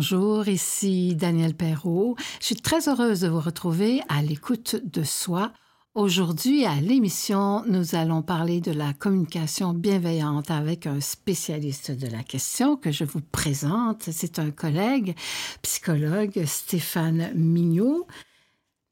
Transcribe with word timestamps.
Bonjour, 0.00 0.46
ici 0.46 1.16
Daniel 1.16 1.56
Perrault. 1.56 2.14
Je 2.38 2.46
suis 2.46 2.54
très 2.54 2.88
heureuse 2.88 3.22
de 3.22 3.28
vous 3.28 3.40
retrouver 3.40 4.00
à 4.08 4.22
l'écoute 4.22 4.76
de 4.84 5.02
soi. 5.02 5.52
Aujourd'hui, 5.96 6.64
à 6.64 6.76
l'émission, 6.76 7.64
nous 7.66 7.96
allons 7.96 8.22
parler 8.22 8.60
de 8.60 8.70
la 8.70 8.92
communication 8.92 9.72
bienveillante 9.72 10.52
avec 10.52 10.86
un 10.86 11.00
spécialiste 11.00 11.90
de 11.90 12.06
la 12.06 12.22
question 12.22 12.76
que 12.76 12.92
je 12.92 13.02
vous 13.02 13.20
présente. 13.20 14.04
C'est 14.12 14.38
un 14.38 14.52
collègue, 14.52 15.16
psychologue, 15.62 16.44
Stéphane 16.44 17.32
Mignot. 17.34 18.06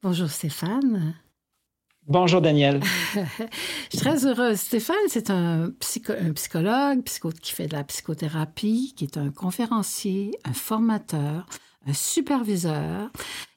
Bonjour 0.03 0.29
Stéphane. 0.29 1.15
Bonjour 2.09 2.39
Daniel. 2.39 2.81
je 3.15 3.19
suis 3.89 3.97
très 3.97 4.25
heureuse. 4.25 4.57
Stéphane, 4.61 4.95
c'est 5.09 5.29
un, 5.29 5.71
psychologue 5.81 7.03
qui 7.03 7.51
fait 7.51 7.67
de 7.67 7.73
la 7.73 7.83
psychothérapie, 7.83 8.93
qui 8.95 9.03
est 9.03 9.17
un 9.17 9.29
conférencier, 9.29 10.31
un 10.45 10.53
formateur, 10.53 11.45
un 11.85 11.93
superviseur. 11.93 13.11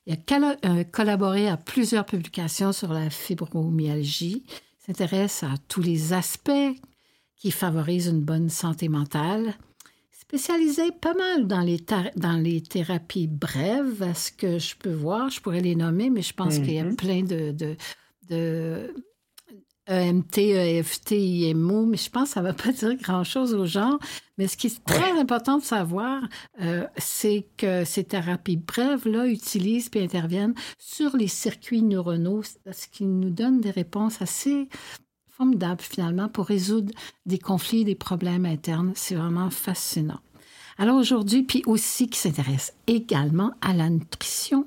Il 0.04 0.14
a 0.14 0.56
euh, 0.64 0.82
collaboré 0.82 1.46
à 1.48 1.56
plusieurs 1.56 2.04
publications 2.04 2.72
sur 2.72 2.92
la 2.92 3.08
fibromyalgie. 3.08 4.42
Il 4.48 4.84
s'intéresse 4.84 5.44
à 5.44 5.54
tous 5.68 5.82
les 5.82 6.12
aspects 6.12 6.74
qui 7.36 7.52
favorisent 7.52 8.08
une 8.08 8.20
bonne 8.20 8.48
santé 8.48 8.88
mentale. 8.88 9.54
Spécialisé 10.10 10.90
pas 11.00 11.14
mal 11.14 11.46
dans 11.46 11.60
les, 11.60 11.80
dans 12.16 12.36
les 12.36 12.62
thérapies 12.62 13.28
brèves, 13.28 14.02
à 14.02 14.14
ce 14.14 14.32
que 14.32 14.58
je 14.58 14.74
peux 14.74 14.92
voir. 14.92 15.30
Je 15.30 15.40
pourrais 15.40 15.60
les 15.60 15.76
nommer, 15.76 16.10
mais 16.10 16.22
je 16.22 16.34
pense 16.34 16.56
qu'il 16.56 16.72
y 16.72 16.80
a 16.80 16.84
mm-hmm. 16.84 16.96
plein 16.96 17.22
de, 17.22 17.52
de 17.52 17.76
EMT, 19.90 20.38
EFT, 20.38 21.10
IMO, 21.12 21.84
mais 21.84 21.96
je 21.96 22.10
pense 22.10 22.28
que 22.28 22.34
ça 22.34 22.42
ne 22.42 22.46
va 22.46 22.52
pas 22.54 22.70
dire 22.72 22.94
grand-chose 22.96 23.54
aux 23.54 23.66
gens. 23.66 23.98
Mais 24.38 24.46
ce 24.46 24.56
qui 24.56 24.68
est 24.68 24.84
très 24.84 25.18
important 25.18 25.58
de 25.58 25.64
savoir, 25.64 26.22
euh, 26.62 26.86
c'est 26.96 27.46
que 27.56 27.84
ces 27.84 28.04
thérapies 28.04 28.56
brèves-là 28.56 29.26
utilisent 29.26 29.90
et 29.94 30.02
interviennent 30.02 30.54
sur 30.78 31.16
les 31.16 31.28
circuits 31.28 31.82
neuronaux, 31.82 32.42
ce 32.42 32.86
qui 32.88 33.04
nous 33.04 33.30
donne 33.30 33.60
des 33.60 33.70
réponses 33.70 34.22
assez 34.22 34.68
formidables 35.28 35.80
finalement 35.80 36.28
pour 36.28 36.46
résoudre 36.46 36.92
des 37.26 37.38
conflits, 37.38 37.84
des 37.84 37.94
problèmes 37.94 38.46
internes. 38.46 38.92
C'est 38.94 39.14
vraiment 39.14 39.50
fascinant. 39.50 40.20
Alors 40.78 40.96
aujourd'hui, 40.96 41.42
puis 41.42 41.62
aussi 41.66 42.08
qui 42.08 42.18
s'intéresse 42.18 42.74
également 42.86 43.52
à 43.60 43.74
la 43.74 43.90
nutrition, 43.90 44.66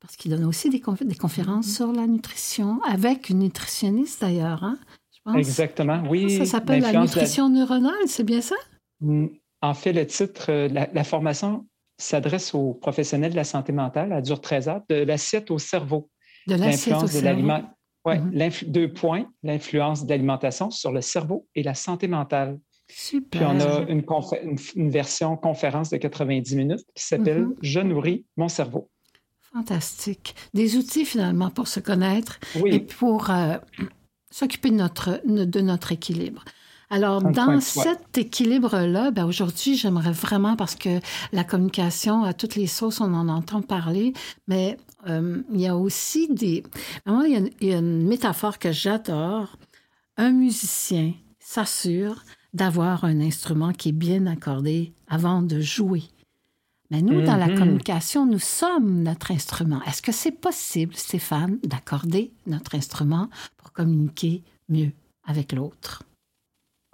parce 0.00 0.16
qu'il 0.16 0.30
donne 0.30 0.44
aussi 0.44 0.70
des, 0.70 0.80
conférences 0.80 1.66
sur 1.66 1.92
la 1.92 2.06
nutrition, 2.06 2.80
avec 2.84 3.30
une 3.30 3.40
nutritionniste 3.40 4.20
d'ailleurs, 4.20 4.62
hein, 4.62 4.78
je 5.12 5.18
pense. 5.24 5.36
Exactement, 5.36 6.02
oui. 6.08 6.36
Ça 6.38 6.44
s'appelle 6.44 6.82
la 6.82 7.00
nutrition 7.00 7.48
neuronale, 7.48 7.92
c'est 8.06 8.24
bien 8.24 8.40
ça? 8.40 8.56
Mm, 9.00 9.26
en 9.62 9.74
fait, 9.74 9.92
le 9.92 10.06
titre, 10.06 10.46
euh, 10.50 10.68
la, 10.68 11.04
formation 11.04 11.66
s'adresse 11.96 12.54
aux 12.54 12.74
professionnels 12.74 13.32
de 13.32 13.36
la 13.36 13.44
santé 13.44 13.72
mentale, 13.72 14.12
elle 14.12 14.22
dure 14.22 14.40
13 14.40 14.68
heures, 14.68 14.82
de 14.88 14.96
l'assiette 14.96 15.50
au 15.50 15.58
cerveau. 15.58 16.08
De 16.46 16.54
l'assiette 16.54 17.02
au 17.02 17.06
cerveau. 17.06 17.52
Oui, 18.04 18.14
mm-hmm. 18.14 18.70
deux 18.70 18.92
points, 18.92 19.28
l'influence 19.42 20.04
de 20.04 20.10
l'alimentation 20.10 20.70
sur 20.70 20.92
le 20.92 21.00
cerveau 21.00 21.46
et 21.56 21.64
la 21.64 21.74
santé 21.74 22.06
mentale. 22.06 22.58
Super. 22.90 23.40
Puis 23.40 23.40
on 23.44 23.60
a 23.60 23.80
une, 24.76 24.90
version 24.90 25.36
conférence 25.36 25.90
de 25.90 25.98
90 25.98 26.56
minutes 26.56 26.86
qui 26.94 27.04
s'appelle 27.04 27.42
mm-hmm. 27.42 27.56
Je 27.60 27.80
nourris 27.80 28.24
mon 28.36 28.48
cerveau. 28.48 28.88
Fantastique. 29.52 30.34
Des 30.54 30.76
outils 30.76 31.04
finalement 31.04 31.50
pour 31.50 31.68
se 31.68 31.80
connaître 31.80 32.38
et 32.66 32.80
pour 32.80 33.30
euh, 33.30 33.56
s'occuper 34.30 34.70
de 34.70 34.76
notre, 34.76 35.20
de 35.24 35.60
notre 35.60 35.92
équilibre. 35.92 36.44
Alors, 36.90 37.22
dans 37.22 37.60
cet 37.60 38.16
équilibre-là, 38.16 39.10
ben 39.10 39.26
aujourd'hui, 39.26 39.76
j'aimerais 39.76 40.12
vraiment, 40.12 40.56
parce 40.56 40.74
que 40.74 41.00
la 41.32 41.44
communication, 41.44 42.24
à 42.24 42.32
toutes 42.32 42.54
les 42.54 42.66
sauces, 42.66 43.02
on 43.02 43.12
en 43.12 43.28
entend 43.28 43.60
parler, 43.60 44.14
mais 44.46 44.78
euh, 45.06 45.42
il 45.52 45.60
y 45.60 45.66
a 45.66 45.76
aussi 45.76 46.28
des... 46.32 46.62
il 47.06 47.50
y 47.60 47.74
a 47.74 47.78
une 47.78 48.06
métaphore 48.06 48.58
que 48.58 48.72
j'adore. 48.72 49.56
Un 50.16 50.32
musicien 50.32 51.12
s'assure 51.38 52.24
d'avoir 52.54 53.04
un 53.04 53.20
instrument 53.20 53.72
qui 53.72 53.90
est 53.90 53.92
bien 53.92 54.26
accordé 54.26 54.94
avant 55.08 55.42
de 55.42 55.60
jouer. 55.60 56.04
Mais 56.90 57.02
nous, 57.02 57.22
dans 57.22 57.36
la 57.36 57.48
mhm. 57.48 57.58
communication, 57.58 58.24
nous 58.24 58.38
sommes 58.38 59.02
notre 59.02 59.30
instrument. 59.30 59.82
Est-ce 59.86 60.00
que 60.00 60.12
c'est 60.12 60.32
possible, 60.32 60.94
Stéphane, 60.94 61.58
d'accorder 61.62 62.30
notre 62.46 62.74
instrument 62.74 63.28
pour 63.58 63.72
communiquer 63.72 64.42
mieux 64.68 64.92
avec 65.26 65.52
l'autre? 65.52 66.02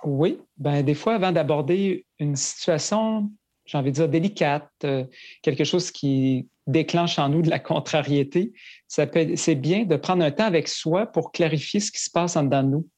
Oui, 0.02 0.38
ben 0.58 0.82
des 0.82 0.94
fois, 0.94 1.14
avant 1.14 1.32
d'aborder 1.32 2.04
une 2.18 2.36
situation, 2.36 3.30
j'ai 3.64 3.78
envie 3.78 3.90
de 3.90 3.96
dire 3.96 4.08
délicate, 4.08 4.68
euh, 4.84 5.04
quelque 5.42 5.64
chose 5.64 5.90
qui 5.90 6.48
déclenche 6.66 7.18
en 7.18 7.28
nous 7.28 7.42
de 7.42 7.48
la 7.48 7.58
contrariété, 7.58 8.52
c'est 8.88 9.54
bien 9.54 9.84
de 9.84 9.96
prendre 9.96 10.24
un 10.24 10.30
temps 10.30 10.44
avec 10.44 10.68
soi 10.68 11.06
pour 11.06 11.30
clarifier 11.30 11.80
ce 11.80 11.92
qui 11.92 12.02
se 12.02 12.10
passe 12.10 12.36
en 12.36 12.44
dedans 12.44 12.62
de 12.64 12.68
nous, 12.68 12.88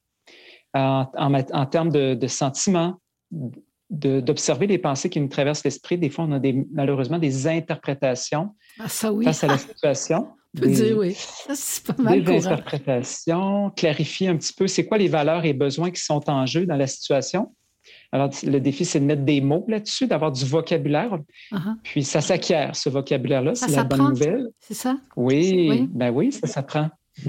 en, 0.74 1.66
termes 1.66 1.90
de, 1.90 2.14
de 2.14 2.26
sentiments, 2.26 3.00
d'observer 3.90 4.66
les 4.66 4.78
pensées 4.78 5.08
qui 5.08 5.20
nous 5.20 5.28
traversent 5.28 5.64
l'esprit. 5.64 5.98
Des 5.98 6.10
fois, 6.10 6.24
on 6.24 6.32
a 6.32 6.38
des, 6.38 6.66
malheureusement 6.72 7.18
des 7.18 7.46
interprétations 7.46 8.54
ah, 8.78 8.88
ça, 8.88 9.12
oui. 9.12 9.24
face 9.24 9.44
à 9.44 9.46
la 9.46 9.58
situation. 9.58 10.28
On 10.56 10.60
peut 10.60 10.68
dire 10.68 10.96
oui. 10.96 11.14
Ça, 11.14 11.52
c'est 11.54 11.84
pas 11.84 12.02
mal 12.02 12.22
Des 12.22 12.46
interprétations, 12.46 13.70
clarifier 13.70 14.28
un 14.28 14.36
petit 14.36 14.54
peu 14.54 14.66
c'est 14.66 14.86
quoi 14.86 14.98
les 14.98 15.08
valeurs 15.08 15.44
et 15.44 15.52
besoins 15.52 15.90
qui 15.90 16.00
sont 16.00 16.28
en 16.30 16.46
jeu 16.46 16.66
dans 16.66 16.76
la 16.76 16.86
situation. 16.86 17.52
Alors, 18.10 18.30
le 18.42 18.58
défi, 18.58 18.84
c'est 18.84 18.98
de 18.98 19.04
mettre 19.04 19.22
des 19.22 19.40
mots 19.40 19.64
là-dessus, 19.68 20.06
d'avoir 20.06 20.32
du 20.32 20.44
vocabulaire. 20.44 21.18
Uh-huh. 21.52 21.74
Puis, 21.82 22.02
ça 22.02 22.20
s'acquiert, 22.20 22.74
ce 22.74 22.88
vocabulaire-là. 22.88 23.54
C'est 23.54 23.70
la 23.70 23.84
bonne 23.84 24.08
nouvelle. 24.08 24.48
C'est 24.60 24.74
ça? 24.74 24.96
Oui, 25.16 25.68
oui, 25.70 25.88
ben 25.92 26.10
oui, 26.10 26.32
ça 26.32 26.46
s'apprend. 26.46 26.90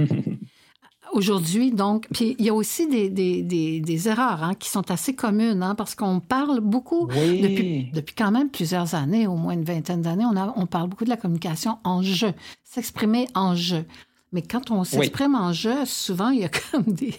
Aujourd'hui, 1.17 1.71
donc, 1.71 2.07
puis 2.13 2.35
il 2.37 2.45
y 2.45 2.49
a 2.49 2.53
aussi 2.53 2.87
des, 2.87 3.09
des, 3.09 3.41
des, 3.41 4.07
erreurs 4.07 4.43
hein, 4.43 4.53
qui 4.53 4.69
sont 4.69 4.91
assez 4.91 5.15
communes, 5.15 5.63
hein, 5.63 5.73
parce 5.73 5.95
qu'on 5.95 6.19
parle 6.19 6.59
beaucoup, 6.59 7.07
depuis, 7.07 7.89
depuis 7.91 8.13
quand 8.13 8.29
même 8.29 8.51
plusieurs 8.51 8.93
années, 8.93 9.25
au 9.25 9.35
moins 9.35 9.53
une 9.53 9.63
vingtaine 9.63 10.03
d'années, 10.03 10.25
on, 10.25 10.53
on 10.55 10.67
parle 10.67 10.89
beaucoup 10.89 11.05
de 11.05 11.09
la 11.09 11.17
communication 11.17 11.79
en 11.83 12.03
jeu, 12.03 12.33
s'exprimer 12.63 13.27
en 13.33 13.55
jeu. 13.55 13.83
Mais 14.31 14.43
quand 14.43 14.69
on 14.69 14.83
s'exprime 14.83 15.33
en 15.33 15.53
jeu, 15.53 15.85
souvent, 15.85 16.29
il 16.29 16.41
y 16.41 16.43
a 16.43 16.49
comme 16.71 16.83
des... 16.83 17.15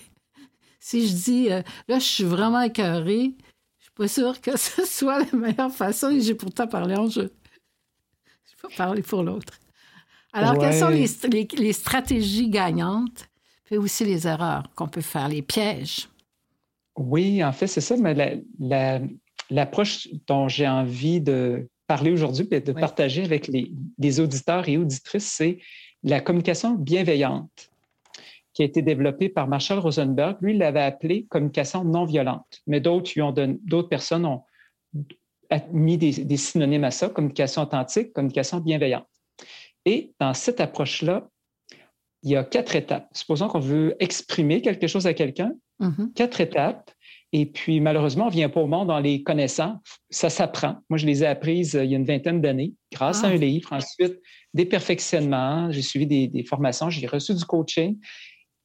Si 0.78 1.08
je 1.08 1.14
dis, 1.14 1.50
euh, 1.50 1.62
là, 1.88 1.98
je 1.98 2.04
suis 2.04 2.22
vraiment 2.22 2.60
écœurée, 2.60 3.34
je 3.78 3.82
suis 3.82 3.92
pas 3.96 4.06
sûre 4.06 4.40
que 4.40 4.56
ce 4.56 4.86
soit 4.86 5.24
la 5.24 5.36
meilleure 5.36 5.72
façon, 5.72 6.10
et 6.10 6.20
j'ai 6.20 6.36
pourtant 6.36 6.68
parlé 6.68 6.94
en 6.94 7.08
jeu. 7.08 7.32
Je 8.46 8.68
vais 8.68 8.68
pas 8.76 8.84
parler 8.84 9.02
pour 9.02 9.24
l'autre. 9.24 9.54
Alors, 10.32 10.56
quelles 10.56 10.78
sont 10.78 10.86
les, 10.86 11.48
les 11.56 11.72
stratégies 11.72 12.48
gagnantes? 12.48 13.28
Puis 13.68 13.76
aussi 13.76 14.06
les 14.06 14.26
erreurs 14.26 14.70
qu'on 14.74 14.88
peut 14.88 15.02
faire, 15.02 15.28
les 15.28 15.42
pièges. 15.42 16.08
Oui, 16.96 17.44
en 17.44 17.52
fait, 17.52 17.66
c'est 17.66 17.82
ça, 17.82 17.98
mais 17.98 18.42
l'approche 19.50 20.08
dont 20.26 20.48
j'ai 20.48 20.66
envie 20.66 21.20
de 21.20 21.68
parler 21.86 22.10
aujourd'hui 22.10 22.48
et 22.50 22.60
de 22.62 22.72
partager 22.72 23.24
avec 23.24 23.46
les, 23.46 24.20
auditeurs 24.20 24.66
et 24.70 24.78
auditrices, 24.78 25.26
c'est 25.26 25.58
la 26.02 26.20
communication 26.20 26.76
bienveillante 26.76 27.70
qui 28.54 28.62
a 28.62 28.64
été 28.64 28.80
développée 28.80 29.28
par 29.28 29.48
Marshall 29.48 29.80
Rosenberg. 29.80 30.38
Lui, 30.40 30.52
il 30.52 30.58
l'avait 30.58 30.80
appelée 30.80 31.26
communication 31.26 31.84
non 31.84 32.06
violente, 32.06 32.62
mais 32.66 32.80
d'autres 32.80 33.12
d'autres 33.66 33.88
personnes 33.90 34.24
ont 34.24 34.44
mis 35.72 35.98
des, 35.98 36.24
des 36.24 36.36
synonymes 36.38 36.84
à 36.84 36.90
ça, 36.90 37.10
communication 37.10 37.62
authentique, 37.62 38.14
communication 38.14 38.60
bienveillante. 38.60 39.06
Et 39.84 40.14
dans 40.18 40.32
cette 40.32 40.62
approche-là, 40.62 41.28
il 42.22 42.30
y 42.30 42.36
a 42.36 42.44
quatre 42.44 42.76
étapes. 42.76 43.08
Supposons 43.12 43.48
qu'on 43.48 43.60
veut 43.60 43.96
exprimer 44.00 44.60
quelque 44.60 44.86
chose 44.86 45.06
à 45.06 45.14
quelqu'un, 45.14 45.52
mm-hmm. 45.80 46.12
quatre 46.14 46.40
étapes. 46.40 46.90
Et 47.32 47.44
puis, 47.44 47.80
malheureusement, 47.80 48.24
on 48.24 48.28
ne 48.28 48.32
vient 48.32 48.48
pas 48.48 48.60
au 48.60 48.66
monde 48.66 48.90
en 48.90 48.98
les 49.00 49.22
connaissant. 49.22 49.80
Ça 50.08 50.30
s'apprend. 50.30 50.78
Moi, 50.88 50.96
je 50.98 51.06
les 51.06 51.22
ai 51.22 51.26
apprises 51.26 51.76
euh, 51.76 51.84
il 51.84 51.90
y 51.90 51.94
a 51.94 51.98
une 51.98 52.06
vingtaine 52.06 52.40
d'années 52.40 52.72
grâce 52.90 53.22
à 53.22 53.28
un 53.28 53.32
ah. 53.32 53.36
livre. 53.36 53.72
Ensuite, 53.72 54.18
des 54.54 54.64
perfectionnements. 54.64 55.70
J'ai 55.70 55.82
suivi 55.82 56.06
des, 56.06 56.44
formations. 56.44 56.88
J'ai 56.88 57.06
reçu 57.06 57.34
du 57.34 57.44
coaching. 57.44 57.98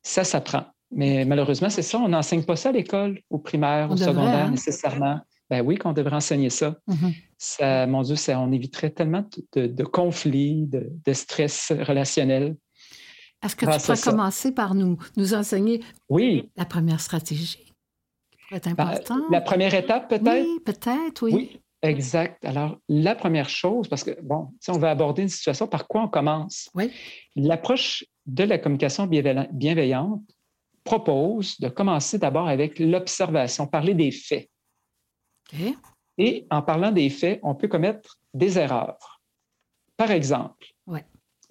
Ça 0.02 0.24
s'apprend. 0.24 0.64
Mais 0.92 1.26
malheureusement, 1.26 1.70
c'est 1.70 1.82
ça. 1.82 2.00
On 2.00 2.10
n'enseigne 2.10 2.44
pas 2.44 2.56
ça 2.56 2.70
à 2.70 2.72
l'école, 2.72 3.20
au 3.30 3.40
primaire, 3.40 3.92
au 3.92 3.98
secondaire, 3.98 4.46
hein? 4.46 4.52
nécessairement. 4.52 5.20
Ben 5.50 5.62
oui, 5.62 5.78
qu'on 5.78 5.92
devrait 5.92 6.16
enseigner 6.16 6.50
ça. 6.50 6.78
Mm-hmm. 6.88 7.16
ça 7.38 7.88
mon 7.88 8.02
Dieu, 8.02 8.16
ça, 8.16 8.40
on 8.40 8.52
éviterait 8.52 8.92
tellement 8.92 9.26
de, 9.56 9.84
conflits, 9.84 10.68
de, 10.68 10.90
de 11.06 11.14
stress 11.14 11.74
relationnel. 11.82 12.56
Est-ce 13.44 13.56
que 13.56 13.66
tu 13.66 13.86
pourrais 13.86 14.00
commencer 14.00 14.54
par 14.54 14.74
nous, 14.74 14.98
nous 15.18 15.34
enseigner 15.34 15.84
oui. 16.10 16.50
la 16.56 16.66
première 16.66 17.02
stratégie? 17.02 17.74
C'est 18.50 18.76
ben, 18.76 18.88
important. 18.88 19.22
la 19.32 19.42
première 19.42 19.74
étape, 19.74 20.10
peut-être? 20.10 20.46
Oui, 20.46 20.60
peut-être, 20.64 21.24
oui. 21.24 21.34
Oui, 21.34 21.62
exact. 21.82 22.44
Alors, 22.46 22.78
la 22.88 23.16
première 23.16 23.50
chose, 23.50 23.88
parce 23.88 24.04
que, 24.04 24.20
bon, 24.22 24.50
si 24.60 24.70
on 24.70 24.78
va 24.78 24.92
aborder 24.92 25.24
une 25.24 25.30
situation, 25.30 25.68
par 25.68 25.88
quoi 25.88 26.04
on 26.04 26.08
commence? 26.08 26.70
Oui. 26.76 26.92
L'approche 27.36 28.06
de 28.26 28.44
la 28.44 28.60
communication 28.60 29.08
bienveillante 29.08 30.22
propose 30.84 31.60
de 31.60 31.70
commencer 31.70 32.18
d'abord 32.18 32.48
avec 32.48 32.80
l'observation, 32.80 33.68
parler 33.68 33.94
des 33.94 34.12
faits. 34.12 34.50
OK. 35.52 35.76
Et 36.18 36.46
en 36.52 36.62
parlant 36.62 36.92
des 36.92 37.10
faits, 37.10 37.40
on 37.44 37.56
peut 37.56 37.68
commettre 37.68 38.20
des 38.34 38.60
erreurs. 38.60 39.22
Par 39.98 40.12
exemple, 40.12 40.73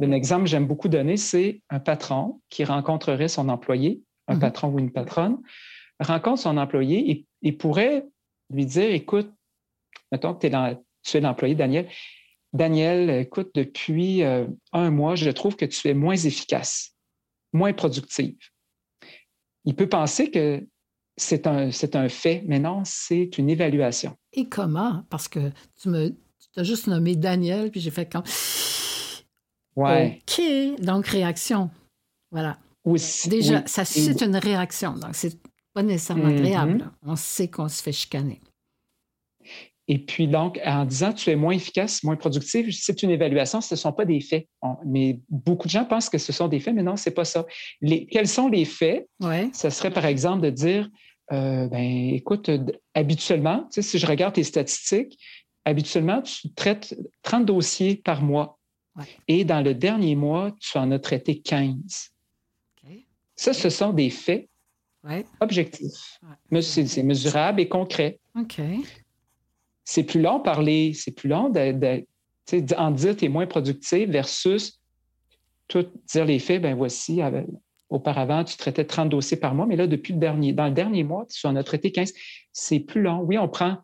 un 0.00 0.12
exemple 0.12 0.44
que 0.44 0.50
j'aime 0.50 0.66
beaucoup 0.66 0.88
donner, 0.88 1.16
c'est 1.16 1.62
un 1.70 1.80
patron 1.80 2.40
qui 2.48 2.64
rencontrerait 2.64 3.28
son 3.28 3.48
employé, 3.48 4.02
un 4.28 4.36
mm-hmm. 4.36 4.40
patron 4.40 4.68
ou 4.68 4.78
une 4.78 4.92
patronne, 4.92 5.38
rencontre 6.00 6.42
son 6.42 6.56
employé 6.56 7.26
et, 7.42 7.52
pourrait 7.52 8.06
lui 8.50 8.66
dire, 8.66 8.90
écoute, 8.90 9.30
mettons 10.10 10.34
que 10.34 10.46
es 10.46 10.76
tu 11.04 11.16
es 11.16 11.20
l'employé, 11.20 11.54
Daniel, 11.54 11.88
Daniel, 12.52 13.10
écoute, 13.10 13.50
depuis 13.54 14.22
euh, 14.22 14.46
un 14.72 14.90
mois, 14.90 15.14
je 15.14 15.30
trouve 15.30 15.56
que 15.56 15.64
tu 15.64 15.88
es 15.88 15.94
moins 15.94 16.16
efficace, 16.16 16.94
moins 17.52 17.72
productive. 17.72 18.36
Il 19.64 19.74
peut 19.74 19.88
penser 19.88 20.30
que 20.30 20.66
c'est 21.16 21.46
un, 21.46 21.70
un 21.94 22.08
fait, 22.08 22.42
mais 22.46 22.58
non, 22.58 22.82
c'est 22.84 23.38
une 23.38 23.48
évaluation. 23.48 24.16
Et 24.32 24.48
comment? 24.48 25.04
Parce 25.08 25.28
que 25.28 25.50
tu 25.80 25.88
me 25.88 26.14
tu 26.54 26.60
as 26.60 26.64
juste 26.64 26.86
nommé 26.86 27.16
Daniel, 27.16 27.70
puis 27.70 27.80
j'ai 27.80 27.90
fait 27.90 28.10
comme. 28.10 28.24
Ouais. 29.76 30.20
OK, 30.28 30.80
donc 30.80 31.06
réaction. 31.06 31.70
Voilà. 32.30 32.58
Déjà, 33.26 33.62
ça 33.66 33.84
suscite 33.84 34.22
une 34.22 34.36
réaction, 34.36 34.94
donc 34.94 35.14
c'est 35.14 35.38
pas 35.72 35.82
nécessairement 35.82 36.28
mm-hmm. 36.28 36.38
agréable. 36.38 36.90
On 37.02 37.16
sait 37.16 37.48
qu'on 37.48 37.68
se 37.68 37.82
fait 37.82 37.92
chicaner. 37.92 38.40
Et 39.88 39.98
puis 39.98 40.28
donc, 40.28 40.60
en 40.64 40.84
disant 40.84 41.12
tu 41.12 41.30
es 41.30 41.36
moins 41.36 41.54
efficace, 41.54 42.02
moins 42.04 42.16
productif, 42.16 42.66
c'est 42.72 43.02
une 43.02 43.10
évaluation, 43.10 43.60
ce 43.60 43.74
ne 43.74 43.78
sont 43.78 43.92
pas 43.92 44.04
des 44.04 44.20
faits. 44.20 44.46
mais 44.86 45.20
beaucoup 45.28 45.66
de 45.66 45.72
gens 45.72 45.84
pensent 45.84 46.08
que 46.08 46.18
ce 46.18 46.32
sont 46.32 46.48
des 46.48 46.60
faits, 46.60 46.74
mais 46.74 46.82
non, 46.82 46.96
ce 46.96 47.08
n'est 47.08 47.14
pas 47.14 47.24
ça. 47.24 47.44
Les, 47.80 48.06
quels 48.06 48.28
sont 48.28 48.48
les 48.48 48.64
faits? 48.64 49.08
Ouais. 49.20 49.50
Ce 49.52 49.70
serait 49.70 49.90
par 49.90 50.06
exemple 50.06 50.42
de 50.42 50.50
dire, 50.50 50.88
euh, 51.32 51.68
ben, 51.68 52.14
écoute, 52.14 52.50
habituellement, 52.94 53.68
si 53.70 53.98
je 53.98 54.06
regarde 54.06 54.34
tes 54.34 54.44
statistiques, 54.44 55.18
habituellement, 55.64 56.22
tu 56.22 56.52
traites 56.54 56.96
30 57.22 57.46
dossiers 57.46 57.96
par 57.96 58.22
mois. 58.22 58.58
Et 59.28 59.44
dans 59.44 59.62
le 59.62 59.74
dernier 59.74 60.14
mois, 60.14 60.52
tu 60.60 60.76
en 60.78 60.90
as 60.90 60.98
traité 60.98 61.40
15. 61.40 62.10
Ça, 63.34 63.52
ce 63.52 63.70
sont 63.70 63.92
des 63.92 64.10
faits 64.10 64.48
objectifs. 65.40 66.20
C'est 66.60 67.02
mesurable 67.02 67.60
et 67.60 67.68
concret. 67.68 68.20
C'est 69.84 70.04
plus 70.04 70.20
long 70.20 70.40
parler, 70.40 70.92
c'est 70.94 71.10
plus 71.10 71.28
long 71.28 71.48
de, 71.48 71.72
de 71.72 72.74
en 72.76 72.90
dire 72.90 73.16
tu 73.16 73.24
es 73.24 73.28
moins 73.28 73.46
productif 73.46 74.08
versus 74.08 74.80
tout 75.68 75.86
dire 76.12 76.24
les 76.24 76.38
faits, 76.38 76.62
ben 76.62 76.76
voici, 76.76 77.20
auparavant, 77.88 78.44
tu 78.44 78.56
traitais 78.56 78.84
30 78.84 79.08
dossiers 79.08 79.36
par 79.36 79.54
mois, 79.54 79.66
mais 79.66 79.76
là, 79.76 79.86
depuis 79.86 80.12
le 80.12 80.18
dernier, 80.18 80.52
dans 80.52 80.66
le 80.66 80.72
dernier 80.72 81.02
mois, 81.02 81.26
tu 81.26 81.46
en 81.46 81.56
as 81.56 81.64
traité 81.64 81.90
15. 81.92 82.12
C'est 82.52 82.80
plus 82.80 83.02
long. 83.02 83.20
Oui, 83.20 83.38
on 83.38 83.48
prend, 83.48 83.78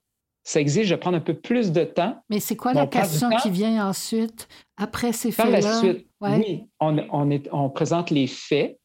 ça 0.48 0.60
exige 0.60 0.90
de 0.90 0.96
prendre 0.96 1.16
un 1.16 1.20
peu 1.20 1.34
plus 1.34 1.72
de 1.72 1.84
temps. 1.84 2.22
Mais 2.30 2.40
c'est 2.40 2.56
quoi 2.56 2.72
la 2.72 2.86
question 2.86 3.30
qui 3.42 3.50
vient 3.50 3.86
ensuite, 3.86 4.48
après 4.76 5.12
ces 5.12 5.30
faits-là? 5.30 5.60
Par 5.60 5.70
la 5.70 5.78
suite, 5.78 6.06
oui, 6.20 6.66
on, 6.80 7.30
est, 7.30 7.48
on, 7.52 7.70
présente 7.70 8.10
les 8.10 8.26
faits, 8.26 8.78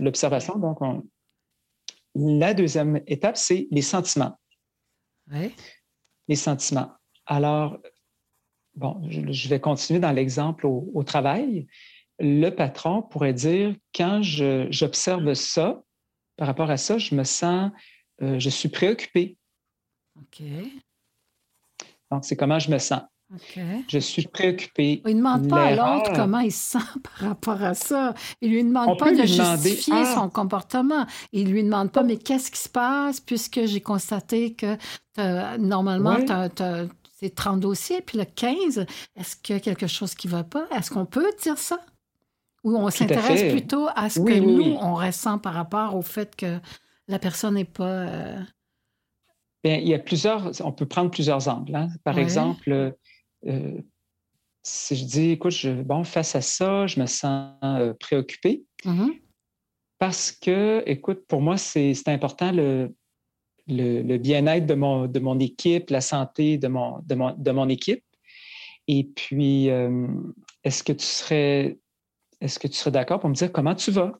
l'observation. 0.00 0.58
Donc, 0.58 0.78
la 2.14 2.54
deuxième 2.54 3.00
étape, 3.06 3.36
c'est 3.36 3.68
les 3.70 3.82
sentiments. 3.82 4.38
Ouais 5.32 5.52
les 6.28 6.36
sentiments. 6.36 6.92
Alors, 7.26 7.78
bon, 8.74 9.02
je, 9.10 9.48
vais 9.48 9.60
continuer 9.60 9.98
dans 9.98 10.12
l'exemple 10.12 10.66
au, 10.66 11.02
travail. 11.02 11.66
Le 12.18 12.50
patron 12.50 13.02
pourrait 13.02 13.34
dire, 13.34 13.74
quand 13.94 14.20
j'observe 14.22 15.34
ça, 15.34 15.82
par 16.36 16.46
rapport 16.46 16.70
à 16.70 16.76
ça, 16.76 16.98
je 16.98 17.14
me 17.14 17.24
sens, 17.24 17.72
euh, 18.22 18.38
je 18.38 18.50
suis 18.50 18.68
préoccupé. 18.68 19.36
OK. 20.16 20.42
Donc, 22.10 22.24
c'est 22.24 22.36
comment 22.36 22.58
je 22.58 22.70
me 22.70 22.78
sens. 22.78 23.02
Je 23.88 23.98
suis 23.98 24.26
préoccupé. 24.26 25.02
Il 25.06 25.12
ne 25.12 25.18
demande 25.18 25.48
pas 25.48 25.64
à 25.64 25.74
l'autre 25.74 26.12
comment 26.14 26.38
il 26.38 26.52
se 26.52 26.78
sent 26.78 26.84
par 27.02 27.28
rapport 27.28 27.62
à 27.62 27.74
ça. 27.74 28.14
Il 28.40 28.50
ne 28.50 28.56
lui 28.56 28.64
demande 28.64 28.98
pas 28.98 29.12
de 29.12 29.26
justifier 29.26 29.94
ah! 29.94 30.14
son 30.14 30.30
comportement. 30.30 31.06
Il 31.32 31.48
ne 31.48 31.52
lui 31.52 31.62
demande 31.62 31.92
pas, 31.92 32.02
mais 32.02 32.16
qu'est-ce 32.16 32.50
qui 32.50 32.58
se 32.58 32.70
passe 32.70 33.20
puisque 33.20 33.66
j'ai 33.66 33.80
constaté 33.80 34.54
que 34.54 34.76
normalement, 35.58 36.16
c'est 37.20 37.34
30 37.34 37.60
dossiers, 37.60 38.00
puis 38.00 38.16
le 38.16 38.24
15, 38.24 38.86
est-ce 39.16 39.36
qu'il 39.36 39.56
y 39.56 39.58
a 39.58 39.60
quelque 39.60 39.88
chose 39.88 40.14
qui 40.14 40.28
ne 40.28 40.32
va 40.32 40.44
pas? 40.44 40.66
Est-ce 40.70 40.90
qu'on 40.90 41.04
peut 41.06 41.32
dire 41.42 41.58
ça? 41.58 41.80
Ou 42.64 42.76
on 42.76 42.90
s'intéresse 42.90 43.52
plutôt 43.52 43.88
à 43.94 44.08
ce 44.08 44.20
que 44.20 44.38
nous, 44.38 44.76
on 44.80 44.94
ressent 44.94 45.38
par 45.38 45.54
rapport 45.54 45.96
au 45.96 46.02
fait 46.02 46.34
que 46.36 46.58
la 47.08 47.18
personne 47.18 47.54
n'est 47.54 47.64
pas... 47.64 47.84
Euh, 47.84 48.40
Bien, 49.64 49.76
il 49.76 49.88
y 49.88 49.94
a 49.94 49.98
plusieurs, 49.98 50.52
on 50.64 50.72
peut 50.72 50.86
prendre 50.86 51.10
plusieurs 51.10 51.48
angles. 51.48 51.74
Hein. 51.74 51.88
Par 52.04 52.18
exemple, 52.18 52.94
euh, 53.46 53.82
si 54.62 54.96
je 54.96 55.04
dis, 55.04 55.30
écoute, 55.30 55.52
je, 55.52 55.82
bon, 55.82 56.04
face 56.04 56.36
à 56.36 56.40
ça, 56.40 56.86
je 56.86 57.00
me 57.00 57.06
sens 57.06 57.54
euh, 57.64 57.94
préoccupé. 57.94 58.64
Mm-hmm. 58.84 59.20
Parce 59.98 60.30
que, 60.30 60.82
écoute, 60.86 61.24
pour 61.26 61.40
moi, 61.40 61.56
c'est 61.56 61.96
important 62.06 62.52
le, 62.52 62.94
le, 63.66 64.16
bien-être 64.18 64.66
de 64.66 64.74
mon, 64.74 65.06
de 65.06 65.18
mon 65.18 65.38
équipe, 65.40 65.90
la 65.90 66.00
santé 66.00 66.56
de 66.56 66.68
mon, 66.68 67.00
de 67.00 67.14
mon, 67.16 67.34
de 67.36 67.50
mon 67.50 67.68
équipe. 67.68 68.04
Et 68.86 69.04
puis, 69.04 69.70
euh, 69.70 70.06
est-ce 70.62 70.84
que 70.84 70.92
tu 70.92 71.04
serais, 71.04 71.78
est-ce 72.40 72.58
que 72.58 72.68
tu 72.68 72.74
serais 72.74 72.92
d'accord 72.92 73.18
pour 73.18 73.28
me 73.28 73.34
dire 73.34 73.50
comment 73.52 73.74
tu 73.74 73.90
vas? 73.90 74.18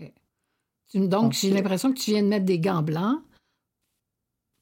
OK. 0.00 0.12
Donc, 0.94 1.32
j'ai 1.32 1.50
l'impression 1.50 1.92
que 1.92 1.98
tu 1.98 2.10
viens 2.10 2.22
de 2.22 2.28
mettre 2.28 2.44
des 2.44 2.58
gants 2.58 2.82
blancs 2.82 3.22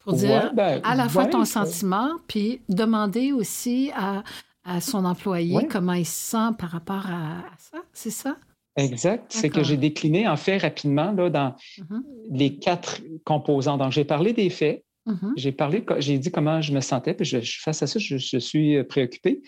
pour 0.04 0.14
dire 0.14 0.52
ben, 0.54 0.80
à 0.84 0.94
la 0.94 1.08
fois 1.08 1.26
ton 1.26 1.44
sentiment, 1.44 2.10
puis 2.26 2.60
demander 2.68 3.32
aussi 3.32 3.90
à, 3.94 4.22
à 4.64 4.80
son 4.80 5.04
employé 5.04 5.66
comment 5.68 5.94
il 5.94 6.06
se 6.06 6.30
sent 6.30 6.54
par 6.58 6.70
rapport 6.70 7.06
à, 7.06 7.44
ça. 7.58 7.78
C'est 7.92 8.10
ça? 8.10 8.36
Exact. 8.76 9.26
C'est 9.28 9.50
que 9.50 9.62
j'ai 9.62 9.76
décliné 9.76 10.26
en 10.26 10.36
fait 10.36 10.58
rapidement 10.58 11.12
là, 11.12 11.28
dans 11.28 11.54
mm-hmm. 11.78 12.02
les 12.30 12.56
quatre 12.56 13.02
composants. 13.24 13.76
Donc, 13.76 13.92
j'ai 13.92 14.04
parlé 14.04 14.32
des 14.32 14.48
faits. 14.50 14.84
Mm-hmm. 15.06 15.32
J'ai 15.36 15.52
parlé, 15.52 15.84
j'ai 15.98 16.18
dit 16.18 16.30
comment 16.30 16.62
je 16.62 16.72
me 16.72 16.80
sentais, 16.80 17.12
puis 17.12 17.24
je, 17.24 17.38
face 17.60 17.82
à 17.82 17.86
ça, 17.86 17.98
je, 17.98 18.38
suis 18.38 18.76
euh, 18.76 18.84
préoccupé. 18.84 19.42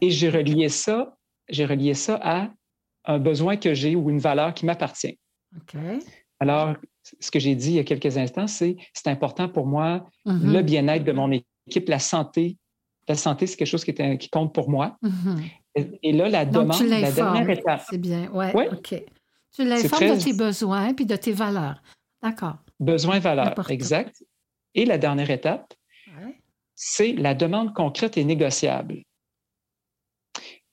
Et 0.00 0.10
j'ai 0.10 0.30
relié 0.30 0.68
ça, 0.70 1.16
j'ai 1.48 1.66
relié 1.66 1.94
ça 1.94 2.18
à 2.22 2.48
un 3.04 3.18
besoin 3.18 3.56
que 3.56 3.74
j'ai 3.74 3.94
ou 3.96 4.08
une 4.08 4.18
valeur 4.18 4.54
qui 4.54 4.64
m'appartient. 4.64 5.18
Alors, 6.40 6.74
ce 7.20 7.30
que 7.30 7.38
j'ai 7.38 7.54
dit 7.54 7.70
il 7.70 7.74
y 7.74 7.78
a 7.78 7.84
quelques 7.84 8.16
instants, 8.16 8.46
c'est 8.46 8.76
c'est 8.92 9.08
important 9.08 9.48
pour 9.48 9.66
moi 9.66 10.06
mm-hmm. 10.26 10.52
le 10.52 10.62
bien-être 10.62 11.04
de 11.04 11.12
mon 11.12 11.30
équipe, 11.30 11.88
la 11.88 11.98
santé. 11.98 12.56
La 13.06 13.16
santé, 13.16 13.46
c'est 13.46 13.56
quelque 13.56 13.68
chose 13.68 13.84
qui, 13.84 13.92
qui 13.92 14.30
compte 14.30 14.54
pour 14.54 14.70
moi. 14.70 14.96
Mm-hmm. 15.02 15.98
Et, 16.02 16.12
là, 16.12 16.28
la 16.28 16.46
demande, 16.46 16.80
la 16.84 17.12
dernière 17.12 17.50
étape. 17.50 17.82
C'est 17.90 17.98
bien, 17.98 18.30
oui. 18.32 18.46
Ouais. 18.54 18.68
OK. 18.70 18.94
Tu 19.52 19.64
l'informes 19.64 20.16
de 20.16 20.22
tes 20.22 20.32
besoins 20.32 20.94
puis 20.94 21.04
de 21.04 21.16
tes 21.16 21.32
valeurs. 21.32 21.82
D'accord. 22.22 22.56
Besoins, 22.80 23.18
valeurs, 23.18 23.70
exact. 23.70 24.24
Et 24.74 24.84
la 24.84 24.98
dernière 24.98 25.30
étape, 25.30 25.74
c'est 26.74 27.12
la 27.12 27.34
demande 27.34 27.74
concrète 27.74 28.16
et 28.16 28.24
négociable. 28.24 29.02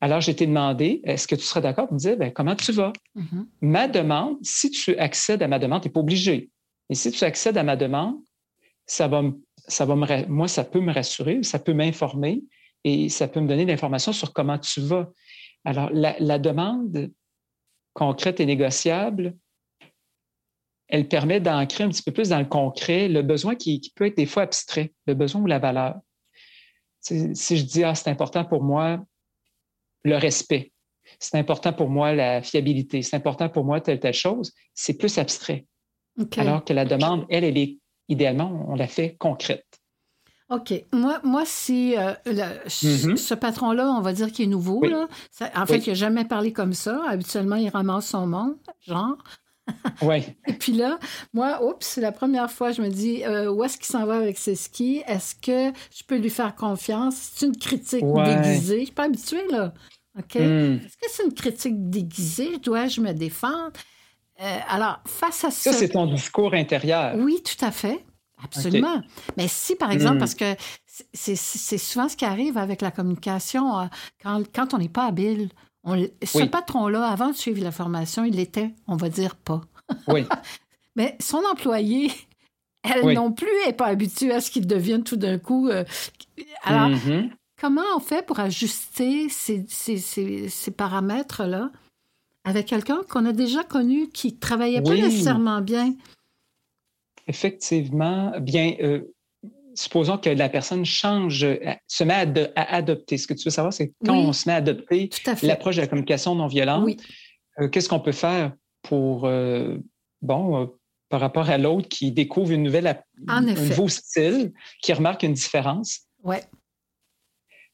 Alors, 0.04 0.20
j'ai 0.20 0.32
été 0.32 0.48
demandé, 0.48 1.00
est-ce 1.04 1.28
que 1.28 1.36
tu 1.36 1.44
serais 1.44 1.62
d'accord 1.62 1.86
pour 1.86 1.94
me 1.94 2.00
dire, 2.00 2.18
ben, 2.18 2.34
comment 2.34 2.56
tu 2.56 2.72
vas? 2.72 2.92
Mm-hmm. 3.16 3.46
Ma 3.62 3.88
demande, 3.88 4.38
si 4.42 4.72
tu 4.72 4.98
accèdes 4.98 5.44
à 5.44 5.48
ma 5.48 5.60
demande, 5.60 5.84
tu 5.84 5.88
n'es 5.88 5.92
pas 5.92 6.00
obligé. 6.00 6.50
Mais 6.90 6.96
si 6.96 7.12
tu 7.12 7.24
accèdes 7.24 7.58
à 7.58 7.64
ma 7.64 7.76
demande, 7.76 8.18
ça 8.88 9.08
va, 9.08 9.22
ça 9.68 9.86
va 9.86 9.96
me, 9.96 10.26
moi, 10.26 10.48
ça 10.48 10.64
peut 10.64 10.80
me 10.80 10.92
rassurer, 10.92 11.44
ça 11.44 11.60
peut 11.60 11.74
m'informer 11.74 12.44
et 12.84 13.10
ça 13.10 13.28
peut 13.28 13.40
me 13.40 13.48
donner 13.48 13.64
l'information 13.64 14.12
sur 14.12 14.34
comment 14.34 14.58
tu 14.58 14.82
vas. 14.82 15.08
Alors, 15.66 15.92
la, 15.94 16.40
demande 16.40 17.12
concrète 17.94 18.40
et 18.40 18.48
négociable, 18.48 19.36
elle 20.88 21.08
permet 21.08 21.40
d'ancrer 21.40 21.84
un 21.84 21.90
petit 21.90 22.02
peu 22.02 22.12
plus 22.12 22.30
dans 22.30 22.40
le 22.40 22.46
concret 22.46 23.08
le 23.08 23.22
besoin 23.22 23.56
qui, 23.56 23.80
qui, 23.80 23.92
peut 23.92 24.08
être 24.08 24.18
des 24.18 24.26
fois 24.26 24.44
abstrait, 24.44 24.94
le 25.06 25.14
besoin 25.14 25.42
ou 25.42 25.46
la 25.46 25.60
valeur. 25.60 25.96
Si 27.02 27.58
je 27.58 27.64
dis, 27.64 27.84
ah, 27.84 27.94
c'est 27.94 28.10
important 28.10 28.44
pour 28.44 28.64
moi 28.64 29.06
le 30.04 30.18
respect. 30.18 30.72
C'est 31.20 31.38
important 31.38 31.74
pour 31.74 31.90
moi 31.90 32.14
la 32.14 32.42
fiabilité. 32.42 33.02
C'est 33.02 33.16
important 33.16 33.50
pour 33.50 33.64
moi 33.64 33.82
telle, 33.82 34.00
telle 34.00 34.14
chose. 34.14 34.54
C'est 34.74 34.98
plus 34.98 35.18
abstrait. 35.18 35.66
Alors 36.38 36.64
que 36.64 36.74
la 36.74 36.86
demande, 36.86 37.26
elle, 37.30 37.44
elle 37.44 37.58
est 37.58 37.80
idéalement, 38.10 38.66
on 38.68 38.76
la 38.76 38.88
fait 38.88 39.16
concrète. 39.18 39.66
OK. 40.50 40.74
Moi, 40.92 41.20
moi 41.24 41.44
si 41.46 41.96
euh, 41.98 42.14
mm-hmm. 42.26 43.16
ce 43.16 43.34
patron-là, 43.34 43.90
on 43.90 44.02
va 44.02 44.12
dire 44.12 44.32
qu'il 44.32 44.46
est 44.46 44.50
nouveau, 44.50 44.84
là, 44.84 45.08
en 45.56 45.66
fait, 45.66 45.88
il 45.88 45.90
n'a 45.90 45.96
jamais 45.96 46.26
parlé 46.26 46.52
comme 46.52 46.74
ça. 46.74 47.02
Habituellement, 47.08 47.56
il 47.56 47.70
ramasse 47.70 48.08
son 48.08 48.28
monde, 48.28 48.56
genre. 48.86 49.18
Oui. 50.02 50.24
Et 50.48 50.54
puis 50.54 50.74
là, 50.74 50.98
moi, 51.34 51.64
oups, 51.64 51.86
c'est 51.86 52.02
la 52.02 52.12
première 52.12 52.50
fois, 52.50 52.72
je 52.72 52.82
me 52.82 52.90
dis, 52.90 53.24
euh, 53.24 53.52
où 53.52 53.64
est-ce 53.64 53.78
qu'il 53.78 53.86
s'en 53.86 54.06
va 54.06 54.16
avec 54.16 54.38
ses 54.38 54.56
skis? 54.56 55.04
Est-ce 55.08 55.36
que 55.36 55.78
je 55.96 56.04
peux 56.04 56.18
lui 56.18 56.32
faire 56.32 56.56
confiance? 56.56 57.16
C'est 57.36 57.46
une 57.46 57.56
critique 57.56 58.04
déguisée. 58.04 58.80
Je 58.80 58.86
suis 58.86 58.94
pas 58.94 59.04
habituée, 59.04 59.48
là. 59.52 59.74
OK? 60.18 60.36
Hmm. 60.36 60.80
Est-ce 60.84 60.98
que 60.98 61.06
c'est 61.10 61.24
une 61.24 61.34
critique 61.34 61.90
déguisée? 61.90 62.58
Dois-je 62.58 63.02
me 63.02 63.14
défendre? 63.14 63.72
Euh, 64.42 64.58
alors, 64.68 65.00
face 65.06 65.44
à 65.46 65.52
ça. 65.52 65.72
Ça, 65.72 65.74
c'est 65.74 65.90
ton 65.90 66.08
discours 66.08 66.54
intérieur. 66.54 67.16
Oui, 67.18 67.42
tout 67.44 67.64
à 67.64 67.72
fait. 67.72 68.04
Absolument. 68.44 69.02
Mais 69.38 69.48
si, 69.48 69.76
par 69.76 69.92
exemple, 69.92 70.16
hmm. 70.16 70.20
parce 70.20 70.36
que 70.36 70.56
c'est 71.14 71.78
souvent 71.78 72.10
ce 72.10 72.18
qui 72.18 72.26
arrive 72.26 72.58
avec 72.58 72.82
la 72.82 72.92
communication, 72.92 73.80
euh, 73.80 73.86
quand, 74.22 74.44
quand 74.54 74.74
on 74.74 74.80
n'est 74.80 74.90
pas 74.90 75.06
habile, 75.06 75.50
on, 75.84 76.08
ce 76.24 76.44
patron-là, 76.44 77.08
avant 77.08 77.30
de 77.30 77.36
suivre 77.36 77.64
la 77.64 77.72
formation, 77.72 78.24
il 78.24 78.36
l'était, 78.36 78.74
on 78.88 78.96
va 78.96 79.10
dire, 79.10 79.36
pas. 79.36 79.62
Oui. 80.08 80.26
Mais 80.96 81.18
son 81.20 81.42
employé, 81.52 82.12
elle 82.84 83.14
non 83.14 83.32
plus 83.32 83.48
n'est 83.66 83.74
pas 83.74 83.88
habituée 83.88 84.32
à 84.32 84.42
ce 84.42 84.52
qu'il 84.52 84.68
devienne 84.68 85.04
tout 85.04 85.16
d'un 85.16 85.40
coup. 85.40 85.70
Euh, 85.70 85.84
alors, 86.64 86.90
mm-hmm. 86.90 87.32
comment 87.60 87.82
on 87.96 88.00
fait 88.00 88.26
pour 88.26 88.40
ajuster 88.40 89.30
ces, 89.30 89.66
ces, 89.68 89.98
ces, 89.98 90.72
paramètres-là 90.72 91.72
avec 92.44 92.68
quelqu'un 92.68 93.02
qu'on 93.10 93.26
a 93.26 93.34
déjà 93.34 93.64
connu 93.64 94.10
qui 94.10 94.38
travaillait 94.38 94.82
pas 94.82 94.96
nécessairement 94.96 95.62
bien? 95.62 95.96
Effectivement, 97.28 98.34
bien, 98.40 98.76
euh, 98.82 99.14
supposons 99.76 100.18
que 100.18 100.30
la 100.30 100.50
personne 100.50 100.86
change, 100.86 101.44
euh, 101.44 101.58
se 101.88 102.04
met 102.04 102.14
à, 102.56 102.76
adopter. 102.76 103.18
Ce 103.18 103.28
que 103.28 103.34
tu 103.34 103.46
veux 103.46 103.52
savoir, 103.52 103.74
c'est 103.74 103.94
quand 104.06 104.16
on 104.16 104.34
se 104.34 104.48
met 104.48 104.54
à 104.54 104.58
adopter 104.58 105.10
l'approche 105.44 105.76
de 105.76 105.82
la 105.82 105.88
communication 105.88 106.36
non 106.36 106.48
violente, 106.48 106.90
euh, 107.60 107.68
qu'est-ce 107.70 107.90
qu'on 107.90 108.00
peut 108.00 108.12
faire 108.12 108.54
pour, 108.82 109.30
bon, 110.22 110.74
par 111.10 111.20
rapport 111.20 111.50
à 111.50 111.60
l'autre 111.60 111.88
qui 111.88 112.12
découvre 112.12 112.52
une 112.52 112.64
nouvelle, 112.64 113.04
un 113.28 113.42
nouveau 113.42 113.88
style, 113.88 114.54
qui 114.82 114.92
remarque 114.92 115.22
une 115.22 115.34
différence? 115.34 116.08
Oui. 116.24 116.38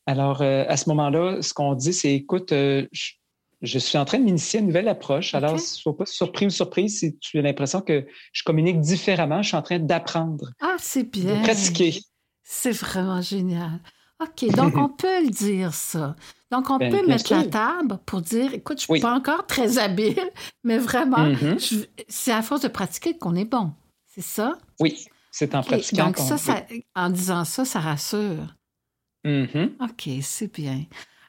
Alors, 0.05 0.41
à 0.41 0.75
ce 0.75 0.89
moment-là, 0.89 1.41
ce 1.41 1.53
qu'on 1.53 1.75
dit, 1.75 1.93
c'est 1.93 2.13
écoute, 2.13 2.49
je 2.51 3.11
suis 3.65 3.97
en 3.97 4.05
train 4.05 4.19
de 4.19 4.23
m'initier 4.23 4.59
à 4.59 4.61
une 4.61 4.67
nouvelle 4.67 4.87
approche. 4.87 5.33
Alors, 5.33 5.53
ne 5.53 5.57
sois 5.57 5.97
pas 5.97 6.05
surpris 6.05 6.45
ou 6.45 6.49
surprise 6.49 6.99
si 6.99 7.17
tu 7.17 7.39
as 7.39 7.41
l'impression 7.41 7.81
que 7.81 8.05
je 8.31 8.43
communique 8.43 8.79
différemment. 8.79 9.41
Je 9.41 9.49
suis 9.49 9.57
en 9.57 9.61
train 9.61 9.79
d'apprendre. 9.79 10.51
Ah, 10.61 10.75
c'est 10.79 11.03
bien. 11.03 11.37
De 11.37 11.43
pratiquer. 11.43 11.99
C'est 12.43 12.71
vraiment 12.71 13.21
génial. 13.21 13.81
OK, 14.21 14.49
donc 14.55 14.75
on 14.77 14.89
peut 14.89 15.23
le 15.23 15.29
dire, 15.29 15.73
ça. 15.73 16.15
Donc, 16.51 16.69
on 16.69 16.77
ben, 16.77 16.91
peut 16.91 17.05
mettre 17.05 17.33
la 17.33 17.43
table 17.43 17.99
pour 18.05 18.21
dire, 18.21 18.53
écoute, 18.53 18.81
je 18.81 18.85
ne 18.89 18.95
suis 18.95 19.01
pas 19.01 19.13
encore 19.13 19.45
très 19.47 19.77
habile, 19.77 20.31
mais 20.63 20.77
vraiment, 20.77 21.27
mm-hmm. 21.29 21.87
c'est 22.07 22.31
à 22.31 22.41
force 22.41 22.61
de 22.61 22.69
pratiquer 22.69 23.17
qu'on 23.17 23.35
est 23.35 23.45
bon. 23.45 23.73
C'est 24.05 24.21
ça? 24.21 24.57
Oui, 24.79 25.07
c'est 25.31 25.53
en 25.55 25.61
pratiquant. 25.61 26.05
Donc, 26.05 26.17
ça, 26.17 26.37
en 26.95 27.09
disant 27.09 27.43
ça, 27.43 27.65
ça 27.65 27.79
rassure. 27.79 28.55
Mm-hmm. 29.25 29.71
OK, 29.83 30.23
c'est 30.23 30.53
bien. 30.53 30.85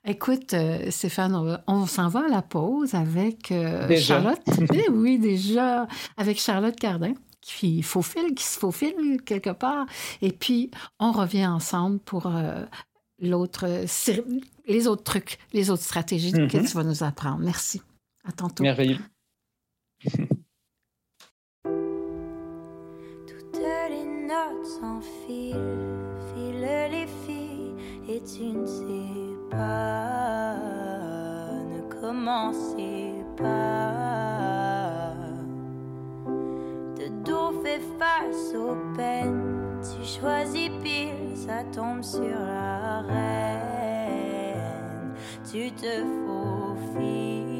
Écoute, 0.08 0.54
euh, 0.54 0.90
Stéphane, 0.90 1.60
on, 1.66 1.84
s'en 1.84 2.08
va 2.08 2.24
à 2.24 2.28
la 2.28 2.40
pause 2.40 2.94
avec 2.94 3.52
euh, 3.52 3.94
Charlotte. 3.98 4.40
Eh 4.72 4.88
oui, 4.88 5.18
déjà, 5.18 5.86
avec 6.16 6.40
Charlotte 6.40 6.76
Cardin 6.76 7.12
qui 7.42 7.82
faufile, 7.82 8.34
qui 8.34 8.44
se 8.44 8.58
faufile 8.58 9.20
quelque 9.26 9.50
part. 9.50 9.84
Et 10.22 10.32
puis, 10.32 10.70
on 10.98 11.12
revient 11.12 11.46
ensemble 11.46 11.98
pour 11.98 12.26
euh, 12.26 12.64
l'autre, 13.20 13.66
les 14.66 14.88
autres 14.88 15.04
trucs, 15.04 15.38
les 15.52 15.68
autres 15.68 15.82
stratégies 15.82 16.32
que 16.32 16.38
mm-hmm. 16.38 16.70
tu 16.70 16.74
vas 16.74 16.84
nous 16.84 17.04
apprendre. 17.04 17.40
Merci. 17.40 17.82
À 18.26 18.32
tantôt. 18.32 18.62
Merveilleux. 18.62 18.96
Toutes 20.04 20.14
les 23.60 24.06
notes 24.26 24.66
s'enfilent, 24.80 25.76
filent 26.32 26.88
les 26.90 27.06
filles, 27.26 27.74
et 28.08 28.22
tu 28.22 28.44
ne 28.44 28.64
ne 31.72 31.80
commencez 32.00 33.14
pas. 33.36 35.12
De 36.96 37.08
dos 37.24 37.52
fait 37.62 37.82
face 37.98 38.54
aux 38.54 38.76
peines, 38.96 39.80
tu 39.82 40.04
choisis 40.04 40.70
pile, 40.82 41.36
ça 41.36 41.64
tombe 41.72 42.02
sur 42.02 42.22
la 42.22 43.00
reine. 43.02 43.44
Tu 45.50 45.72
te 45.72 46.04
faufiles, 46.26 47.54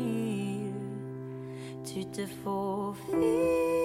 tu 1.85 2.05
te 2.07 2.27
faufiles. 2.45 3.78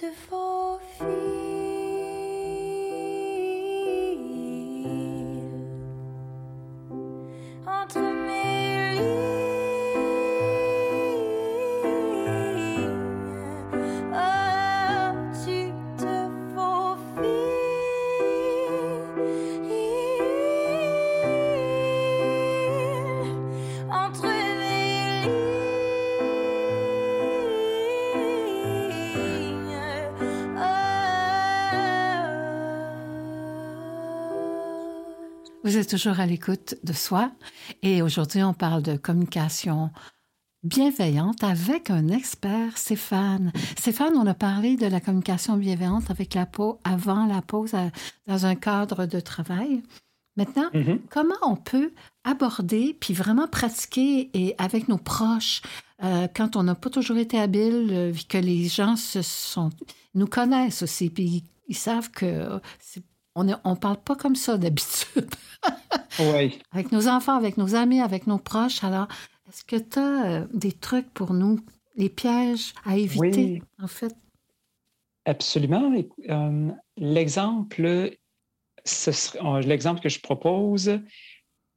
Tu 0.00 0.10
Vous 35.70 35.76
êtes 35.76 35.90
toujours 35.90 36.18
à 36.18 36.26
l'écoute 36.26 36.74
de 36.82 36.92
soi 36.92 37.30
et 37.84 38.02
aujourd'hui 38.02 38.42
on 38.42 38.52
parle 38.52 38.82
de 38.82 38.96
communication 38.96 39.92
bienveillante 40.64 41.44
avec 41.44 41.90
un 41.90 42.08
expert, 42.08 42.76
Stéphane. 42.76 43.52
Stéphane, 43.78 44.14
on 44.16 44.26
a 44.26 44.34
parlé 44.34 44.74
de 44.74 44.86
la 44.86 45.00
communication 45.00 45.56
bienveillante 45.56 46.10
avec 46.10 46.34
la 46.34 46.44
peau 46.44 46.80
avant 46.82 47.24
la 47.24 47.40
pause 47.40 47.76
dans 48.26 48.46
un 48.46 48.56
cadre 48.56 49.06
de 49.06 49.20
travail. 49.20 49.84
Maintenant, 50.36 50.70
mm-hmm. 50.74 51.02
comment 51.08 51.38
on 51.42 51.54
peut 51.54 51.92
aborder 52.24 52.96
puis 52.98 53.14
vraiment 53.14 53.46
pratiquer 53.46 54.28
et 54.34 54.56
avec 54.58 54.88
nos 54.88 54.98
proches 54.98 55.62
euh, 56.02 56.26
quand 56.34 56.56
on 56.56 56.64
n'a 56.64 56.74
pas 56.74 56.90
toujours 56.90 57.18
été 57.18 57.38
habile, 57.38 57.90
euh, 57.92 58.12
que 58.28 58.38
les 58.38 58.66
gens 58.66 58.96
se 58.96 59.22
sont, 59.22 59.70
nous 60.14 60.26
connaissent 60.26 60.82
aussi 60.82 61.10
puis 61.10 61.44
ils 61.68 61.76
savent 61.76 62.10
que 62.10 62.60
c'est 62.80 63.04
on 63.34 63.44
ne 63.44 63.74
parle 63.74 63.98
pas 63.98 64.16
comme 64.16 64.36
ça 64.36 64.58
d'habitude. 64.58 65.28
oui. 66.18 66.58
Avec 66.72 66.92
nos 66.92 67.08
enfants, 67.08 67.36
avec 67.36 67.56
nos 67.56 67.74
amis, 67.74 68.00
avec 68.00 68.26
nos 68.26 68.38
proches. 68.38 68.82
Alors, 68.84 69.08
est-ce 69.48 69.64
que 69.64 69.76
tu 69.76 69.98
as 69.98 70.24
euh, 70.24 70.46
des 70.52 70.72
trucs 70.72 71.12
pour 71.12 71.32
nous, 71.32 71.58
les 71.96 72.08
pièges 72.08 72.72
à 72.84 72.96
éviter, 72.96 73.62
en 73.80 73.88
fait? 73.88 74.14
Absolument. 75.24 75.92
Euh, 76.28 76.70
l'exemple, 76.96 78.10
l'exemple 79.62 80.00
que 80.00 80.08
je 80.08 80.20
propose, 80.20 81.00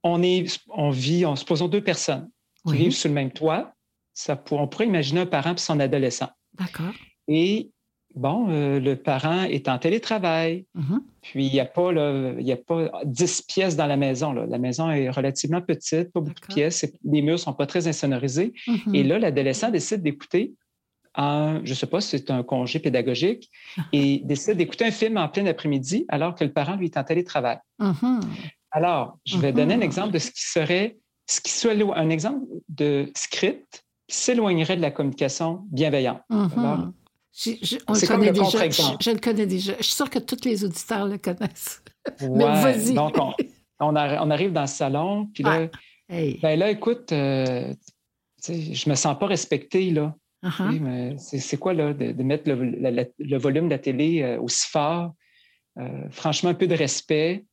on 0.03 0.23
est, 0.23 0.59
on 0.69 0.89
vit, 0.91 1.25
en 1.25 1.35
supposons 1.35 1.67
deux 1.67 1.83
personnes 1.83 2.29
qui 2.67 2.77
vivent 2.77 2.91
sous 2.93 3.09
le 3.09 3.13
même 3.13 3.31
toit. 3.31 3.73
ça 4.13 4.35
pour, 4.35 4.59
on 4.59 4.67
pourrait 4.67 4.87
imaginer 4.87 5.21
un 5.21 5.25
parent 5.25 5.53
et 5.53 5.57
son 5.57 5.79
adolescent. 5.79 6.29
D'accord. 6.53 6.93
Et 7.27 7.72
bon, 8.15 8.47
euh, 8.49 8.79
le 8.79 8.95
parent 8.95 9.43
est 9.43 9.67
en 9.67 9.77
télétravail, 9.79 10.65
Mhm. 10.75 11.01
puis 11.21 11.45
il 11.47 11.51
n'y 11.53 11.59
a, 11.59 11.65
pas, 11.65 11.91
là, 11.91 12.33
il 12.39 12.45
y 12.45 12.51
a 12.51 12.57
pas 12.57 12.91
10 13.05 13.41
pièces 13.43 13.75
dans 13.75 13.87
la 13.87 13.97
maison. 13.97 14.33
là. 14.33 14.45
La 14.45 14.57
maison 14.57 14.89
est 14.91 15.09
relativement 15.09 15.61
petite, 15.61 16.11
pas 16.11 16.19
beaucoup 16.19 16.39
de 16.47 16.53
pièces, 16.53 16.85
les 17.03 17.21
murs 17.21 17.33
ne 17.33 17.37
sont 17.37 17.53
pas 17.53 17.65
très 17.65 17.87
insonorisés. 17.87 18.53
Mhm. 18.67 18.95
Et 18.95 19.03
là, 19.03 19.19
l'adolescent 19.19 19.69
décide 19.71 20.01
d'écouter 20.03 20.53
un, 21.15 21.61
je 21.63 21.69
ne 21.69 21.75
sais 21.75 21.85
pas 21.85 22.01
si 22.01 22.09
c'est 22.17 22.31
un 22.31 22.41
congé 22.43 22.79
pédagogique, 22.79 23.49
et 23.93 24.21
décide 24.23 24.57
d'écouter 24.57 24.85
un 24.85 24.91
film 24.91 25.17
en 25.17 25.29
plein 25.29 25.45
après-midi 25.45 26.05
alors 26.09 26.33
que 26.35 26.43
le 26.43 26.51
parent, 26.51 26.75
lui, 26.75 26.85
est 26.85 26.97
en 26.97 27.03
télétravail. 27.03 27.57
Mhm. 27.79 28.19
Alors, 28.71 29.19
je 29.25 29.37
vais 29.37 29.53
donner 29.53 29.75
un 29.75 29.81
exemple 29.81 30.11
de 30.13 30.17
ce 30.19 30.31
qui 30.31 30.41
serait, 30.41 30.97
ce 31.27 31.39
qui 31.41 31.51
soit 31.51 31.73
un 31.95 32.09
exemple 32.09 32.43
de 32.69 33.11
script 33.15 33.83
qui 34.07 34.17
s'éloignerait 34.17 34.75
de 34.75 34.81
la 34.81 34.89
communication 34.91 35.61
bienveillante. 35.71 36.21
Alors, 36.29 36.89
J'ai- 37.35 37.59
c'est 37.95 38.07
comme 38.07 38.21
le 38.23 38.31
déjà. 38.31 38.43
Je, 38.43 38.51
contre-exemple. 38.51 38.97
je 39.03 39.09
le 39.11 39.19
connais 39.19 39.47
déjà. 39.47 39.73
Je 39.77 39.83
suis 39.83 39.95
sûre 39.95 40.09
que 40.09 40.19
tous 40.19 40.45
les 40.45 40.63
auditeurs 40.63 41.07
le 41.07 41.17
connaissent. 41.17 41.81
Mais 42.21 42.27
Ouais, 42.29 42.61
vas-y. 42.61 42.93
donc, 42.93 43.15
on, 43.17 43.33
on 43.79 43.93
arri- 43.93 44.19
on 44.21 44.29
arrive 44.29 44.53
dans 44.53 44.61
le 44.61 44.67
salon, 44.67 45.27
puis 45.33 45.43
là, 45.43 45.59
Ouais. 45.61 45.71
Hey. 46.09 46.39
ben 46.41 46.59
là, 46.59 46.69
écoute, 46.69 47.11
euh, 47.11 47.73
je 48.47 48.89
me 48.89 48.95
sens 48.95 49.17
pas 49.17 49.25
respecté, 49.25 49.89
là. 49.89 50.13
Uh-huh. 50.43 50.69
Oui, 50.69 50.79
mais 50.79 51.17
c'est 51.17 51.39
c'est 51.39 51.57
quoi, 51.57 51.73
là, 51.73 51.93
de, 51.93 52.11
de 52.11 52.23
mettre 52.23 52.49
le, 52.49 52.65
la- 52.79 52.91
la- 52.91 53.05
le 53.17 53.37
volume 53.37 53.65
de 53.65 53.71
la 53.71 53.79
télé 53.79 54.21
euh, 54.21 54.39
aussi 54.41 54.67
fort? 54.69 55.13
Euh, 55.79 55.87
franchement, 56.11 56.49
un 56.51 56.53
peu 56.53 56.67
de 56.67 56.75
respect. 56.75 57.45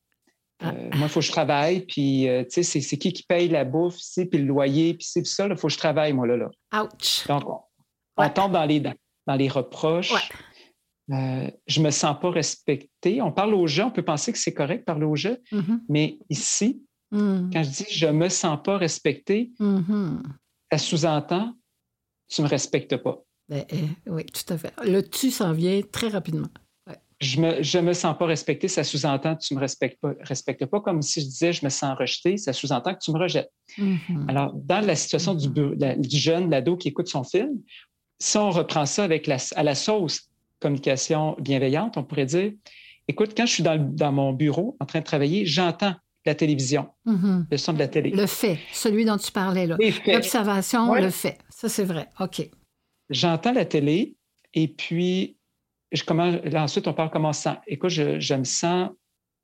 Euh, 0.63 0.67
Ah. 0.91 0.95
Moi, 0.97 1.07
il 1.07 1.09
faut 1.09 1.21
que 1.21 1.25
je 1.25 1.31
travaille, 1.31 1.79
puis, 1.87 2.27
tu 2.27 2.45
sais, 2.49 2.61
c'est- 2.63 2.81
c'est 2.81 2.97
qui 2.97 3.13
qui 3.13 3.23
paye 3.23 3.47
la 3.49 3.63
bouffe 3.63 3.99
ici, 3.99 4.25
puis 4.27 4.37
le 4.39 4.45
loyer, 4.45 4.93
puis 4.93 5.07
c'est 5.09 5.23
tout 5.23 5.29
ça, 5.29 5.47
il 5.47 5.55
faut 5.57 5.67
que 5.67 5.73
je 5.73 5.77
travaille, 5.79 6.13
moi, 6.13 6.27
là. 6.27 6.37
là. 6.37 6.49
Ouch. 6.83 7.25
Donc, 7.27 7.49
on, 7.49 7.59
on 8.17 8.29
tombe 8.29 8.51
dans 8.51 8.65
les, 8.65 8.79
dans, 8.79 8.93
dans 9.27 9.35
les 9.35 9.47
reproches. 9.49 10.13
Euh, 11.11 11.49
je 11.67 11.81
me 11.81 11.89
sens 11.91 12.17
pas 12.19 12.29
respecté. 12.29 13.21
On 13.21 13.31
parle 13.31 13.53
aux 13.53 13.67
gens, 13.67 13.87
on 13.87 13.91
peut 13.91 14.03
penser 14.05 14.31
que 14.31 14.37
c'est 14.37 14.53
correct 14.53 14.79
de 14.81 14.85
parler 14.85 15.05
aux 15.05 15.15
gens, 15.15 15.35
Mhm. 15.51 15.81
mais 15.89 16.17
ici, 16.29 16.83
Mhm. 17.11 17.49
quand 17.51 17.63
je 17.63 17.69
dis 17.69 17.85
je 17.89 18.07
me 18.07 18.29
sens 18.29 18.57
pas 18.63 18.77
respecté, 18.77 19.51
Mhm. 19.59 20.23
ça 20.71 20.77
sous-entend 20.77 21.53
tu 22.29 22.41
me 22.41 22.47
respectes 22.47 22.95
pas. 22.95 23.21
Ben, 23.49 23.65
eh, 23.69 24.09
oui, 24.09 24.25
tout 24.25 24.53
à 24.53 24.57
fait. 24.57 24.73
Le 24.85 25.01
tu 25.01 25.31
s'en 25.31 25.51
vient 25.51 25.81
très 25.81 26.07
rapidement. 26.07 26.47
Je 27.19 27.39
me, 27.39 27.61
je 27.61 27.77
me 27.77 27.93
sens 27.93 28.17
pas 28.17 28.25
respecté, 28.25 28.67
ça 28.67 28.83
sous-entend 28.83 29.35
tu 29.35 29.53
me 29.53 29.59
respectes 29.59 29.99
pas, 30.01 30.13
respectes 30.21 30.65
pas. 30.65 30.79
Comme 30.81 31.01
si 31.03 31.19
je 31.21 31.25
disais 31.25 31.53
je 31.53 31.63
me 31.65 31.69
sens 31.69 31.95
rejeté, 31.95 32.37
ça 32.37 32.51
sous-entend 32.53 32.95
que 32.95 32.99
tu 33.03 33.11
me 33.11 33.19
rejettes. 33.19 33.51
Mhm. 33.77 34.25
Alors, 34.29 34.53
dans 34.55 34.79
la 34.83 34.95
situation 34.95 35.35
du, 35.35 35.49
la- 35.77 35.95
du 35.97 36.17
jeune, 36.17 36.49
l'ado 36.49 36.77
qui 36.77 36.87
écoute 36.87 37.07
son 37.09 37.23
film, 37.23 37.61
si 38.21 38.37
on 38.37 38.51
reprend 38.51 38.85
ça 38.85 39.03
avec 39.03 39.25
la, 39.27 39.37
à 39.55 39.63
la 39.63 39.75
sauce 39.75 40.29
communication 40.59 41.35
bienveillante, 41.39 41.97
on 41.97 42.03
pourrait 42.03 42.27
dire, 42.27 42.51
écoute, 43.07 43.33
quand 43.35 43.45
je 43.47 43.53
suis 43.53 43.63
dans, 43.63 43.73
le- 43.73 43.79
dans 43.95 44.11
mon 44.11 44.31
bureau 44.31 44.77
en 44.79 44.85
train 44.85 44.99
de 44.99 45.03
travailler, 45.05 45.45
j'entends 45.45 45.95
la 46.25 46.35
télévision, 46.35 46.87
Mhm. 47.05 47.47
le 47.49 47.57
son 47.57 47.73
de 47.73 47.79
la 47.79 47.87
télé. 47.87 48.11
Le 48.11 48.27
fait, 48.27 48.59
celui 48.73 49.05
dont 49.05 49.17
tu 49.17 49.31
parlais 49.31 49.65
là. 49.65 49.75
L'observation, 50.05 50.91
Ouais. 50.91 51.01
le 51.01 51.09
fait. 51.09 51.39
Ça, 51.49 51.67
c'est 51.67 51.83
vrai. 51.83 52.07
OK. 52.19 52.47
J'entends 53.09 53.53
la 53.53 53.65
télé 53.65 54.15
et 54.53 54.67
puis 54.67 55.37
je 55.91 56.03
commence, 56.03 56.35
là, 56.45 56.63
ensuite 56.63 56.87
on 56.87 56.93
parle 56.93 57.09
comment 57.09 57.29
on 57.29 57.33
se 57.33 57.41
sent. 57.41 57.57
Écoute, 57.67 57.89
je, 57.89 58.19
je 58.19 58.33
me 58.35 58.43
sens 58.43 58.91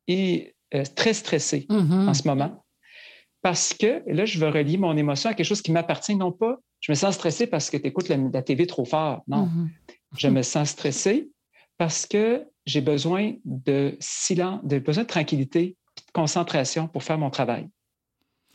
et, 0.08 0.54
euh, 0.76 0.84
très 0.96 1.14
stressé 1.14 1.66
Mhm. 1.70 2.10
en 2.10 2.14
ce 2.14 2.28
moment 2.28 2.64
parce 3.42 3.74
que 3.74 4.04
là, 4.06 4.26
je 4.26 4.38
veux 4.40 4.50
relier 4.50 4.78
mon 4.78 4.96
émotion 4.96 5.32
à 5.32 5.34
quelque 5.34 5.46
chose 5.48 5.62
qui 5.64 5.72
m'appartient, 5.72 6.16
non 6.16 6.32
pas 6.32 6.58
je 6.80 6.92
me 6.92 6.96
sens 6.96 7.16
stressé 7.16 7.48
parce 7.48 7.70
que 7.70 7.78
tu 7.78 7.88
écoutes 7.88 8.10
la, 8.10 8.18
la 8.18 8.42
TV 8.42 8.68
trop 8.68 8.86
fort. 8.86 9.24
Non. 9.28 9.46
Mhm. 9.48 9.70
Je 10.18 10.28
me 10.28 10.42
sens 10.42 10.70
stressé 10.70 11.30
parce 11.78 12.06
que 12.06 12.46
j'ai 12.66 12.82
besoin 12.82 13.34
de 13.46 13.96
silence, 14.00 14.60
de 14.64 14.80
besoin 14.80 15.04
de 15.04 15.08
tranquillité 15.08 15.62
et 15.62 15.76
de 16.08 16.12
concentration 16.14 16.88
pour 16.88 17.04
faire 17.04 17.18
mon 17.18 17.30
travail. 17.30 17.70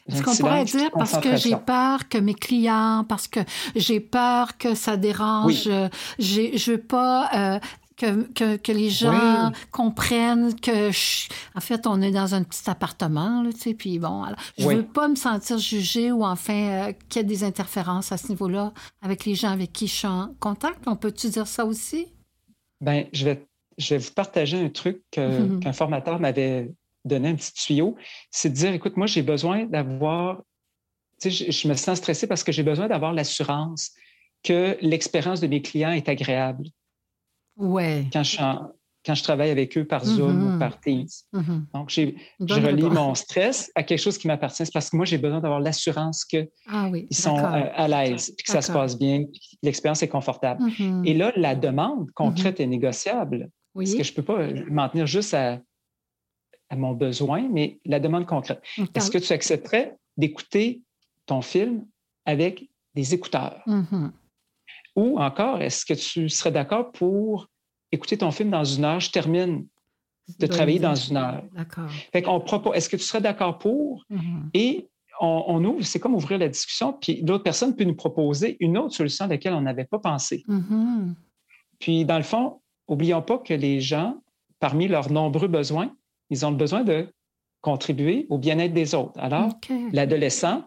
Est-ce 0.08 0.20
Un 0.20 0.22
qu'on 0.24 0.37
pourrait 0.37 0.64
dire 0.64 0.90
parce 0.92 1.18
que 1.18 1.37
j'ai 1.37 1.56
peur 1.56 2.08
que 2.08 2.18
mes 2.18 2.35
clients, 2.35 3.04
parce 3.08 3.28
que 3.28 3.38
j'ai 3.76 4.00
peur 4.00 4.58
que 4.58 4.74
ça 4.74 4.96
dérange, 4.96 5.66
Oui. 5.66 5.72
euh, 5.72 5.88
je 6.18 6.72
veux 6.72 6.82
pas 6.82 7.30
euh, 7.35 7.61
que, 7.96 8.22
que, 8.33 8.57
que 8.57 8.72
les 8.72 8.90
gens 8.90 9.48
Oui. 9.48 9.52
comprennent 9.70 10.59
que, 10.61 10.90
je- 10.90 11.28
en 11.55 11.61
fait, 11.61 11.87
on 11.87 12.00
est 12.02 12.11
dans 12.11 12.35
un 12.35 12.42
petit 12.42 12.68
appartement, 12.68 13.42
là, 13.42 13.52
tu 13.52 13.59
sais, 13.59 13.74
puis 13.74 13.98
bon, 13.98 14.22
alors, 14.22 14.38
je 14.59 14.66
Oui. 14.66 14.76
veux 14.76 14.87
pas 14.87 15.09
me 15.09 15.14
sentir 15.16 15.59
jugée 15.59 16.11
ou 16.12 16.24
enfin 16.24 16.88
euh, 16.88 16.92
qu'il 17.09 17.22
y 17.22 17.24
ait 17.24 17.28
des 17.28 17.44
interférences 17.44 18.12
à 18.12 18.16
ce 18.16 18.28
niveau-là 18.28 18.72
avec 19.02 19.24
les 19.24 19.35
gens 19.35 19.50
avec 19.50 19.72
qui 19.72 19.87
je 19.87 19.94
suis 19.94 20.07
en 20.09 20.35
contact. 20.40 20.81
On 20.87 20.96
peut-tu 20.96 21.28
dire 21.28 21.46
ça 21.46 21.64
aussi? 21.66 22.07
Ben, 22.81 23.07
je 23.12 23.24
vais, 23.24 23.46
je 23.78 23.94
vais 23.94 23.98
vous 23.98 24.12
partager 24.12 24.59
un 24.59 24.68
truc 24.68 25.02
Mhm. 25.16 25.61
qu'un 25.61 25.72
formateur 25.72 26.18
m'avait 26.20 26.72
donné, 27.05 27.28
un 27.31 27.35
petit 27.35 27.52
tuyau. 27.52 27.96
C'est 28.31 28.48
de 28.50 28.55
dire, 28.55 28.72
écoute, 28.72 28.96
moi, 28.96 29.07
j'ai 29.07 29.22
besoin 29.22 29.66
d'avoir, 29.66 30.38
tu 31.20 31.31
sais, 31.31 31.46
je, 31.46 31.50
je 31.52 31.68
me 31.68 31.74
sens 31.74 31.98
stressé 31.98 32.26
parce 32.26 32.42
que 32.44 32.52
j'ai 32.52 32.62
besoin 32.62 32.88
d'avoir 32.88 33.12
l'assurance 33.12 33.90
que 34.44 34.76
l'expérience 34.81 35.40
de 35.40 35.46
mes 35.46 35.62
clients 35.62 35.92
est 35.92 36.09
agréable 36.09 36.64
Ouais. 37.62 38.07
quand 38.12 38.22
je, 38.25 38.37
quand 39.05 39.14
je 39.14 39.22
travaille 39.22 39.51
avec 39.51 39.77
eux 39.79 39.85
par 39.85 40.05
Zoom 40.05 40.33
Mhm. 40.33 40.57
ou 40.57 40.59
par 40.59 40.81
Teams. 40.81 41.07
Mhm. 41.33 41.66
Donc, 41.75 41.90
je 41.90 42.12
relie 42.61 42.83
mon 42.90 43.14
stress 43.14 43.70
à 43.75 43.83
quelque 43.83 43.98
chose 44.01 44.18
qui 44.18 44.27
m'appartient. 44.27 44.64
C'est 44.66 44.72
parce 44.72 44.90
que 44.90 44.96
moi, 44.96 45.05
j'ai 45.05 45.18
besoin 45.18 45.40
d'avoir 45.40 45.61
l'assurance 45.61 46.25
qu'ils 46.25 46.48
Ah 46.68 46.88
oui, 46.90 47.07
sont 47.11 47.38
euh, 47.38 47.70
à 47.75 47.88
l'aise, 47.88 48.33
puis 48.37 48.44
que 48.44 48.53
ça 48.53 48.62
se 48.62 48.70
passe 48.72 48.98
bien, 48.98 49.25
puis 49.25 49.40
que 49.40 49.57
l'expérience 49.62 50.03
est 50.03 50.09
confortable. 50.09 50.62
Mhm. 50.79 51.03
Et 51.05 51.14
là, 51.14 51.33
la 51.37 51.55
demande 51.55 52.11
concrète 52.12 52.61
est 52.61 52.66
négociable. 52.66 53.48
Parce 53.75 53.94
que 53.94 54.03
je 54.05 54.11
ne 54.12 54.16
peux 54.16 54.22
pas 54.22 54.46
m'en 54.70 54.88
tenir 54.88 55.07
juste 55.07 55.35
à, 55.35 55.59
à 56.68 56.77
mon 56.77 56.92
besoin, 56.92 57.48
mais 57.51 57.79
la 57.85 58.01
demande 58.01 58.27
concrète. 58.27 58.61
On 58.79 58.87
Est-ce 58.94 59.11
que 59.11 59.18
tu 59.18 59.33
accepterais 59.33 59.96
d'écouter 60.16 60.83
ton 61.27 61.42
film 61.42 61.87
avec 62.27 62.68
des 62.94 63.14
écouteurs? 63.14 63.62
Mhm. 63.66 64.12
Ou 64.94 65.18
encore, 65.18 65.62
est-ce 65.62 65.87
que 65.87 65.94
tu 65.94 66.29
serais 66.29 66.53
d'accord 66.53 66.92
pour 66.92 67.48
écouter 67.92 68.18
ton 68.18 68.31
film 68.31 68.50
dans 68.50 68.64
une 68.64 68.85
heure? 68.85 69.00
Je 69.00 69.11
termine 69.11 69.66
de 70.38 70.46
travailler 70.46 70.76
idée. 70.76 70.85
dans 70.87 70.94
une 70.94 71.16
heure. 71.16 71.44
D'accord. 71.52 71.90
Fait 72.12 72.22
qu'on 72.22 72.40
propose, 72.40 72.74
est-ce 72.76 72.88
que 72.88 72.96
tu 72.96 73.02
serais 73.05 73.20
d'accord 73.20 73.59
pour? 73.59 74.05
Mhm. 74.11 74.50
Et 74.55 74.88
on, 75.20 75.44
on 75.48 75.64
ouvre, 75.64 75.85
c'est 75.85 76.00
comme 76.00 76.14
ouvrir 76.14 76.38
la 76.38 76.48
discussion, 76.48 76.92
puis 76.94 77.22
l'autre 77.26 77.44
personne 77.44 77.76
peut 77.76 77.85
nous 77.85 77.94
proposer 77.94 78.57
une 78.61 78.78
autre 78.78 78.94
solution 78.94 79.26
à 79.26 79.28
laquelle 79.28 79.52
on 79.55 79.61
n'avait 79.61 79.85
pas 79.85 79.98
pensé. 79.98 80.42
Mhm. 80.48 81.14
Puis, 81.78 82.05
dans 82.05 82.16
le 82.16 82.22
fond, 82.24 82.61
oublions 82.88 83.22
pas 83.22 83.38
que 83.38 83.55
les 83.55 83.81
gens, 83.81 84.20
parmi 84.61 84.88
leurs 84.88 85.11
nombreux 85.11 85.48
besoins, 85.48 85.94
ils 86.31 86.46
ont 86.46 86.50
le 86.50 86.57
besoin 86.57 86.83
de 86.85 87.09
contribuer 87.61 88.26
au 88.31 88.38
bien-être 88.38 88.72
des 88.72 88.94
autres. 88.94 89.12
Alors, 89.18 89.50
l'adolescent, 89.92 90.64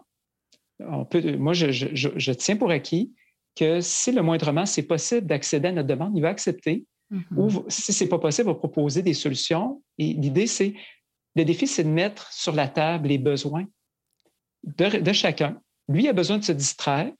on 0.80 1.04
peut, 1.04 1.36
moi, 1.36 1.52
je, 1.54 1.70
je- 1.72 1.88
je- 1.94 2.10
je 2.16 2.32
tiens 2.32 2.56
pour 2.56 2.70
acquis 2.70 3.12
que 3.54 3.80
si 3.80 4.12
le 4.12 4.22
moindrement 4.22 4.66
c'est 4.66 4.82
possible 4.82 5.26
d'accéder 5.26 5.68
à 5.68 5.72
notre 5.72 5.88
demande, 5.88 6.12
il 6.16 6.20
va 6.20 6.28
accepter. 6.28 6.84
Mhm. 7.10 7.38
Ou 7.38 7.64
si 7.68 7.92
c'est 7.92 8.08
pas 8.08 8.18
possible, 8.18 8.48
va 8.48 8.54
proposer 8.54 9.02
des 9.02 9.14
solutions. 9.14 9.82
Et 9.98 10.12
l'idée, 10.14 10.46
c'est, 10.46 10.74
le 11.36 11.44
défi, 11.44 11.66
c'est 11.66 11.84
de 11.84 11.88
mettre 11.88 12.32
sur 12.32 12.52
la 12.54 12.68
table 12.68 13.08
les 13.08 13.18
besoins 13.18 13.64
de, 14.64 14.98
de 15.00 15.12
chacun. 15.12 15.60
Lui 15.88 16.08
a 16.08 16.12
besoin 16.12 16.38
de 16.38 16.44
se 16.44 16.52
distraire. 16.52 17.12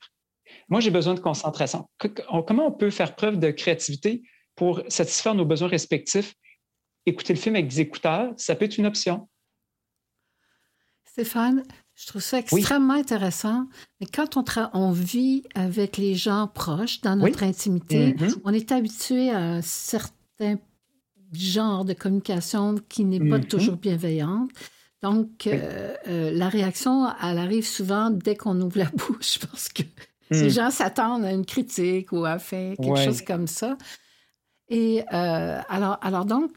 Moi, 0.68 0.80
j'ai 0.80 0.90
besoin 0.90 1.14
de 1.14 1.20
concentration. 1.20 1.88
Que- 1.98 2.08
que- 2.08 2.22
on- 2.30 2.42
comment 2.42 2.66
on 2.66 2.72
peut 2.72 2.90
faire 2.90 3.14
preuve 3.14 3.38
de 3.38 3.50
créativité 3.52 4.22
pour 4.56 4.82
satisfaire 4.88 5.34
nos 5.34 5.44
besoins 5.44 5.68
respectifs? 5.68 6.34
Écouter 7.04 7.34
le 7.34 7.38
film 7.38 7.54
avec 7.54 7.68
des 7.68 7.80
écouteurs, 7.80 8.32
ça 8.36 8.56
peut 8.56 8.64
être 8.64 8.78
une 8.78 8.86
option. 8.86 9.28
Stéphane, 11.04 11.62
je 11.96 12.06
trouve 12.06 12.22
ça 12.22 12.36
Oui. 12.52 12.60
extrêmement 12.60 12.94
intéressant. 12.94 13.66
Mais 14.00 14.06
quand 14.06 14.36
on, 14.74 14.92
vit 14.92 15.42
avec 15.54 15.96
les 15.96 16.14
gens 16.14 16.46
proches 16.46 17.00
dans 17.00 17.16
notre 17.16 17.42
intimité, 17.42 18.14
Mhm. 18.14 18.34
on 18.44 18.52
est 18.52 18.70
habitué 18.70 19.30
à 19.30 19.38
un 19.38 19.62
certain 19.62 20.56
genre 21.32 21.84
de 21.84 21.92
communication 21.94 22.76
qui 22.88 23.04
n'est 23.04 23.18
pas 23.18 23.38
Mhm. 23.38 23.46
toujours 23.46 23.76
bienveillante. 23.76 24.50
Donc, 25.02 25.28
Oui. 25.46 25.52
euh, 25.54 25.94
euh, 26.08 26.30
la 26.32 26.48
réaction, 26.48 27.08
elle 27.22 27.38
arrive 27.38 27.66
souvent 27.66 28.10
dès 28.10 28.36
qu'on 28.36 28.60
ouvre 28.60 28.78
la 28.78 28.90
bouche 28.94 29.38
parce 29.38 29.68
que 29.68 29.82
Mm. 30.30 30.40
les 30.42 30.50
gens 30.50 30.70
s'attendent 30.70 31.24
à 31.24 31.32
une 31.32 31.46
critique 31.46 32.12
ou 32.12 32.24
à 32.24 32.38
faire 32.38 32.76
quelque 32.76 33.04
chose 33.04 33.22
comme 33.22 33.46
ça. 33.46 33.76
Et 34.68 35.04
euh, 35.12 35.60
alors, 35.68 35.98
alors 36.02 36.24
donc, 36.24 36.50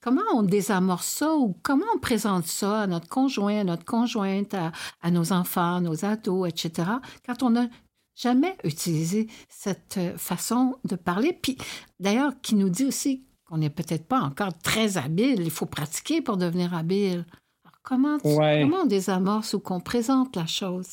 comment 0.00 0.22
on 0.34 0.42
désamorce 0.42 1.06
ça 1.06 1.34
ou 1.34 1.56
comment 1.62 1.84
on 1.94 1.98
présente 1.98 2.46
ça 2.46 2.82
à 2.82 2.86
notre 2.86 3.08
conjoint, 3.08 3.60
à 3.60 3.64
notre 3.64 3.84
conjointe, 3.84 4.54
à, 4.54 4.72
à 5.02 5.10
nos 5.10 5.32
enfants, 5.32 5.76
à 5.76 5.80
nos 5.80 6.04
ados, 6.04 6.48
etc., 6.48 6.88
quand 7.26 7.42
on 7.42 7.50
n'a 7.50 7.68
jamais 8.14 8.56
utilisé 8.64 9.28
cette 9.48 9.96
euh, 9.98 10.16
façon 10.18 10.76
de 10.84 10.96
parler, 10.96 11.32
puis 11.32 11.56
d'ailleurs 11.98 12.32
qui 12.42 12.54
nous 12.54 12.68
dit 12.68 12.84
aussi 12.84 13.24
qu'on 13.46 13.58
n'est 13.58 13.70
peut-être 13.70 14.06
pas 14.06 14.20
encore 14.20 14.56
très 14.58 14.96
habile, 14.98 15.40
il 15.40 15.50
faut 15.50 15.66
pratiquer 15.66 16.20
pour 16.22 16.36
devenir 16.36 16.74
habile. 16.74 17.24
Alors, 17.64 17.78
comment, 17.82 18.18
tu- 18.18 18.28
Ouais. 18.28 18.60
comment 18.62 18.82
on 18.82 18.86
désamorce 18.86 19.54
ou 19.54 19.60
qu'on 19.60 19.80
présente 19.80 20.36
la 20.36 20.46
chose? 20.46 20.88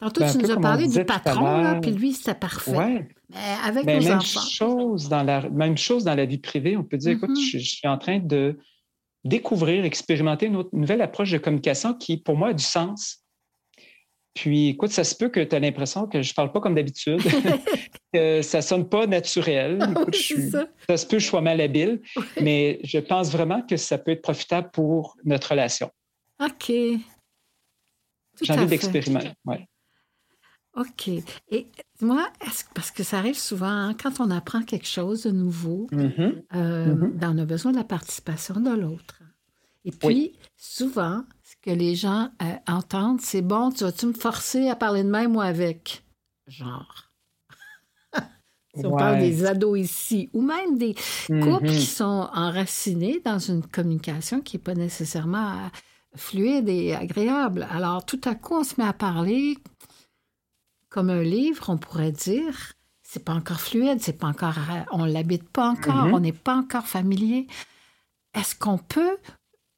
Tantôt, 0.00 0.20
Ben, 0.20 0.30
tu 0.32 0.38
nous 0.38 0.50
as 0.52 0.56
parlé 0.60 0.86
du 0.86 1.04
patron, 1.04 1.58
là, 1.60 1.80
puis 1.80 1.90
lui, 1.90 2.12
c'était 2.12 2.34
parfait. 2.34 2.76
Ouais. 2.76 3.08
Mais 3.30 3.36
avec 3.62 3.84
Ben, 3.84 3.98
nos 4.02 4.08
même 4.08 4.18
enfants. 4.18 4.40
chose 4.40 5.08
dans 5.08 5.22
la 5.22 5.48
même 5.50 5.76
chose 5.76 6.04
dans 6.04 6.14
la 6.14 6.24
vie 6.24 6.38
privée. 6.38 6.76
On 6.76 6.84
peut 6.84 6.96
dire, 6.96 7.12
écoute, 7.12 7.30
Mhm. 7.30 7.36
je, 7.40 7.58
je 7.58 7.68
suis 7.76 7.86
en 7.88 7.98
train 7.98 8.18
de 8.18 8.58
découvrir, 9.24 9.84
expérimenter 9.84 10.46
une, 10.46 10.56
autre- 10.56 10.70
une 10.72 10.80
nouvelle 10.80 11.02
approche 11.02 11.30
de 11.30 11.38
communication 11.38 11.92
qui, 11.94 12.16
pour 12.16 12.36
moi, 12.36 12.48
a 12.48 12.52
du 12.54 12.64
sens. 12.64 13.24
Puis, 14.34 14.68
écoute, 14.68 14.90
ça 14.92 15.02
se 15.04 15.14
peut 15.16 15.28
que 15.28 15.40
tu 15.40 15.54
as 15.56 15.58
l'impression 15.58 16.06
que 16.06 16.22
je 16.22 16.32
parle 16.32 16.52
pas 16.52 16.60
comme 16.60 16.74
d'habitude, 16.76 17.18
que 18.14 18.40
ça 18.42 18.62
sonne 18.62 18.88
pas 18.88 19.06
naturel. 19.06 19.78
Écoute, 19.90 20.06
Oui, 20.14 20.18
je 20.18 20.18
c'est 20.18 20.34
suis- 20.40 20.50
ça. 20.50 20.66
ça 20.88 20.96
se 20.96 21.06
peut 21.06 21.16
que 21.16 21.22
je 21.22 21.26
sois 21.26 21.40
malhabile, 21.42 22.00
mais 22.40 22.78
je 22.84 22.98
pense 22.98 23.30
vraiment 23.32 23.60
que 23.62 23.76
ça 23.76 23.98
peut 23.98 24.12
être 24.12 24.22
profitable 24.22 24.70
pour 24.72 25.16
notre 25.24 25.50
relation. 25.50 25.90
OK. 26.40 26.68
J'ai 26.68 27.00
envie 28.52 28.66
d'expérimenter. 28.66 29.32
Ouais. 29.44 29.66
OK. 30.78 31.08
Et 31.50 31.66
moi, 32.00 32.28
parce 32.74 32.90
que 32.90 33.02
ça 33.02 33.18
arrive 33.18 33.38
souvent, 33.38 33.66
hein, 33.66 33.94
quand 33.94 34.20
on 34.20 34.30
apprend 34.30 34.62
quelque 34.62 34.86
chose 34.86 35.24
de 35.24 35.30
nouveau, 35.30 35.88
Mhm. 35.92 36.42
euh, 36.54 36.94
Mhm. 36.94 37.10
ben, 37.18 37.34
on 37.34 37.38
a 37.38 37.44
besoin 37.44 37.72
de 37.72 37.76
la 37.76 37.84
participation 37.84 38.60
de 38.60 38.70
l'autre. 38.70 39.20
Et 39.84 39.90
puis, 39.90 40.06
Oui. 40.06 40.38
souvent, 40.56 41.24
ce 41.42 41.54
que 41.62 41.70
les 41.74 41.94
gens 41.94 42.30
euh, 42.42 42.54
entendent, 42.68 43.20
c'est 43.20 43.42
bon, 43.42 43.70
tu 43.70 43.84
vas-tu 43.84 44.06
me 44.06 44.12
forcer 44.12 44.68
à 44.68 44.76
parler 44.76 45.02
de 45.02 45.08
même 45.10 45.34
ou 45.36 45.40
avec? 45.40 46.04
Genre. 46.46 47.10
si 48.74 48.86
on 48.86 48.96
parle 48.96 49.18
des 49.18 49.44
ados 49.46 49.78
ici, 49.78 50.30
ou 50.32 50.42
même 50.42 50.78
des 50.78 50.94
couples 51.42 51.64
Mhm. 51.64 51.66
qui 51.66 51.86
sont 51.86 52.28
enracinés 52.32 53.20
dans 53.24 53.38
une 53.38 53.66
communication 53.66 54.40
qui 54.40 54.56
n'est 54.56 54.62
pas 54.62 54.74
nécessairement 54.74 55.52
euh, 55.64 55.68
fluide 56.16 56.68
et 56.68 56.94
agréable. 56.94 57.66
Alors, 57.70 58.04
tout 58.06 58.20
à 58.24 58.34
coup, 58.34 58.54
on 58.56 58.64
se 58.64 58.74
met 58.78 58.86
à 58.86 58.92
parler 58.92 59.58
comme 60.88 61.10
un 61.10 61.22
livre, 61.22 61.66
on 61.68 61.76
pourrait 61.78 62.12
dire. 62.12 62.72
C'est 63.02 63.24
pas 63.24 63.32
encore 63.34 63.60
fluide, 63.60 64.00
c'est 64.02 64.18
pas 64.18 64.26
encore, 64.26 64.58
euh, 64.70 64.82
on 64.92 65.04
l'habite 65.04 65.48
pas 65.48 65.68
encore, 65.70 66.04
Mhm. 66.06 66.14
on 66.14 66.20
n'est 66.20 66.32
pas 66.32 66.56
encore 66.56 66.86
familier. 66.86 67.46
Est-ce 68.34 68.54
qu'on 68.54 68.76
peut 68.78 69.16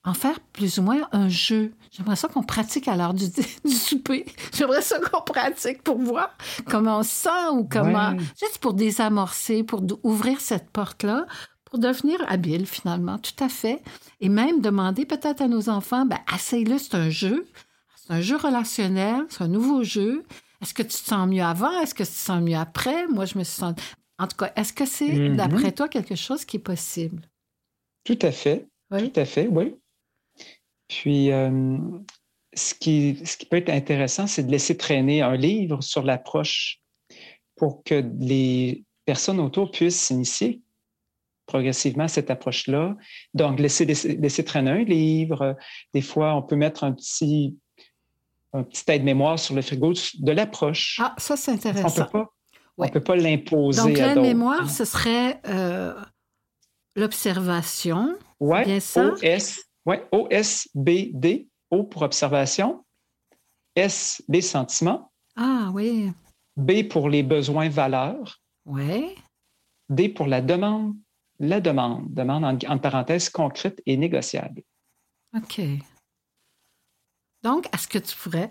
en 0.04 0.14
faire 0.14 0.40
plus 0.40 0.78
ou 0.78 0.82
moins 0.82 1.08
un 1.12 1.28
jeu? 1.28 1.72
J'aimerais 1.92 2.16
ça 2.16 2.26
qu'on 2.28 2.42
pratique 2.42 2.88
à 2.88 2.96
l'heure 2.96 3.14
du, 3.14 3.26
du 3.64 3.72
souper. 3.76 4.26
J'aimerais 4.52 4.82
ça 4.82 4.98
qu'on 4.98 5.22
pratique 5.22 5.82
pour 5.82 5.98
voir 5.98 6.30
comment 6.68 6.98
on 6.98 7.02
se 7.04 7.10
sent 7.10 7.48
ou 7.52 7.64
comment, 7.64 8.10
Ouais. 8.12 8.18
juste 8.40 8.58
pour 8.60 8.74
désamorcer, 8.74 9.62
pour 9.62 9.82
ouvrir 10.02 10.40
cette 10.40 10.70
porte-là, 10.70 11.26
pour 11.64 11.78
devenir 11.78 12.18
habile 12.28 12.66
finalement, 12.66 13.18
tout 13.18 13.44
à 13.44 13.48
fait. 13.48 13.80
Et 14.20 14.28
même 14.28 14.60
demander 14.60 15.06
peut-être 15.06 15.40
à 15.40 15.46
nos 15.46 15.68
enfants, 15.68 16.04
ben, 16.04 16.18
essaye-le, 16.34 16.78
c'est 16.78 16.96
un 16.96 17.10
jeu. 17.10 17.46
C'est 17.96 18.12
un 18.12 18.20
jeu 18.20 18.36
relationnel, 18.36 19.24
c'est 19.28 19.42
un 19.44 19.48
nouveau 19.48 19.84
jeu. 19.84 20.24
Est-ce 20.62 20.74
que 20.74 20.82
tu 20.82 20.88
te 20.88 20.94
sens 21.08 21.26
mieux 21.28 21.42
avant? 21.42 21.80
Est-ce 21.80 21.94
que 21.94 22.02
tu 22.02 22.10
te 22.10 22.14
sens 22.14 22.42
mieux 22.42 22.56
après? 22.56 23.06
Moi, 23.08 23.24
je 23.24 23.38
me 23.38 23.44
sens... 23.44 23.74
En 24.18 24.26
tout 24.26 24.36
cas, 24.36 24.52
est-ce 24.56 24.72
que 24.74 24.84
c'est, 24.84 25.08
Mhm. 25.12 25.36
d'après 25.36 25.72
toi, 25.72 25.88
quelque 25.88 26.14
chose 26.14 26.44
qui 26.44 26.58
est 26.58 26.60
possible? 26.60 27.22
Tout 28.04 28.18
à 28.22 28.30
fait. 28.32 28.66
Oui. 28.90 29.10
Tout 29.10 29.20
à 29.20 29.24
fait, 29.24 29.46
oui. 29.46 29.74
Puis, 30.88 31.30
euh, 31.30 31.78
ce, 32.52 32.74
qui, 32.74 33.18
ce 33.24 33.36
qui 33.36 33.46
peut 33.46 33.56
être 33.56 33.70
intéressant, 33.70 34.26
c'est 34.26 34.42
de 34.42 34.50
laisser 34.50 34.76
traîner 34.76 35.22
un 35.22 35.36
livre 35.36 35.80
sur 35.82 36.02
l'approche 36.02 36.80
pour 37.56 37.82
que 37.84 38.04
les 38.18 38.84
personnes 39.06 39.40
autour 39.40 39.70
puissent 39.70 40.00
s'initier 40.00 40.60
progressivement 41.46 42.04
à 42.04 42.08
cette 42.08 42.30
approche-là. 42.30 42.96
Donc, 43.34 43.58
laisser, 43.58 43.84
laisser, 43.84 44.16
laisser 44.16 44.44
traîner 44.44 44.70
un 44.70 44.84
livre. 44.84 45.56
Des 45.94 46.02
fois, 46.02 46.34
on 46.36 46.42
peut 46.42 46.56
mettre 46.56 46.84
un 46.84 46.92
petit, 46.92 47.56
un 48.52 48.62
petit 48.64 48.84
aide-mémoire 48.88 49.38
sur 49.38 49.54
le 49.54 49.62
frigo 49.62 49.92
de 50.18 50.32
l'approche. 50.32 50.98
Ah, 51.02 51.14
ça, 51.18 51.36
c'est 51.36 51.52
on 51.52 51.54
intéressant. 51.54 52.04
peut 52.06 52.10
pas, 52.10 52.30
Ouais. 52.76 52.90
pas 52.90 53.16
l'imposer 53.16 53.82
Donc, 53.82 53.98
à 53.98 54.06
la 54.08 54.14
d'autres. 54.14 54.26
mémoire, 54.26 54.70
ce 54.70 54.84
serait 54.84 55.40
euh, 55.46 55.94
l'observation. 56.96 58.16
Ça? 58.80 59.12
OS, 59.12 59.60
ouais, 59.86 60.06
OSBD, 60.12 61.48
O 61.70 61.84
pour 61.84 62.02
observation, 62.02 62.84
S, 63.76 64.22
les 64.28 64.40
sentiments, 64.42 65.12
Ah, 65.36 65.70
oui. 65.72 66.10
B 66.56 66.82
pour 66.88 67.08
les 67.08 67.22
besoins 67.22 67.68
valeurs, 67.68 68.38
Oui. 68.66 69.14
D 69.88 70.08
pour 70.08 70.26
la 70.26 70.40
demande, 70.40 70.94
la 71.38 71.60
demande, 71.60 72.12
demande 72.12 72.44
en, 72.44 72.58
en 72.72 72.78
parenthèse 72.78 73.28
concrète 73.28 73.80
et 73.86 73.96
négociable. 73.96 74.62
OK. 75.36 75.60
Donc, 77.42 77.66
est-ce 77.74 77.88
que 77.88 77.98
tu 77.98 78.16
pourrais. 78.16 78.50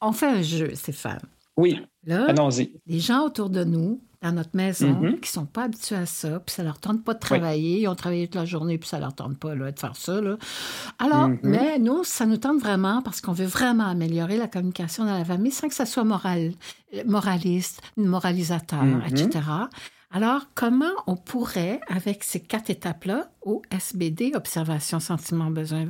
On 0.00 0.12
fait 0.12 0.26
un 0.26 0.42
jeu, 0.42 0.74
Stéphane. 0.74 1.20
Oui, 1.56 1.80
Là, 2.04 2.26
allons-y. 2.28 2.78
les 2.86 3.00
gens 3.00 3.24
autour 3.24 3.48
de 3.48 3.64
nous, 3.64 4.02
dans 4.20 4.32
notre 4.32 4.54
maison, 4.54 4.90
Mhm. 5.00 5.14
qui 5.14 5.20
ne 5.22 5.26
sont 5.26 5.46
pas 5.46 5.64
habitués 5.64 5.96
à 5.96 6.04
ça, 6.06 6.40
puis 6.40 6.54
ça 6.54 6.62
leur 6.62 6.78
tente 6.78 7.02
pas 7.02 7.14
de 7.14 7.18
travailler, 7.18 7.80
ils 7.80 7.88
ont 7.88 7.94
travaillé 7.94 8.26
toute 8.26 8.34
la 8.34 8.44
journée, 8.44 8.76
puis 8.76 8.88
ça 8.88 8.98
leur 8.98 9.14
tente 9.14 9.38
pas 9.38 9.54
là, 9.54 9.72
de 9.72 9.78
faire 9.78 9.96
ça. 9.96 10.20
Là. 10.20 10.36
Alors, 10.98 11.28
Mhm. 11.28 11.38
mais 11.44 11.78
nous, 11.78 12.04
ça 12.04 12.26
nous 12.26 12.36
tente 12.36 12.58
vraiment 12.60 13.00
parce 13.02 13.20
qu'on 13.22 13.32
veut 13.32 13.46
vraiment 13.46 13.86
améliorer 13.86 14.36
la 14.36 14.48
communication 14.48 15.04
dans 15.06 15.16
la 15.16 15.24
famille 15.24 15.52
sans 15.52 15.68
que 15.68 15.74
ça 15.74 15.86
soit 15.86 16.04
moral, 16.04 16.52
moraliste, 17.06 17.80
moralisateur, 17.96 18.82
Mhm. 18.84 19.02
etc. 19.06 19.40
Alors, 20.10 20.46
comment 20.54 20.92
on 21.06 21.16
pourrait, 21.16 21.80
avec 21.88 22.22
ces 22.22 22.40
quatre 22.40 22.68
étapes-là, 22.70 23.30
OSBD, 23.42 24.32
observation, 24.34 25.00
sentiment, 25.00 25.50
besoin 25.50 25.86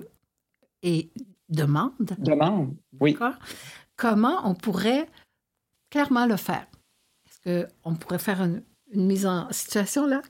et 0.82 1.10
demande, 1.48 1.92
Demande, 2.18 2.74
oui. 3.00 3.12
D'accord? 3.12 3.34
Comment 3.96 4.40
on 4.44 4.54
pourrait 4.54 5.06
clairement 5.90 6.26
le 6.26 6.36
faire? 6.36 6.66
Est-ce 7.26 7.66
qu'on 7.82 7.94
pourrait 7.94 8.18
faire 8.18 8.42
une, 8.42 8.62
une 8.92 9.06
mise 9.06 9.26
en 9.26 9.50
situation 9.50 10.06
là? 10.06 10.22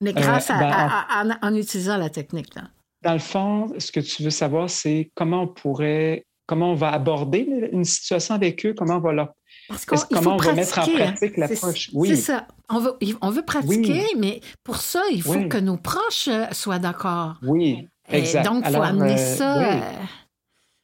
Mais 0.00 0.12
grâce 0.12 0.50
à- 0.50 0.58
ben, 0.58 0.68
à- 0.70 1.20
à- 1.20 1.24
en, 1.24 1.48
en 1.50 1.54
utilisant 1.54 1.96
la 1.96 2.10
technique. 2.10 2.54
Là. 2.54 2.64
Dans 3.02 3.14
le 3.14 3.18
fond, 3.18 3.72
ce 3.78 3.90
que 3.92 4.00
tu 4.00 4.22
veux 4.22 4.30
savoir, 4.30 4.68
c'est 4.68 5.10
comment 5.14 5.42
on 5.42 5.48
pourrait, 5.48 6.26
comment 6.46 6.72
on 6.72 6.74
va 6.74 6.92
aborder 6.92 7.68
une 7.72 7.84
situation 7.84 8.34
avec 8.34 8.64
eux, 8.66 8.74
comment 8.76 8.96
on 8.96 9.00
va 9.00 9.12
leur 9.12 9.32
Parce 9.68 9.86
qu'on 9.86 9.96
comment 9.96 10.22
faut 10.22 10.30
on 10.32 10.36
va 10.36 10.52
mettre 10.52 10.78
en 10.78 10.82
hein. 10.82 10.94
pratique 11.12 11.36
l'approche? 11.38 11.86
C'est- 11.86 11.90
Oui. 11.96 12.08
C'est 12.10 12.16
ça. 12.16 12.46
On 12.68 12.78
veut, 12.80 12.92
on 13.22 13.30
veut 13.30 13.44
pratiquer, 13.44 14.04
mais 14.18 14.40
pour 14.64 14.76
ça, 14.76 15.02
il 15.12 15.22
faut 15.22 15.34
Oui. 15.34 15.48
que 15.48 15.58
nos 15.58 15.76
proches 15.78 16.28
euh, 16.28 16.44
soient 16.52 16.78
d'accord. 16.78 17.36
Oui, 17.42 17.88
exact. 18.10 18.44
donc, 18.44 18.58
il 18.58 18.70
faut 18.70 18.76
Alors, 18.76 18.84
amener 18.84 19.12
euh, 19.14 19.16
ça. 19.36 19.58
oui. 19.58 19.64
euh, 19.64 20.04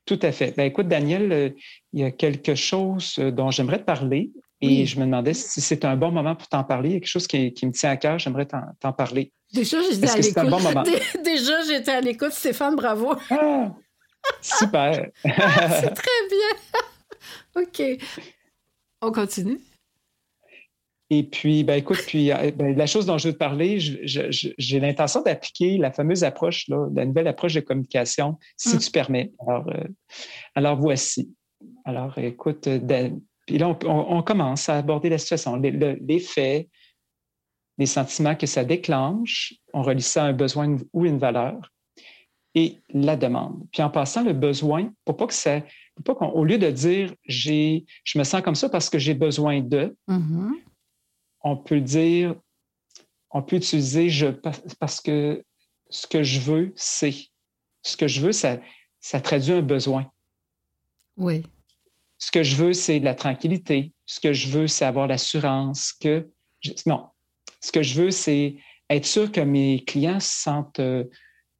Tout 0.07 0.19
à 0.23 0.33
fait. 0.33 0.55
Ben, 0.57 0.65
écoute, 0.65 0.89
Daniel, 0.89 1.33
euh, 1.33 1.51
il 1.93 2.01
y 2.01 2.05
a 2.05 2.11
quelque 2.11 2.55
chose 2.55 3.17
dont 3.19 3.51
j'aimerais 3.51 3.79
te 3.79 3.85
parler 3.85 4.31
et 4.61 4.67
Oui. 4.69 4.87
je 4.87 4.99
me 5.01 5.05
demandais 5.05 5.35
si 5.35 5.61
c'est 5.61 5.85
un 5.85 5.97
bon 5.97 6.13
moment 6.13 6.37
pour 6.37 6.47
t'en 6.49 6.63
parler. 6.65 6.91
Il 6.91 6.93
y 6.93 6.97
a 6.97 7.01
quelque 7.01 7.09
chose 7.09 7.27
qui, 7.27 7.53
qui 7.53 7.67
me 7.67 7.73
tient 7.73 7.91
à 7.91 7.97
cœur, 7.97 8.19
j'aimerais 8.19 8.47
t'en 8.47 8.93
parler. 8.93 9.33
Déjà, 9.53 9.79
j'étais 9.83 10.09
à 10.09 10.17
l'écoute. 10.17 10.49
bon 10.49 10.83
Déjà, 11.25 11.63
j'étais 11.67 11.91
à 11.91 12.01
l'écoute. 12.01 12.33
Stéphane, 12.33 12.77
bravo. 12.77 13.15
Ah, 13.31 13.73
super. 14.41 15.09
C'est 15.25 15.31
très 15.95 16.29
bien. 16.31 17.63
OK. 17.63 17.83
On 19.03 19.11
continue. 19.13 19.59
Et 21.15 21.25
puis, 21.25 21.63
ben, 21.63 21.75
écoute, 21.75 21.99
puis, 22.07 22.33
euh, 22.33 22.51
ben, 22.57 22.75
la 22.75 22.87
chose 22.87 23.05
dont 23.05 23.19
je 23.19 23.29
veux 23.29 23.33
te 23.35 23.39
parler, 23.39 23.79
j'ai 23.79 24.81
l'intention 24.81 25.21
d'appliquer 25.21 25.77
la 25.77 25.93
fameuse 25.93 26.25
approche, 26.25 26.69
là, 26.69 26.89
la 26.95 27.05
nouvelle 27.05 27.29
approche 27.29 27.53
de 27.53 27.61
communication, 27.61 28.39
si 28.57 28.77
Mm. 28.77 28.79
tu 28.79 28.91
permets. 28.91 29.33
Alors, 29.47 29.69
euh, 29.69 29.85
alors 30.55 30.77
voici. 30.81 31.31
Alors, 31.85 32.17
écoute, 32.17 32.67
euh, 32.67 32.79
Dan- 32.79 33.21
puis 33.47 33.59
là, 33.59 33.69
on, 33.69 33.79
on- 33.85 34.17
on 34.19 34.23
commence 34.23 34.71
à 34.71 34.79
aborder 34.79 35.11
la 35.11 35.19
situation, 35.19 35.57
les, 35.57 35.71
le- 35.71 35.99
les 36.01 36.19
faits, 36.19 36.69
les 37.77 37.87
sentiments 37.87 38.35
que 38.35 38.47
ça 38.47 38.65
déclenche. 38.65 39.53
On 39.75 39.83
relie 39.83 40.01
ça 40.01 40.25
à 40.25 40.29
un 40.29 40.33
besoin 40.33 40.77
ou 40.95 41.05
une 41.05 41.19
valeur 41.19 41.59
et 42.55 42.79
la 42.95 43.17
demande. 43.17 43.67
Puis 43.71 43.83
en 43.83 43.91
passant, 43.91 44.23
le 44.25 44.33
besoin, 44.33 44.91
pour 45.05 45.19
pas 45.19 45.27
que 45.27 45.35
ça, 45.35 45.61
pour 45.95 46.05
pas 46.05 46.15
qu'on, 46.15 46.31
au 46.33 46.45
lieu 46.45 46.57
de 46.57 46.71
dire 46.71 47.13
j'ai, 47.27 47.85
je 48.05 48.19
me 48.19 48.25
sens 48.25 48.41
comme 48.41 48.55
ça 48.55 48.71
parce 48.71 48.89
que 48.89 48.99
j'ai 48.99 49.15
besoin 49.15 49.61
de, 49.61 49.95
Mhm. 50.09 50.55
On 51.43 51.57
peut 51.57 51.81
dire, 51.81 52.35
on 53.31 53.43
peut 53.43 53.57
utiliser 53.57 54.09
je 54.11 54.27
parce 54.79 55.01
que 55.01 55.43
ce 55.91 56.07
que 56.07 56.23
je 56.23 56.41
veux, 56.41 56.73
c'est. 56.77 57.15
Ce 57.83 57.97
que 57.97 58.07
je 58.07 58.21
veux, 58.21 58.33
ça, 58.33 58.59
ça 59.01 59.21
traduit 59.21 59.53
un 59.55 59.63
besoin. 59.63 60.07
Oui. 61.17 61.43
Ce 62.19 62.31
que 62.31 62.43
je 62.45 62.55
veux, 62.55 62.73
c'est 62.73 63.01
de 63.01 63.05
la 63.05 63.15
tranquillité. 63.17 63.93
Ce 64.07 64.21
que 64.21 64.33
je 64.33 64.49
veux, 64.49 64.67
c'est 64.69 64.85
avoir 64.85 65.07
l'assurance 65.09 65.93
que. 65.93 66.29
je- 66.61 66.73
non. 66.87 67.07
Ce 67.61 67.73
que 67.73 67.83
je 67.83 68.01
veux, 68.01 68.11
c'est 68.11 68.57
être 68.89 69.07
sûr 69.07 69.31
que 69.33 69.41
mes 69.41 69.85
clients 69.85 70.21
se 70.21 70.43
sentent 70.43 70.79
euh, 70.81 71.05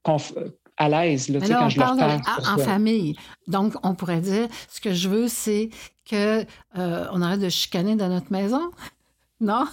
conf- 0.05 0.33
à 0.77 0.87
l'aise 0.89 1.29
là, 1.29 1.39
quand 1.39 1.65
on 1.65 1.69
je 1.69 1.79
leur 1.79 1.97
parle 1.97 2.21
en- 2.55 2.57
famille. 2.63 3.15
Donc, 3.47 3.73
on 3.83 3.93
pourrait 3.95 4.21
dire, 4.21 4.47
ce 4.69 4.79
que 4.81 4.93
je 4.93 5.09
veux, 5.09 5.27
c'est 5.27 5.69
que 6.09 6.41
euh, 6.77 7.07
on 7.11 7.21
arrête 7.21 7.39
de 7.41 7.49
chicaner 7.49 7.95
dans 7.95 8.09
notre 8.09 8.31
maison. 8.31 8.71
Non? 9.43 9.65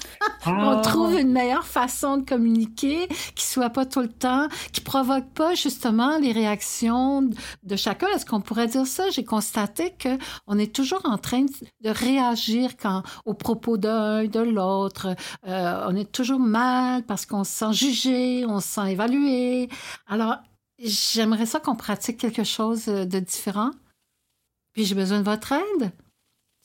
On 0.47 0.79
Ah! 0.79 0.81
trouve 0.83 1.19
une 1.19 1.33
meilleure 1.33 1.67
façon 1.67 2.19
de 2.19 2.29
communiquer 2.29 3.09
qui 3.35 3.47
soit 3.47 3.71
pas 3.71 3.87
tout 3.87 4.01
le 4.01 4.09
temps, 4.09 4.49
qui 4.73 4.81
provoque 4.81 5.29
pas 5.35 5.55
justement 5.55 6.19
les 6.19 6.33
réactions 6.33 7.23
de 7.63 7.77
chacun. 7.77 8.07
Est-ce 8.15 8.27
qu'on 8.27 8.41
pourrait 8.41 8.67
dire 8.67 8.87
ça? 8.87 9.11
J'ai 9.11 9.25
constaté 9.25 9.95
que 9.99 10.19
on 10.47 10.59
est 10.59 10.75
toujours 10.75 11.03
en 11.05 11.19
train 11.19 11.45
de 11.83 11.91
réagir 11.91 12.77
quand, 12.77 13.03
aux 13.25 13.35
propos 13.35 13.77
d'un, 13.77 14.25
de 14.25 14.41
l'autre. 14.41 15.15
Euh, 15.47 15.85
on 15.89 15.97
est 15.97 16.11
toujours 16.11 16.41
mal 16.41 17.03
parce 17.05 17.27
qu'on 17.27 17.45
se 17.45 17.53
sent 17.53 17.73
jugé, 17.73 18.45
on 18.47 18.61
se 18.61 18.69
sent 18.69 18.93
évalué. 18.93 19.69
Alors, 20.07 20.37
j'aimerais 20.79 21.47
ça 21.47 21.61
qu'on 21.61 21.77
pratique 21.77 22.19
quelque 22.19 22.45
chose 22.45 22.87
de 22.87 23.19
différent. 23.21 23.71
Puis 24.73 24.85
j'ai 24.85 24.95
besoin 24.95 25.19
de 25.19 25.25
votre 25.25 25.53
aide. 25.53 25.93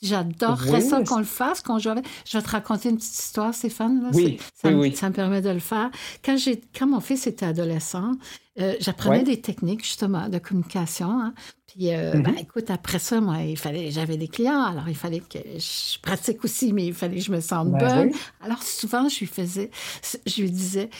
J'adorerais 0.02 0.82
Oui, 0.82 0.88
ça 0.88 1.02
qu'on 1.02 1.18
le 1.18 1.24
fasse, 1.24 1.62
qu'on 1.62 1.78
joue 1.78 1.88
avec. 1.88 2.04
Je 2.28 2.36
vais 2.36 2.44
te 2.44 2.50
raconter 2.50 2.90
une 2.90 2.96
petite 2.96 3.18
histoire, 3.18 3.54
Stéphane. 3.54 4.02
là. 4.02 4.10
Oui, 4.12 4.38
ça, 4.54 4.68
oui, 4.68 4.74
me- 4.74 4.80
oui. 4.80 4.94
ça 4.96 5.08
me 5.08 5.14
permet 5.14 5.40
de 5.40 5.48
le 5.48 5.58
faire. 5.58 5.90
Quand, 6.24 6.36
j'ai, 6.36 6.60
quand 6.78 6.86
mon 6.86 7.00
fils 7.00 7.26
était 7.26 7.46
adolescent, 7.46 8.12
euh, 8.60 8.74
j'apprenais 8.78 9.18
Ouais. 9.18 9.24
des 9.24 9.40
techniques, 9.40 9.82
justement, 9.84 10.28
de 10.28 10.38
communication. 10.38 11.08
hein. 11.20 11.34
Puis, 11.66 11.94
euh, 11.94 12.14
Mhm. 12.14 12.22
ben, 12.22 12.34
écoute, 12.38 12.70
après 12.70 12.98
ça, 12.98 13.20
moi, 13.22 13.38
il 13.42 13.56
fallait, 13.56 13.90
j'avais 13.90 14.16
des 14.18 14.28
clients, 14.28 14.62
alors 14.62 14.88
il 14.88 14.94
fallait 14.94 15.20
que 15.20 15.38
je 15.58 15.98
pratique 16.00 16.44
aussi, 16.44 16.72
mais 16.74 16.86
il 16.86 16.94
fallait 16.94 17.16
que 17.16 17.22
je 17.22 17.32
me 17.32 17.40
sente 17.40 17.70
Ben 17.72 17.78
bonne. 17.78 18.12
Alors, 18.42 18.62
souvent, 18.62 19.08
je 19.08 19.18
lui 19.20 19.26
faisais, 19.26 19.70
je 20.26 20.42
lui 20.42 20.50
disais, 20.50 20.90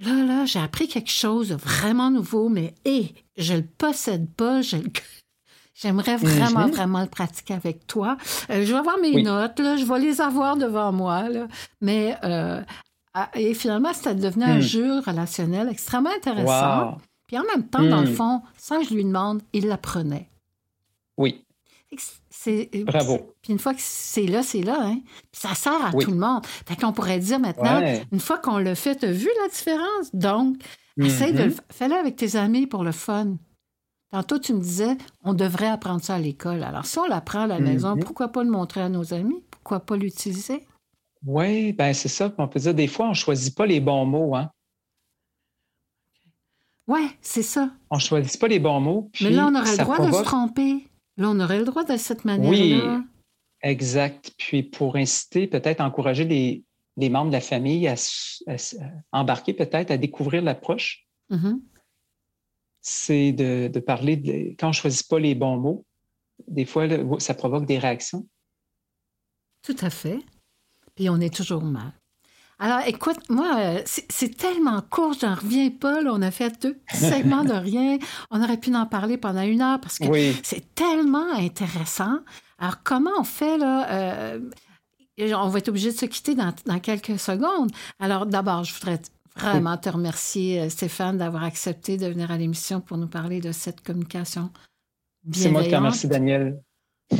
là, 0.00 0.22
là, 0.24 0.44
j'ai 0.44 0.58
appris 0.60 0.86
quelque 0.86 1.10
chose 1.10 1.48
de 1.48 1.54
vraiment 1.56 2.10
nouveau, 2.10 2.48
mais 2.50 2.74
hé, 2.84 3.14
je 3.38 3.54
le 3.54 3.62
possède 3.64 4.30
pas, 4.34 4.60
je 4.62 4.76
le- 4.76 4.84
J'aimerais 5.74 6.16
vraiment, 6.16 6.66
Mhm. 6.66 6.70
vraiment 6.70 7.00
le 7.02 7.08
pratiquer 7.08 7.54
avec 7.54 7.86
toi. 7.86 8.16
Euh, 8.50 8.64
je 8.64 8.72
vais 8.72 8.78
avoir 8.78 8.96
mes 8.98 9.10
Oui. 9.14 9.22
notes, 9.24 9.58
là, 9.58 9.76
je 9.76 9.84
vais 9.84 9.98
les 9.98 10.20
avoir 10.20 10.56
devant 10.56 10.92
moi, 10.92 11.28
là. 11.28 11.48
mais 11.80 12.16
euh, 12.24 12.62
et 13.34 13.54
finalement, 13.54 13.92
c'était 13.92 14.14
devenu 14.14 14.44
un 14.44 14.58
Hmm. 14.58 14.60
jeu 14.60 14.98
relationnel 15.00 15.68
extrêmement 15.68 16.10
intéressant. 16.16 16.92
Wow. 16.92 16.96
Puis 17.26 17.38
en 17.38 17.42
même 17.44 17.66
temps, 17.68 17.82
dans 17.82 18.02
le 18.02 18.10
Hmm. 18.10 18.14
fond, 18.14 18.42
sans 18.56 18.80
que 18.80 18.86
je 18.88 18.94
lui 18.94 19.04
demande, 19.04 19.42
il 19.52 19.66
l'apprenait. 19.66 20.28
Oui, 21.16 21.44
c'est- 22.30 22.70
Bravo. 22.84 23.34
Puis 23.42 23.52
une 23.52 23.58
fois 23.58 23.72
que 23.74 23.80
c'est 23.82 24.26
là, 24.26 24.42
c'est 24.42 24.62
là. 24.62 24.78
Hein? 24.80 24.98
Puis 25.32 25.40
ça 25.40 25.54
sert 25.54 25.72
à 25.84 25.90
Oui. 25.94 26.04
tout 26.04 26.10
le 26.10 26.16
monde. 26.16 26.44
Fait 26.68 26.76
qu'on 26.76 26.92
pourrait 26.92 27.18
dire 27.20 27.38
maintenant, 27.38 27.80
Ouais. 27.80 28.04
une 28.12 28.20
fois 28.20 28.38
qu'on 28.38 28.58
l'a 28.58 28.74
fait, 28.74 28.96
tu 28.96 29.06
as 29.06 29.12
vu 29.12 29.28
la 29.42 29.48
différence? 29.48 30.12
Donc, 30.12 30.56
essaye 30.98 31.32
de 31.32 31.44
le 31.44 31.54
fais-le 31.70 31.94
avec 31.94 32.16
tes 32.16 32.36
amis 32.36 32.66
pour 32.66 32.84
le 32.84 32.92
fun. 32.92 33.36
Tantôt, 34.14 34.38
tu 34.38 34.54
me 34.54 34.60
disais, 34.60 34.96
on 35.24 35.34
devrait 35.34 35.66
apprendre 35.66 36.00
ça 36.00 36.14
à 36.14 36.18
l'école. 36.20 36.62
Alors, 36.62 36.86
si 36.86 37.00
on 37.00 37.04
l'apprend 37.04 37.40
à 37.40 37.46
la 37.48 37.58
Mhm. 37.58 37.64
maison, 37.64 37.96
pourquoi 37.96 38.28
pas 38.28 38.44
le 38.44 38.50
montrer 38.50 38.80
à 38.80 38.88
nos 38.88 39.12
amis? 39.12 39.42
Pourquoi 39.50 39.80
pas 39.80 39.96
l'utiliser? 39.96 40.68
Oui, 41.26 41.72
ben 41.72 41.92
c'est 41.92 42.08
ça. 42.08 42.32
On 42.38 42.46
peut 42.46 42.60
dire 42.60 42.74
des 42.74 42.86
fois, 42.86 43.06
on 43.06 43.08
ne 43.08 43.14
choisit 43.14 43.56
pas 43.56 43.66
les 43.66 43.80
bons 43.80 44.06
mots. 44.06 44.36
Hein? 44.36 44.52
Ouais, 46.86 47.08
c'est 47.22 47.42
ça. 47.42 47.72
On 47.90 47.96
ne 47.96 48.00
choisit 48.00 48.40
pas 48.40 48.46
les 48.46 48.60
bons 48.60 48.78
mots. 48.78 49.10
Mais 49.20 49.30
là, 49.30 49.48
on 49.50 49.54
aurait 49.56 49.72
le 49.72 49.82
droit 49.82 50.06
de 50.06 50.12
se 50.12 50.22
tromper. 50.22 50.86
Là, 51.16 51.30
on 51.30 51.40
aurait 51.40 51.58
le 51.58 51.64
droit 51.64 51.82
de 51.82 51.96
cette 51.96 52.24
manière-là. 52.24 53.02
Exact. 53.62 54.30
Puis 54.38 54.62
pour 54.62 54.94
inciter, 54.94 55.48
peut-être 55.48 55.80
encourager 55.80 56.24
les, 56.24 56.62
les 56.98 57.08
membres 57.08 57.30
de 57.30 57.32
la 57.32 57.40
famille 57.40 57.88
à, 57.88 57.96
embarquer, 59.10 59.54
peut-être 59.54 59.90
à 59.90 59.96
découvrir 59.96 60.40
l'approche, 60.42 61.04
Mhm. 61.30 61.60
C'est 62.86 63.32
de, 63.32 63.68
de 63.68 63.80
parler 63.80 64.16
de, 64.16 64.54
quand 64.58 64.66
on 64.66 64.70
ne 64.70 64.74
choisit 64.74 65.08
pas 65.08 65.18
les 65.18 65.34
bons 65.34 65.56
mots. 65.56 65.84
Des 66.46 66.66
fois, 66.66 66.86
ça 67.18 67.32
provoque 67.32 67.64
des 67.64 67.78
réactions. 67.78 68.26
Tout 69.62 69.76
à 69.80 69.88
fait. 69.88 70.18
Puis 70.94 71.08
on 71.08 71.18
est 71.20 71.34
toujours 71.34 71.62
mal. 71.64 71.92
Alors, 72.58 72.80
écoute, 72.86 73.18
moi, 73.30 73.56
euh, 73.58 73.82
c'est 73.86 74.36
tellement 74.36 74.80
court, 74.82 75.14
j'en 75.20 75.34
reviens 75.34 75.70
pas. 75.70 76.02
là. 76.02 76.10
On 76.12 76.22
a 76.22 76.30
fait 76.30 76.60
deux 76.62 76.78
segments 76.92 77.44
de 77.44 77.52
rien. 77.54 77.98
On 78.30 78.42
aurait 78.42 78.58
pu 78.58 78.74
en 78.74 78.86
parler 78.86 79.16
pendant 79.16 79.42
une 79.42 79.62
heure 79.62 79.80
parce 79.80 79.98
que 79.98 80.06
Oui. 80.06 80.36
c'est 80.42 80.74
tellement 80.74 81.32
intéressant. 81.32 82.18
Alors, 82.58 82.82
comment 82.84 83.10
on 83.18 83.24
fait, 83.24 83.56
là? 83.58 83.90
euh, 83.90 84.40
on 85.18 85.48
va 85.48 85.58
être 85.58 85.68
obligé 85.68 85.90
de 85.92 85.96
se 85.96 86.06
quitter 86.06 86.34
dans, 86.34 86.52
dans 86.66 86.78
quelques 86.80 87.18
secondes. 87.18 87.70
Alors, 87.98 88.26
d'abord, 88.26 88.62
je 88.64 88.74
voudrais 88.74 89.00
vraiment 89.36 89.76
te 89.76 89.88
remercier, 89.88 90.60
euh, 90.60 90.68
Stéphane, 90.68 91.18
d'avoir 91.18 91.44
accepté 91.44 91.96
de 91.96 92.06
venir 92.06 92.30
à 92.30 92.38
l'émission 92.38 92.80
pour 92.80 92.96
nous 92.96 93.08
parler 93.08 93.40
de 93.40 93.52
cette 93.52 93.80
communication 93.80 94.50
C'est 95.32 95.50
moi 95.50 95.62
qui 95.62 95.70
te 95.70 95.76
remercie, 95.76 96.08
Daniel. 96.08 96.62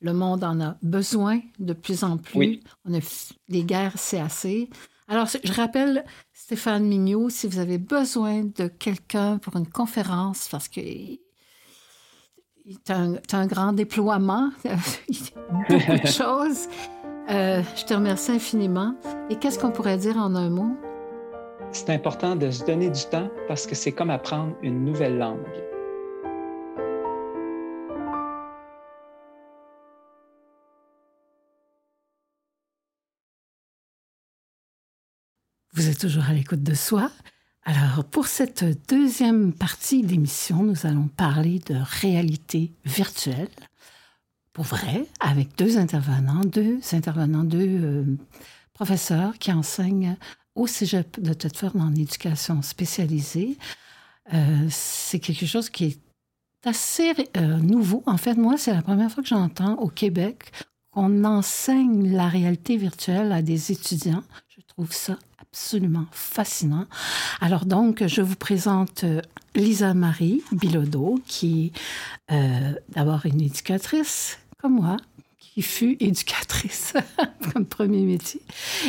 Le 0.00 0.12
monde 0.12 0.44
en 0.44 0.60
a 0.60 0.76
besoin 0.82 1.40
de 1.58 1.72
plus 1.72 2.04
en 2.04 2.16
plus. 2.16 2.38
Oui. 2.38 2.62
On 2.84 2.94
a 2.94 3.00
les 3.48 3.64
guerres, 3.64 3.94
c'est 3.96 4.20
assez. 4.20 4.70
Alors, 5.08 5.26
je 5.26 5.52
rappelle 5.52 6.04
Stéphane 6.32 6.84
Mignot, 6.84 7.30
si 7.30 7.46
vous 7.46 7.58
avez 7.58 7.78
besoin 7.78 8.44
de 8.44 8.66
quelqu'un 8.66 9.38
pour 9.38 9.56
une 9.56 9.68
conférence, 9.68 10.48
parce 10.50 10.68
que 10.68 10.80
tu 10.80 11.20
as, 12.88 13.16
un 13.32 13.46
grand 13.46 13.72
déploiement, 13.72 14.50
beaucoup 15.50 16.02
de 16.02 16.06
choses. 16.06 16.68
Euh, 17.28 17.62
je 17.76 17.84
te 17.84 17.94
remercie 17.94 18.32
infiniment. 18.32 18.94
Et 19.30 19.36
qu'est-ce 19.36 19.58
qu'on 19.58 19.70
pourrait 19.70 19.98
dire 19.98 20.16
en 20.16 20.34
un 20.34 20.48
mot? 20.48 20.76
C'est 21.72 21.90
important 21.90 22.36
de 22.36 22.50
se 22.50 22.64
donner 22.64 22.90
du 22.90 23.04
temps 23.04 23.28
parce 23.48 23.66
que 23.66 23.74
c'est 23.74 23.92
comme 23.92 24.10
apprendre 24.10 24.56
une 24.62 24.84
nouvelle 24.84 25.18
langue. 25.18 25.46
Vous 35.76 35.90
êtes 35.90 35.98
toujours 35.98 36.24
à 36.24 36.32
l'écoute 36.32 36.62
de 36.62 36.74
soi. 36.74 37.10
Alors, 37.62 38.04
pour 38.04 38.28
cette 38.28 38.64
deuxième 38.88 39.52
partie 39.52 40.02
d'émission, 40.02 40.62
nous 40.62 40.86
allons 40.86 41.08
parler 41.08 41.58
de 41.66 41.74
réalité 42.00 42.72
virtuelle, 42.86 43.50
pour 44.54 44.64
vrai, 44.64 45.06
avec 45.20 45.58
deux 45.58 45.76
intervenants, 45.76 46.44
deux 46.44 46.80
intervenants, 46.92 47.44
deux 47.44 47.84
euh, 47.84 48.04
professeurs 48.72 49.36
qui 49.38 49.52
enseignent 49.52 50.16
au 50.56 50.66
Cégep 50.66 51.20
de 51.20 51.32
Thetford 51.32 51.76
en 51.76 51.94
éducation 51.94 52.62
spécialisée. 52.62 53.56
Euh, 54.34 54.66
c'est 54.68 55.20
quelque 55.20 55.46
chose 55.46 55.70
qui 55.70 55.84
est 55.84 56.00
assez 56.64 57.12
euh, 57.36 57.58
nouveau. 57.58 58.02
En 58.06 58.16
fait, 58.16 58.34
moi, 58.34 58.56
c'est 58.56 58.72
la 58.72 58.82
première 58.82 59.10
fois 59.10 59.22
que 59.22 59.28
j'entends 59.28 59.74
au 59.74 59.88
Québec 59.88 60.50
qu'on 60.90 61.24
enseigne 61.24 62.12
la 62.12 62.28
réalité 62.28 62.76
virtuelle 62.76 63.30
à 63.30 63.42
des 63.42 63.70
étudiants. 63.70 64.24
Je 64.48 64.62
trouve 64.66 64.92
ça 64.92 65.18
absolument 65.38 66.06
fascinant. 66.10 66.86
Alors 67.40 67.66
donc, 67.66 68.04
je 68.06 68.22
vous 68.22 68.36
présente 68.36 69.04
euh, 69.04 69.20
Lisa 69.54 69.94
Marie 69.94 70.42
Bilodeau, 70.52 71.20
qui 71.26 71.72
est 72.28 72.82
d'abord 72.90 73.24
une 73.24 73.40
éducatrice 73.40 74.38
comme 74.58 74.74
moi, 74.74 74.96
qui 75.56 75.62
fut 75.62 75.96
éducatrice 76.00 76.92
comme 77.52 77.64
premier 77.64 78.02
métier, 78.02 78.42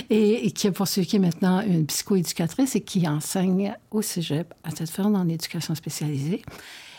et, 0.10 0.46
et 0.46 0.52
qui 0.52 0.68
a 0.68 0.74
poursuivi 0.74 1.18
maintenant 1.18 1.62
une 1.62 1.86
psychoéducatrice 1.86 2.76
et 2.76 2.82
qui 2.82 3.08
enseigne 3.08 3.74
au 3.90 4.02
Cégep 4.02 4.54
à 4.66 4.74
Thetford 4.74 5.06
en 5.06 5.30
éducation 5.30 5.76
spécialisée. 5.76 6.42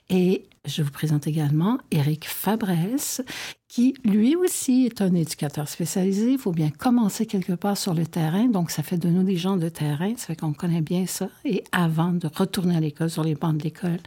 Et 0.09 0.47
je 0.65 0.83
vous 0.83 0.91
présente 0.91 1.27
également 1.27 1.77
Éric 1.91 2.27
Fabresse, 2.27 3.21
qui 3.69 3.93
lui 4.05 4.37
aussi 4.37 4.87
est 4.87 5.03
un 5.03 5.15
éducateur 5.15 5.69
spécialisé. 5.69 6.33
Il 6.33 6.39
faut 6.39 6.53
bien 6.53 6.71
commencer 6.71 7.27
quelque 7.27 7.53
part 7.53 7.77
sur 7.77 7.93
le 7.93 8.07
terrain. 8.07 8.47
Donc, 8.47 8.71
ça 8.71 8.83
fait 8.83 8.97
de 8.97 9.11
nous 9.11 9.23
des 9.23 9.37
gens 9.37 9.59
de 9.59 9.69
terrain. 9.69 10.15
Ça 10.17 10.29
fait 10.29 10.37
qu'on 10.37 10.55
connaît 10.55 10.81
bien 10.81 11.05
ça. 11.05 11.29
Et 11.45 11.63
avant 11.73 12.13
de 12.13 12.27
retourner 12.27 12.75
à 12.75 12.81
l'école, 12.81 13.11
sur 13.11 13.23
les 13.23 13.35
bancs 13.35 13.59
de 13.59 13.65
l'école, 13.65 13.99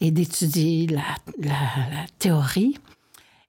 et 0.00 0.10
d'étudier 0.10 0.86
la, 0.86 1.02
la 1.38 2.06
théorie, 2.18 2.78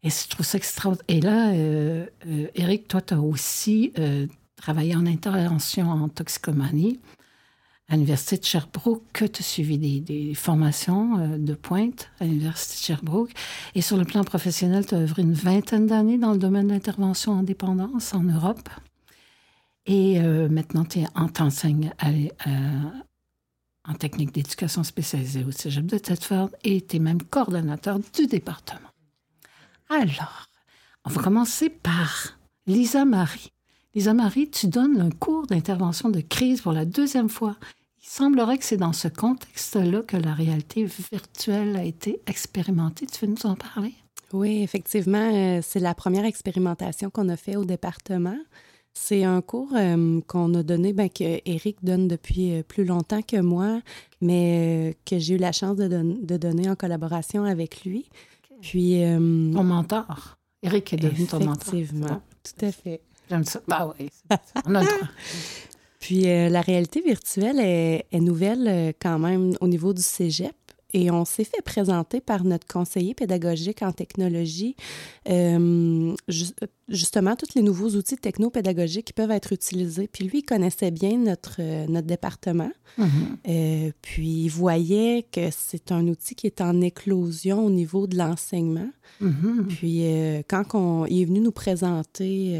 et 0.05 0.09
je 0.11 0.29
trouve 0.29 0.45
ça 0.45 0.57
extraordinaire. 0.59 1.05
Et 1.07 1.19
là, 1.19 1.51
euh, 1.51 2.05
euh, 2.27 2.47
Éric, 2.53 2.87
toi, 2.87 3.01
tu 3.01 3.15
as 3.15 3.19
aussi 3.19 3.91
euh, 3.97 4.27
travaillé 4.55 4.95
en 4.95 5.07
intervention 5.07 5.89
en 5.89 6.07
toxicomanie 6.09 6.99
à 7.89 7.95
l'Université 7.95 8.37
de 8.37 8.43
Sherbrooke, 8.43 9.01
que 9.13 9.25
tu 9.25 9.41
as 9.41 9.45
suivi 9.45 9.77
des, 10.01 10.33
formations 10.35 11.37
de 11.37 11.53
pointe 11.53 12.09
à 12.19 12.25
l'Université 12.25 12.75
de 12.75 12.85
Sherbrooke. 12.85 13.31
Et 13.73 13.81
sur 13.81 13.97
le 13.97 14.05
plan 14.05 14.23
professionnel, 14.23 14.85
tu 14.85 14.95
as 14.95 14.99
œuvré 14.99 15.23
une 15.23 15.33
vingtaine 15.33 15.87
d'années 15.87 16.17
dans 16.17 16.31
le 16.31 16.39
domaine 16.39 16.67
de 16.67 16.73
l'intervention 16.73 17.33
en 17.33 17.43
dépendance 17.43 18.13
en 18.13 18.23
Europe. 18.23 18.69
Et 19.85 20.19
maintenant, 20.19 20.83
tu 20.83 21.03
t'enseignes 21.35 21.93
en 23.87 23.93
technique 23.93 24.33
d'éducation 24.33 24.83
spécialisée 24.83 25.43
au 25.43 25.51
Cégep 25.51 25.85
de 25.85 25.99
Thetford 25.99 26.49
et 26.63 26.81
tu 26.81 26.95
es 26.95 26.99
même 26.99 27.21
coordonnateur 27.21 27.99
du 28.15 28.25
département. 28.25 28.94
Alors, 29.89 30.47
on 31.05 31.11
va 31.11 31.21
commencer 31.21 31.69
par 31.69 32.39
Lisa 32.65 33.05
Marie. 33.05 33.51
Lisa 33.93 34.13
Marie, 34.13 34.49
tu 34.49 34.67
donnes 34.67 34.99
un 34.99 35.11
cours 35.11 35.45
d'intervention 35.45 36.09
de 36.09 36.21
crise 36.21 36.61
pour 36.61 36.71
la 36.71 36.85
deuxième 36.85 37.29
fois. 37.29 37.55
Il 38.01 38.09
semblerait 38.09 38.57
que 38.57 38.65
c'est 38.65 38.77
dans 38.77 38.93
ce 38.93 39.07
contexte-là 39.07 40.01
que 40.01 40.17
la 40.17 40.33
réalité 40.33 40.85
virtuelle 40.85 41.75
a 41.75 41.83
été 41.83 42.19
expérimentée. 42.25 43.05
Tu 43.05 43.25
veux 43.25 43.31
nous 43.31 43.45
en 43.45 43.55
parler? 43.55 43.93
Oui, 44.33 44.63
effectivement, 44.63 45.31
euh, 45.33 45.59
c'est 45.61 45.79
la 45.79 45.93
première 45.93 46.25
expérimentation 46.25 47.11
qu'on 47.11 47.29
a 47.29 47.37
fait 47.37 47.55
au 47.55 47.63
département. 47.63 48.37
C'est 48.93 49.23
un 49.23 49.41
cours 49.41 49.73
euh, 49.75 50.19
qu'on 50.25 50.53
a 50.55 50.63
donné, 50.63 50.93
ben, 50.93 51.09
que 51.09 51.41
Eric 51.45 51.77
donne 51.83 52.07
depuis 52.07 52.53
euh, 52.53 52.63
plus 52.63 52.85
longtemps 52.85 53.21
que 53.21 53.39
moi, 53.39 53.81
mais 54.19 54.97
que 55.05 55.19
j'ai 55.19 55.35
eu 55.35 55.37
la 55.37 55.51
chance 55.51 55.77
de 55.77 56.37
donner 56.37 56.69
en 56.69 56.75
collaboration 56.75 57.43
avec 57.43 57.85
lui. 57.85 58.09
Puis. 58.69 59.03
euh, 59.03 59.19
mentor. 59.19 60.37
Eric 60.63 60.93
est 60.93 60.97
devenu 60.97 61.27
ton 61.27 61.39
mentor. 61.39 61.73
Effectivement, 61.75 62.21
tout 62.43 62.65
à 62.65 62.71
fait. 62.71 63.01
J'aime 63.29 63.43
ça. 63.43 63.61
Bah 63.67 63.93
oui. 63.99 64.09
On 64.65 64.73
a 64.75 64.81
le 64.81 64.87
droit. 64.87 65.07
Puis 65.99 66.27
euh, 66.29 66.49
la 66.49 66.61
réalité 66.61 67.01
virtuelle 67.01 67.59
est, 67.59 68.05
est 68.11 68.19
nouvelle 68.19 68.67
euh, 68.67 68.91
quand 68.99 69.19
même 69.19 69.53
au 69.61 69.67
niveau 69.67 69.93
du 69.93 70.01
cégep. 70.01 70.55
Et 70.97 71.11
on 71.11 71.25
s'est 71.25 71.43
fait 71.43 71.61
présenter 71.61 72.21
par 72.21 72.45
notre 72.45 72.65
conseiller 72.65 73.13
pédagogique 73.13 73.81
en 73.81 73.91
technologie, 73.91 74.77
euh, 75.27 76.15
ju- 76.29 76.45
justement, 76.87 77.35
tous 77.35 77.53
les 77.53 77.61
nouveaux 77.61 77.89
outils 77.89 78.15
technopédagogiques 78.15 79.07
qui 79.07 79.11
peuvent 79.13 79.31
être 79.31 79.51
utilisés. 79.51 80.07
Puis 80.07 80.23
lui, 80.23 80.39
il 80.39 80.43
connaissait 80.43 80.91
bien 80.91 81.17
notre, 81.17 81.57
euh, 81.59 81.85
notre 81.89 82.07
département. 82.07 82.71
Mhm. 82.97 83.09
Euh, 83.49 83.91
puis 84.01 84.43
il 84.45 84.47
voyait 84.49 85.25
que 85.29 85.49
c'est 85.51 85.91
un 85.91 86.07
outil 86.07 86.33
qui 86.33 86.47
est 86.47 86.61
en 86.61 86.79
éclosion 86.79 87.65
au 87.65 87.69
niveau 87.69 88.07
de 88.07 88.15
l'enseignement. 88.17 88.89
Mhm. 89.19 89.65
Puis 89.67 90.01
quand 90.47 90.75
on- 90.75 91.05
il 91.07 91.21
est 91.23 91.25
venu 91.25 91.41
nous 91.41 91.51
présenter 91.51 92.57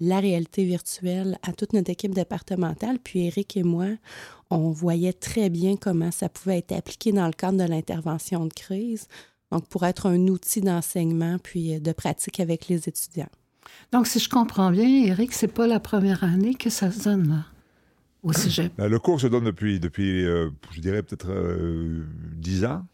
la 0.00 0.20
réalité 0.20 0.64
virtuelle 0.64 1.38
à 1.42 1.52
toute 1.52 1.72
notre 1.72 1.90
équipe 1.90 2.14
départementale, 2.14 2.98
puis 3.02 3.26
Eric 3.26 3.56
et 3.56 3.64
moi, 3.64 3.86
on 4.50 4.70
voyait 4.70 5.12
très 5.12 5.50
bien 5.50 5.76
comment 5.76 6.10
ça 6.10 6.28
pouvait 6.28 6.58
être 6.58 6.72
appliqué 6.72 7.12
dans 7.12 7.26
le 7.26 7.32
cadre 7.32 7.58
de 7.58 7.68
l'intervention 7.68 8.46
de 8.46 8.52
crise. 8.52 9.08
Donc, 9.50 9.68
pour 9.68 9.84
être 9.84 10.06
un 10.06 10.26
outil 10.28 10.60
d'enseignement 10.60 11.38
puis 11.38 11.74
euh, 11.74 11.80
de 11.80 11.92
pratique 11.92 12.40
avec 12.40 12.68
les 12.68 12.88
étudiants. 12.88 13.28
Donc, 13.92 14.06
si 14.06 14.18
je 14.18 14.28
comprends 14.28 14.70
bien, 14.70 14.88
Eric, 15.04 15.32
c'est 15.32 15.48
pas 15.48 15.66
la 15.66 15.80
première 15.80 16.24
année 16.24 16.54
que 16.54 16.70
ça 16.70 16.90
se 16.90 17.04
donne 17.04 17.28
là, 17.28 17.44
au 18.22 18.32
cégep. 18.32 18.72
Ben, 18.76 18.88
Le 18.88 18.98
cours 18.98 19.20
se 19.20 19.26
donne 19.26 19.44
depuis, 19.44 19.80
depuis 19.80 20.24
euh, 20.24 20.50
je 20.72 20.80
dirais 20.80 21.02
peut-être 21.02 21.30
euh, 21.30 22.04
10 22.36 22.64
ans. 22.64 22.86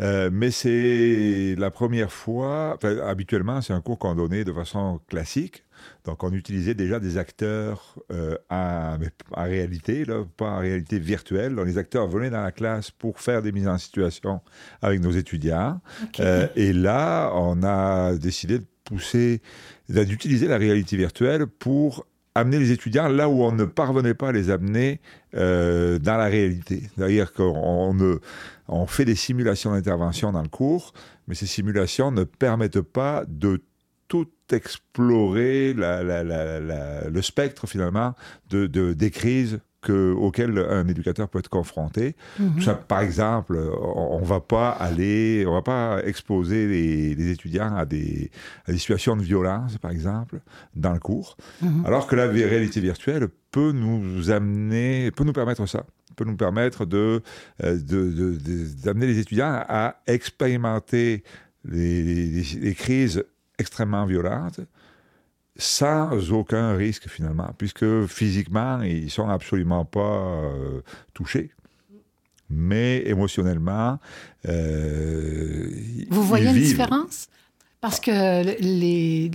Euh, 0.00 0.30
mais 0.32 0.50
c'est 0.50 1.56
la 1.58 1.70
première 1.70 2.12
fois, 2.12 2.78
habituellement, 3.04 3.60
c'est 3.60 3.72
un 3.72 3.80
cours 3.80 3.98
qu'on 3.98 4.14
donnait 4.14 4.44
de 4.44 4.52
façon 4.52 5.00
classique. 5.08 5.64
Donc, 6.08 6.24
on 6.24 6.32
utilisait 6.32 6.72
déjà 6.72 7.00
des 7.00 7.18
acteurs 7.18 7.98
euh, 8.10 8.34
en 8.50 8.96
réalité, 9.36 10.06
là, 10.06 10.24
pas 10.38 10.52
en 10.52 10.58
réalité 10.58 10.98
virtuelle. 10.98 11.54
Donc, 11.54 11.66
les 11.66 11.76
acteurs 11.76 12.08
venaient 12.08 12.30
dans 12.30 12.42
la 12.42 12.50
classe 12.50 12.90
pour 12.90 13.20
faire 13.20 13.42
des 13.42 13.52
mises 13.52 13.68
en 13.68 13.76
situation 13.76 14.40
avec 14.80 15.02
nos 15.02 15.10
étudiants. 15.10 15.82
Euh, 16.20 16.48
et 16.56 16.72
là, 16.72 17.30
on 17.34 17.62
a 17.62 18.14
décidé 18.14 18.60
de 18.60 18.64
pousser, 18.84 19.42
d'utiliser 19.90 20.48
la 20.48 20.56
réalité 20.56 20.96
virtuelle 20.96 21.46
pour 21.46 22.06
amener 22.34 22.58
les 22.58 22.72
étudiants 22.72 23.08
là 23.08 23.28
où 23.28 23.42
on 23.42 23.52
ne 23.52 23.64
parvenait 23.64 24.14
pas 24.14 24.28
à 24.28 24.32
les 24.32 24.48
amener 24.48 25.02
euh, 25.34 25.98
dans 25.98 26.16
la 26.16 26.26
réalité. 26.26 26.84
C'est-à-dire 26.96 27.34
qu'on 27.34 27.94
on 28.68 28.86
fait 28.86 29.04
des 29.04 29.14
simulations 29.14 29.72
d'intervention 29.72 30.32
dans 30.32 30.42
le 30.42 30.48
cours, 30.48 30.94
mais 31.26 31.34
ces 31.34 31.44
simulations 31.44 32.10
ne 32.12 32.24
permettent 32.24 32.80
pas 32.80 33.24
de 33.28 33.60
tout 34.08 34.26
explorer 34.52 35.74
la- 35.74 36.02
la- 36.02 36.24
la- 36.24 36.60
la- 36.60 37.08
le 37.08 37.22
spectre 37.22 37.66
finalement 37.66 38.14
de, 38.50 38.66
de- 38.66 38.92
des 38.94 39.10
crises 39.10 39.60
que, 39.80 40.12
auxquelles 40.12 40.58
un 40.58 40.88
éducateur 40.88 41.28
peut 41.28 41.38
être 41.38 41.48
confronté. 41.48 42.16
Mhm. 42.40 42.60
Ça, 42.62 42.74
par 42.74 43.00
exemple, 43.00 43.56
on, 43.80 44.18
on 44.20 44.22
va 44.22 44.40
pas 44.40 44.70
aller, 44.70 45.44
on 45.46 45.52
va 45.52 45.62
pas 45.62 46.02
exposer 46.04 46.66
les, 46.66 47.14
les 47.14 47.30
étudiants 47.30 47.76
à 47.76 47.84
des, 47.86 48.30
à 48.66 48.72
des 48.72 48.78
situations 48.78 49.14
de 49.16 49.22
violence, 49.22 49.78
par 49.78 49.92
exemple, 49.92 50.40
dans 50.74 50.92
le 50.92 50.98
cours, 50.98 51.36
Mhm. 51.62 51.84
alors 51.86 52.06
que 52.08 52.16
la 52.16 52.26
réalité 52.26 52.80
virtuelle 52.80 53.28
peut 53.52 53.70
nous 53.72 54.30
amener, 54.32 55.10
peut 55.12 55.22
nous 55.24 55.32
permettre 55.32 55.64
ça, 55.66 55.84
peut 56.16 56.24
nous 56.24 56.36
permettre 56.36 56.84
de 56.84 57.22
euh, 57.62 57.74
de- 57.76 58.10
de- 58.10 58.36
de- 58.36 58.82
d'amener 58.82 59.06
les 59.06 59.20
étudiants 59.20 59.62
à 59.68 59.96
expérimenter 60.08 61.22
les, 61.64 62.02
les- 62.02 62.42
les 62.60 62.74
crises 62.74 63.22
extrêmement 63.58 64.06
violentes 64.06 64.60
sans 65.56 66.30
aucun 66.32 66.74
risque 66.74 67.08
finalement, 67.08 67.50
puisque 67.58 68.06
physiquement, 68.06 68.80
ils 68.82 69.10
sont 69.10 69.28
absolument 69.28 69.84
pas 69.84 70.00
euh, 70.44 70.82
touchés. 71.14 71.50
Mais 72.48 73.02
émotionnellement, 73.06 73.98
euh, 74.46 75.68
Vous 76.10 76.22
voyez 76.22 76.46
une 76.46 76.54
vivent. 76.54 76.64
différence? 76.68 77.28
Parce 77.80 78.00
que 78.00 78.10
les, 78.60 79.30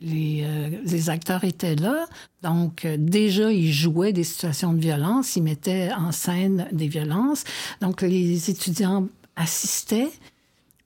les, 0.00 0.42
euh, 0.44 0.68
les 0.84 1.10
acteurs 1.10 1.44
étaient 1.44 1.76
là, 1.76 2.06
donc 2.42 2.84
euh, 2.84 2.96
déjà, 2.98 3.52
ils 3.52 3.72
jouaient 3.72 4.12
des 4.12 4.24
situations 4.24 4.72
de 4.72 4.80
violence, 4.80 5.36
ils 5.36 5.42
mettaient 5.42 5.90
en 5.92 6.10
scène 6.12 6.66
des 6.72 6.88
violences. 6.88 7.44
Donc, 7.80 8.02
les 8.02 8.50
étudiants 8.50 9.08
assistaient, 9.36 10.10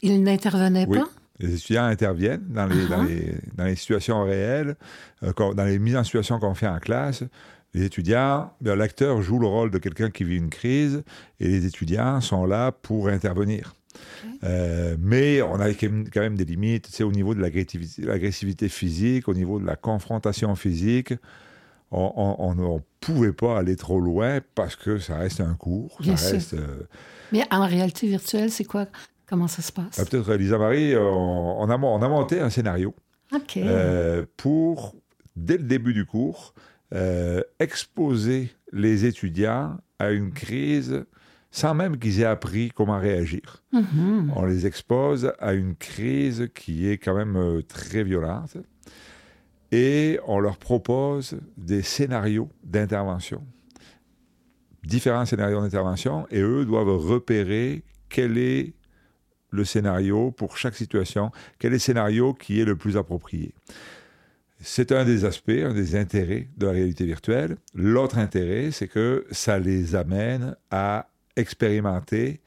ils 0.02 0.22
n'intervenaient 0.22 0.86
Oui. 0.88 0.98
pas? 0.98 1.08
Les 1.40 1.54
étudiants 1.54 1.84
interviennent 1.84 2.46
dans 2.48 2.66
les, 2.66 2.86
dans 2.86 3.00
Ah. 3.02 3.06
les, 3.06 3.34
dans 3.56 3.64
les 3.64 3.76
situations 3.76 4.22
réelles, 4.24 4.76
euh, 5.22 5.32
dans 5.54 5.64
les 5.64 5.78
mises 5.78 5.96
en 5.96 6.04
situation 6.04 6.38
qu'on 6.38 6.54
fait 6.54 6.68
en 6.68 6.78
classe. 6.78 7.24
Les 7.74 7.82
étudiants, 7.84 8.52
ben, 8.60 8.76
l'acteur 8.76 9.20
joue 9.20 9.40
le 9.40 9.48
rôle 9.48 9.70
de 9.72 9.78
quelqu'un 9.78 10.10
qui 10.10 10.22
vit 10.22 10.36
une 10.36 10.50
crise 10.50 11.02
et 11.40 11.48
les 11.48 11.66
étudiants 11.66 12.20
sont 12.20 12.46
là 12.46 12.70
pour 12.70 13.08
intervenir. 13.08 13.74
Euh, 14.44 14.96
mais 15.00 15.42
on 15.42 15.58
a 15.60 15.72
quand 15.72 16.20
même- 16.20 16.36
des 16.36 16.44
limites, 16.44 16.86
sais, 16.86 17.02
au 17.04 17.10
niveau 17.12 17.34
de 17.34 17.40
l'agressivité 17.40 18.02
l'agressivité 18.02 18.68
physique, 18.68 19.26
au 19.28 19.34
niveau 19.34 19.58
de 19.58 19.66
la 19.66 19.74
confrontation 19.76 20.54
physique. 20.54 21.14
On 21.90 22.54
ne 22.56 22.78
pouvait 23.00 23.32
pas 23.32 23.58
aller 23.58 23.76
trop 23.76 24.00
loin 24.00 24.40
parce 24.56 24.74
que 24.74 24.98
ça 24.98 25.16
reste 25.16 25.40
un 25.40 25.54
cours. 25.54 25.96
Bien 26.00 26.16
ça 26.16 26.26
sûr. 26.26 26.34
reste, 26.34 26.54
euh, 26.54 26.82
Mais 27.32 27.44
en 27.52 27.66
réalité 27.66 28.08
virtuelle, 28.08 28.50
c'est 28.50 28.64
quoi? 28.64 28.86
Comment 29.26 29.48
ça 29.48 29.62
se 29.62 29.72
passe? 29.72 29.98
euh, 29.98 30.04
Peut-être, 30.04 30.34
Lisa 30.34 30.58
Marie, 30.58 30.96
on, 30.96 31.60
on 31.60 31.70
a, 31.70 31.76
on 31.78 32.02
a 32.02 32.08
monté 32.08 32.40
un 32.40 32.50
scénario. 32.50 32.94
Euh, 33.56 34.24
pour, 34.36 34.94
dès 35.34 35.56
le 35.56 35.64
début 35.64 35.92
du 35.94 36.04
cours, 36.04 36.54
euh, 36.92 37.42
exposer 37.58 38.50
les 38.72 39.04
étudiants 39.06 39.76
à 39.98 40.10
une 40.10 40.32
crise 40.32 41.04
sans 41.50 41.72
même 41.74 41.98
qu'ils 41.98 42.20
aient 42.20 42.24
appris 42.24 42.70
comment 42.74 42.98
réagir. 42.98 43.62
Mhm. 43.72 44.32
On 44.36 44.44
les 44.44 44.66
expose 44.66 45.32
à 45.38 45.54
une 45.54 45.76
crise 45.76 46.48
qui 46.54 46.88
est 46.88 46.98
quand 46.98 47.14
même 47.14 47.36
euh, 47.36 47.62
très 47.62 48.02
violente 48.04 48.56
et 49.72 50.18
on 50.26 50.38
leur 50.40 50.56
propose 50.58 51.36
des 51.56 51.82
scénarios 51.82 52.48
d'intervention. 52.64 53.42
Différents 54.82 55.24
scénarios 55.24 55.60
d'intervention 55.62 56.26
et 56.30 56.40
eux 56.40 56.64
doivent 56.64 56.96
repérer 56.98 57.84
quel 58.08 58.36
est 58.36 58.74
le 59.54 59.64
scénario 59.64 60.30
pour 60.32 60.56
chaque 60.58 60.74
situation, 60.74 61.30
quel 61.58 61.72
est 61.72 61.76
le 61.76 61.78
scénario 61.78 62.34
qui 62.34 62.60
est 62.60 62.64
le 62.64 62.76
plus 62.76 62.96
approprié? 62.96 63.54
C'est 64.60 64.92
un 64.92 65.04
des 65.04 65.24
aspects, 65.24 65.50
un 65.50 65.74
des 65.74 65.96
intérêts 65.96 66.48
de 66.56 66.66
la 66.66 66.72
réalité 66.72 67.04
virtuelle. 67.04 67.56
L'autre 67.74 68.18
intérêt, 68.18 68.70
c'est 68.70 68.88
que 68.88 69.26
ça 69.30 69.58
les 69.58 69.94
amène 69.94 70.56
à 70.70 71.08
expérimenter 71.36 72.40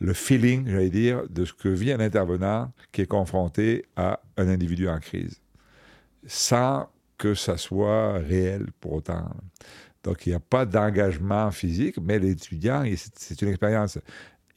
le 0.00 0.14
feeling, 0.14 0.68
j'allais 0.68 0.90
dire, 0.90 1.22
de 1.28 1.44
ce 1.44 1.52
que 1.52 1.68
vit 1.68 1.92
un 1.92 2.00
intervenant 2.00 2.72
qui 2.92 3.02
est 3.02 3.06
confronté 3.06 3.84
à 3.96 4.20
un 4.36 4.48
individu 4.48 4.88
en 4.88 4.98
crise, 4.98 5.40
sans 6.26 6.88
que 7.18 7.34
ça 7.34 7.56
soit 7.56 8.18
réel 8.18 8.66
pour 8.80 8.92
autant. 8.94 9.28
Donc, 10.04 10.24
il 10.24 10.30
n'y 10.30 10.36
a 10.36 10.40
pas 10.40 10.64
d'engagement 10.64 11.50
physique, 11.50 11.98
mais 12.00 12.18
l'étudiant, 12.18 12.84
c'est 13.14 13.42
une 13.42 13.48
expérience 13.48 13.98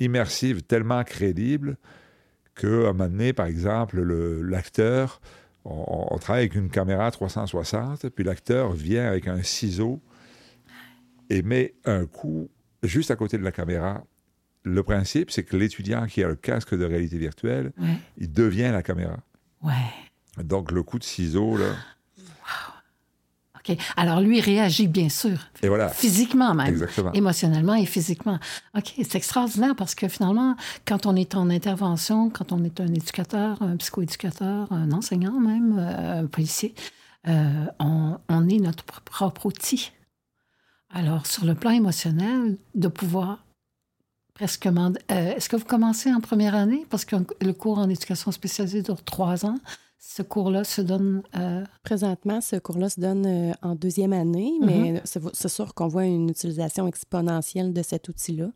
immersive 0.04 0.64
tellement 0.64 1.04
crédible 1.04 1.78
qu'à 2.56 2.68
un 2.68 2.94
moment 2.94 3.08
donné, 3.08 3.34
par 3.34 3.46
exemple, 3.46 4.02
le- 4.02 4.42
l'acteur, 4.42 5.22
on, 5.64 6.08
on 6.12 6.18
travaille 6.18 6.41
avec 6.43 6.56
une 6.56 6.70
caméra 6.70 7.10
360, 7.12 8.10
puis 8.10 8.24
l'acteur 8.24 8.72
vient 8.74 9.08
avec 9.08 9.28
un 9.28 9.41
ciseau 9.43 10.02
et 11.30 11.41
met 11.43 11.74
un 11.86 12.06
coup 12.06 12.49
juste 12.84 13.12
à 13.12 13.16
côté 13.16 13.38
de 13.38 13.43
la 13.43 13.52
caméra. 13.52 14.04
Le 14.64 14.84
principe, 14.84 15.32
c'est 15.32 15.43
que 15.43 15.56
l'étudiant 15.58 16.06
qui 16.08 16.24
a 16.24 16.28
le 16.28 16.36
casque 16.36 16.76
de 16.78 16.86
réalité 16.86 17.18
virtuelle, 17.18 17.72
Ouais. 17.80 17.95
il 18.18 18.32
devient 18.32 18.70
la 18.72 18.84
caméra. 18.84 19.18
Ouais. 19.64 20.43
Donc, 20.43 20.72
le 20.72 20.84
coup 20.84 20.99
de 20.99 21.04
ciseau, 21.04 21.58
là, 21.58 21.74
OK. 23.70 23.78
Alors, 23.95 24.22
lui 24.22 24.41
réagit, 24.41 24.88
bien 24.88 25.09
sûr. 25.09 25.38
et 25.62 25.68
voilà. 25.68 25.89
Physiquement 25.89 26.53
même. 26.53 26.68
Exactement. 26.68 27.12
Émotionnellement 27.14 27.76
et 27.76 27.86
physiquement. 27.86 28.39
OK, 28.76 28.93
c'est 28.97 29.16
extraordinaire 29.16 29.76
parce 29.76 29.93
que 29.95 30.07
finalement, 30.07 30.55
quand 30.86 31.05
on 31.05 31.16
est 31.16 31.36
en 31.36 31.49
intervention, 31.49 32.30
quand 32.30 32.51
on 32.51 32.64
est 32.64 32.80
un 32.80 32.88
éducateur, 32.88 33.62
un 33.62 33.78
psychoéducateur, 33.78 34.72
un 34.72 34.91
enseignant 34.91 35.39
même, 35.39 35.78
euh, 35.78 36.22
un 36.24 36.26
policier, 36.26 36.74
euh, 37.28 37.66
on, 37.80 38.18
on 38.30 38.49
est 38.49 38.57
notre 38.57 38.84
pr- 38.84 39.01
propre 39.05 39.45
outil. 39.45 39.91
Alors, 40.93 41.28
sur 41.28 41.45
le 41.45 41.53
plan 41.55 41.70
émotionnel, 41.72 42.57
de 42.76 42.88
pouvoir 42.88 43.45
presque... 44.34 44.66
euh, 44.66 44.91
Est-ce 45.07 45.49
que 45.49 45.55
vous 45.55 45.66
commencez 45.66 46.12
en 46.12 46.20
première 46.20 46.55
année? 46.55 46.86
Parce 46.89 47.05
que 47.05 47.16
le 47.41 47.53
cours 47.53 47.78
en 47.78 47.89
éducation 47.89 48.32
spécialisée 48.32 48.82
dure 48.82 49.03
trois 49.03 49.45
ans. 49.45 49.57
Ce 50.04 50.24
cours-là 50.24 50.64
se 50.64 50.82
donne? 50.82 51.22
Euh, 51.38 51.64
Présentement, 51.84 52.41
ce 52.41 52.56
cours-là 52.56 52.89
se 52.89 52.99
donne 52.99 53.26
euh, 53.28 53.52
en 53.62 53.76
deuxième 53.76 54.14
année, 54.14 54.52
mais 54.60 54.99
c'est 55.06 55.22
c'est 55.34 55.47
sûr 55.47 55.76
qu'on 55.76 55.88
voit 55.88 56.06
une 56.06 56.30
utilisation 56.30 56.88
exponentielle 56.88 57.72
de 57.72 57.84
cet 57.84 58.10
outil-là. 58.10 58.49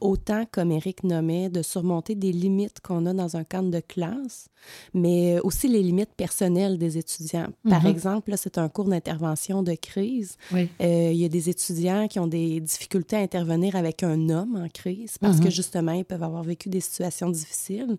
Autant, 0.00 0.44
comme 0.50 0.72
Eric 0.72 1.04
nommait, 1.04 1.50
de 1.50 1.60
surmonter 1.60 2.14
des 2.14 2.32
limites 2.32 2.80
qu'on 2.80 3.04
a 3.04 3.12
dans 3.12 3.36
un 3.36 3.44
cadre 3.44 3.70
de 3.70 3.80
classe, 3.80 4.48
mais 4.94 5.38
aussi 5.40 5.68
les 5.68 5.82
limites 5.82 6.14
personnelles 6.16 6.78
des 6.78 6.96
étudiants. 6.96 7.48
Par 7.68 7.82
Mhm. 7.84 7.90
exemple, 7.90 8.30
là, 8.30 8.38
c'est 8.38 8.56
un 8.56 8.68
cours 8.70 8.86
d'intervention 8.86 9.62
de 9.62 9.74
crise. 9.74 10.36
Oui. 10.52 10.68
Euh, 10.80 11.10
il 11.12 11.18
y 11.18 11.24
a 11.26 11.28
des 11.28 11.50
étudiants 11.50 12.08
qui 12.08 12.18
ont 12.18 12.26
des 12.26 12.60
difficultés 12.60 13.16
à 13.16 13.20
intervenir 13.20 13.76
avec 13.76 14.02
un 14.02 14.30
homme 14.30 14.56
en 14.56 14.68
crise 14.70 15.18
parce 15.18 15.40
que 15.40 15.50
justement, 15.50 15.92
ils 15.92 16.06
peuvent 16.06 16.22
avoir 16.22 16.42
vécu 16.42 16.70
des 16.70 16.80
situations 16.80 17.28
difficiles. 17.28 17.98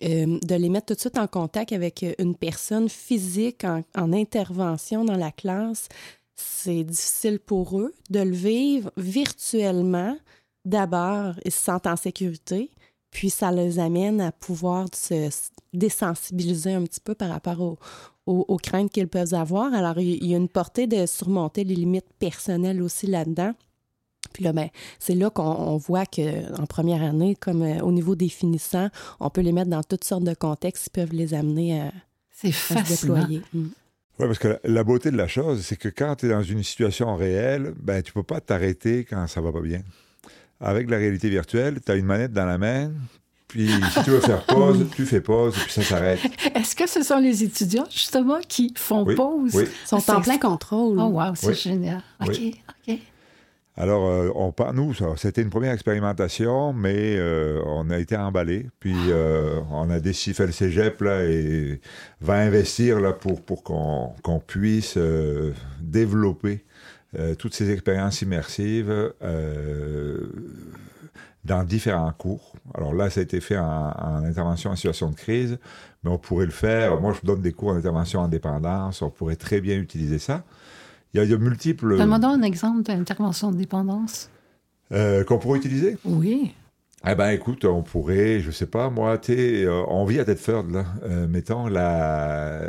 De 0.00 0.54
les 0.56 0.68
mettre 0.68 0.86
tout 0.86 0.94
de 0.94 0.98
suite 1.00 1.16
en 1.16 1.28
contact 1.28 1.70
avec 1.72 2.04
une 2.22 2.36
personne 2.36 2.88
physique 2.88 3.64
en, 3.64 3.82
en 3.96 4.12
intervention 4.12 5.04
dans 5.04 5.16
la 5.16 5.30
classe, 5.32 5.88
c'est 6.34 6.84
difficile 6.84 7.38
pour 7.38 7.78
eux 7.78 7.92
de 8.10 8.20
le 8.20 8.32
vivre 8.34 8.90
virtuellement. 8.96 10.16
D'abord, 10.64 11.34
ils 11.44 11.52
se 11.52 11.58
sentent 11.60 11.86
en 11.86 11.96
sécurité, 11.96 12.70
puis 13.10 13.30
ça 13.30 13.50
les 13.52 13.78
amène 13.78 14.20
à 14.20 14.32
pouvoir 14.32 14.86
se 14.94 15.28
se 15.30 15.50
désensibiliser 15.74 16.72
un 16.74 16.84
petit 16.84 17.00
peu 17.00 17.14
par 17.14 17.30
rapport 17.30 17.60
au- 17.60 17.78
aux, 18.26 18.44
aux 18.46 18.56
craintes 18.58 18.90
qu'ils 18.92 19.08
peuvent 19.08 19.34
avoir. 19.34 19.72
Alors, 19.74 19.98
il 19.98 20.24
y 20.26 20.34
a 20.34 20.38
une 20.38 20.48
portée 20.48 20.86
de 20.86 21.06
surmonter 21.06 21.64
les 21.64 21.74
limites 21.74 22.12
personnelles 22.18 22.82
aussi 22.82 23.06
là-dedans. 23.06 23.52
Puis 24.32 24.44
là, 24.44 24.52
ben, 24.52 24.68
c'est 24.98 25.14
là 25.14 25.30
qu'on 25.30 25.42
on 25.42 25.76
voit 25.78 26.06
qu'en 26.06 26.66
première 26.68 27.02
année, 27.02 27.34
comme 27.34 27.62
euh, 27.62 27.80
au 27.80 27.90
niveau 27.90 28.14
des 28.14 28.28
finissants, 28.28 28.88
on 29.18 29.30
peut 29.30 29.40
les 29.40 29.52
mettre 29.52 29.70
dans 29.70 29.82
toutes 29.82 30.04
sortes 30.04 30.24
de 30.24 30.34
contextes 30.34 30.84
qui 30.84 30.90
peuvent 30.90 31.12
les 31.12 31.34
amener 31.34 31.80
à, 31.80 31.92
C'est 32.42 32.52
fascinant. 32.52 33.14
déployer. 33.18 33.42
Mm. 33.54 33.60
Oui, 34.18 34.26
parce 34.26 34.38
que 34.38 34.58
la, 34.64 34.84
beauté 34.84 35.10
de 35.10 35.16
la 35.16 35.26
chose, 35.28 35.62
c'est 35.62 35.76
que 35.76 35.88
quand 35.88 36.16
tu 36.16 36.26
es 36.26 36.28
dans 36.28 36.42
une 36.42 36.62
situation 36.62 37.16
réelle, 37.16 37.72
ben, 37.80 38.02
tu 38.02 38.12
peux 38.12 38.22
pas 38.22 38.40
t'arrêter 38.40 39.04
quand 39.04 39.26
ça 39.26 39.40
va 39.40 39.52
pas 39.52 39.60
bien. 39.62 39.82
Avec 40.60 40.90
la 40.90 40.98
réalité 40.98 41.28
virtuelle, 41.30 41.80
tu 41.84 41.90
as 41.90 41.96
une 41.96 42.04
manette 42.06 42.32
dans 42.32 42.44
la 42.44 42.58
main, 42.58 42.92
puis 43.48 43.68
si 43.92 44.04
tu 44.04 44.10
veux 44.10 44.20
faire 44.20 44.44
pause, 44.46 44.86
tu 44.94 45.06
fais 45.06 45.20
pause, 45.20 45.56
et 45.56 45.60
puis 45.64 45.72
ça 45.72 45.82
s'arrête. 45.82 46.20
Est-ce 46.54 46.76
que 46.76 46.86
ce 46.88 47.02
sont 47.02 47.18
les 47.18 47.42
étudiants, 47.42 47.86
justement, 47.90 48.38
qui 48.46 48.72
font 48.76 49.02
Oui, 49.04 49.14
pause? 49.14 49.54
oui. 49.54 49.64
Ils 49.66 49.88
sont 49.88 50.10
en 50.10 50.20
plein 50.20 50.38
contrôle. 50.38 50.98
Oh, 51.00 51.04
wow, 51.06 51.34
c'est 51.34 51.48
Oui. 51.48 51.54
génial. 51.54 52.02
OK, 52.20 52.28
Oui. 52.38 52.60
OK. 52.88 52.98
Alors, 53.74 54.06
euh, 54.06 54.30
on, 54.34 54.52
nous, 54.74 54.92
c'était 55.16 55.40
une 55.40 55.48
première 55.48 55.72
expérimentation, 55.72 56.74
mais 56.74 57.16
euh, 57.16 57.62
on 57.64 57.88
a 57.88 57.98
été 57.98 58.16
emballés. 58.16 58.68
Puis, 58.80 58.94
euh, 59.08 59.60
on 59.70 59.88
a 59.88 59.98
décidé, 59.98 60.34
fait 60.34 60.46
le 60.46 60.52
cégep, 60.52 61.00
là, 61.00 61.24
et 61.24 61.80
va 62.20 62.34
investir, 62.34 63.00
là, 63.00 63.12
pour, 63.12 63.40
pour 63.40 63.62
qu'on 63.62 64.12
qu'on 64.22 64.40
puisse 64.40 64.98
développer 65.80 66.64
toutes 67.38 67.54
ces 67.54 67.70
expériences 67.70 68.22
immersives 68.22 69.12
dans 71.44 71.64
différents 71.64 72.12
cours. 72.12 72.54
Alors 72.74 72.94
là, 72.94 73.10
ça 73.10 73.20
a 73.20 73.22
été 73.22 73.40
fait 73.40 73.58
en, 73.58 73.90
en 73.90 74.24
intervention 74.24 74.70
en 74.70 74.76
situation 74.76 75.10
de 75.10 75.16
crise, 75.16 75.58
mais 76.02 76.10
on 76.10 76.18
pourrait 76.18 76.46
le 76.46 76.52
faire. 76.52 77.00
Moi, 77.00 77.14
je 77.20 77.26
donne 77.26 77.40
des 77.42 77.52
cours 77.52 77.70
en 77.70 77.76
intervention 77.76 78.20
en 78.20 78.28
dépendance. 78.28 79.02
On 79.02 79.10
pourrait 79.10 79.36
très 79.36 79.60
bien 79.60 79.76
utiliser 79.76 80.18
ça. 80.18 80.44
Il 81.14 81.18
y 81.18 81.20
a, 81.20 81.24
il 81.24 81.30
y 81.30 81.34
a 81.34 81.38
multiples... 81.38 81.98
Donne-moi 81.98 82.18
un 82.22 82.42
exemple 82.42 82.82
d'intervention 82.82 83.52
de 83.52 83.56
dépendance. 83.56 84.30
Euh, 84.92 85.24
qu'on 85.24 85.38
pourrait 85.38 85.58
utiliser? 85.58 85.96
Oui. 86.04 86.54
Eh 87.06 87.14
ben, 87.14 87.30
écoute, 87.30 87.64
on 87.64 87.82
pourrait, 87.82 88.40
je 88.40 88.50
sais 88.50 88.66
pas, 88.66 88.88
moi, 88.88 89.18
tu 89.18 89.34
sais, 89.34 89.64
euh, 89.64 89.82
on 89.88 90.04
vit 90.04 90.20
à 90.20 90.24
Thetford, 90.24 90.66
là, 90.70 90.84
euh, 91.02 91.26
mettons, 91.26 91.66
la, 91.66 92.60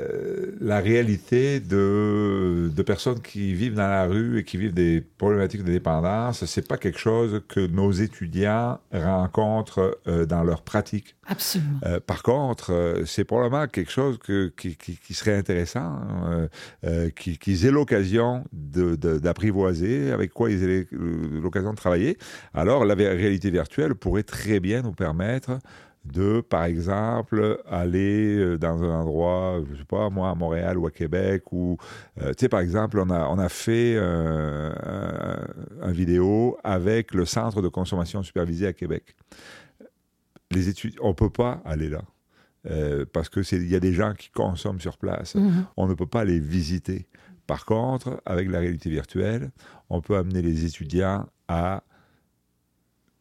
la 0.64 0.80
réalité 0.80 1.60
de, 1.60 2.72
de 2.74 2.82
personnes 2.84 3.20
qui 3.22 3.54
vivent 3.54 3.74
dans 3.76 3.90
la 3.90 4.06
rue 4.06 4.40
et 4.40 4.44
qui 4.46 4.56
vivent 4.58 4.74
des 4.74 5.02
problématiques 5.18 5.64
de 5.64 5.72
dépendance, 5.72 6.46
c'est 6.46 6.66
pas 6.68 6.78
quelque 6.78 6.98
chose 7.00 7.42
que 7.50 7.68
nos 7.68 7.92
étudiants 7.92 8.80
rencontrent 8.94 10.00
euh, 10.08 10.26
dans 10.26 10.44
leur 10.44 10.62
pratique. 10.62 11.16
Absolument. 11.28 11.80
Euh, 11.86 12.00
par 12.00 12.24
contre, 12.24 12.72
euh, 12.72 13.04
c'est 13.06 13.26
probablement 13.26 13.68
quelque 13.68 13.92
chose 13.92 14.18
que, 14.18 14.54
qui, 14.56 14.78
qui- 14.78 14.98
qui 14.98 15.14
serait 15.14 15.38
intéressant, 15.38 16.00
euh, 16.86 17.10
qui- 17.10 17.38
qu'ils 17.38 17.66
aient 17.66 17.72
l'occasion 17.72 18.46
d'apprivoiser, 18.54 20.12
avec 20.12 20.32
quoi 20.34 20.50
ils 20.50 20.64
aient 20.64 20.88
l'occasion 20.92 21.72
de 21.72 21.78
travailler. 21.78 22.18
Alors, 22.54 22.86
la 22.86 22.96
réalité 22.96 23.52
virtuelle 23.52 23.96
pourrait 23.96 24.24
très 24.24 24.60
bien 24.60 24.82
nous 24.82 24.94
permettre 24.94 25.60
de, 26.06 26.42
par 26.42 26.66
exemple, 26.66 27.62
aller 27.70 28.36
euh, 28.38 28.58
dans 28.58 28.84
un 28.84 29.02
endroit, 29.02 29.62
je 29.72 29.78
sais 29.78 29.86
pas, 29.86 30.10
moi, 30.10 30.30
à 30.30 30.36
Montréal 30.36 30.78
ou 30.78 30.86
à 30.86 30.92
Québec, 30.92 31.52
ou, 31.52 31.78
euh, 32.22 32.30
tu 32.32 32.42
sais, 32.42 32.50
par 32.50 32.60
exemple, 32.60 33.00
on 33.00 33.10
a, 33.10 33.28
on 33.30 33.40
a 33.40 33.50
fait 33.50 33.96
euh, 33.96 34.72
un, 35.82 35.88
un 35.88 35.92
vidéo 35.92 36.58
avec 36.64 37.14
le 37.14 37.26
Centre 37.26 37.62
de 37.62 37.70
consommation 37.70 38.22
supervisée 38.22 38.68
à 38.68 38.74
Québec 38.74 39.16
les 40.54 40.70
études, 40.70 40.96
on 41.02 41.14
peut 41.14 41.30
pas 41.30 41.62
aller 41.66 41.90
là. 41.90 42.02
Euh, 42.70 43.06
parce 43.12 43.28
que 43.28 43.42
il 43.56 43.70
y 43.70 43.76
a 43.76 43.82
des 43.82 43.94
gens 43.94 44.14
qui 44.14 44.30
consomment 44.30 44.80
sur 44.80 44.98
place. 44.98 45.36
Mhm. 45.36 45.66
On 45.76 45.88
ne 45.88 45.94
peut 45.96 46.08
pas 46.08 46.24
les 46.24 46.40
visiter. 46.40 47.08
Par 47.46 47.66
contre, 47.66 48.22
avec 48.26 48.50
la 48.50 48.60
réalité 48.60 48.90
virtuelle, 48.90 49.52
on 49.90 50.00
peut 50.00 50.16
amener 50.16 50.42
les 50.42 50.64
étudiants 50.64 51.28
à 51.50 51.84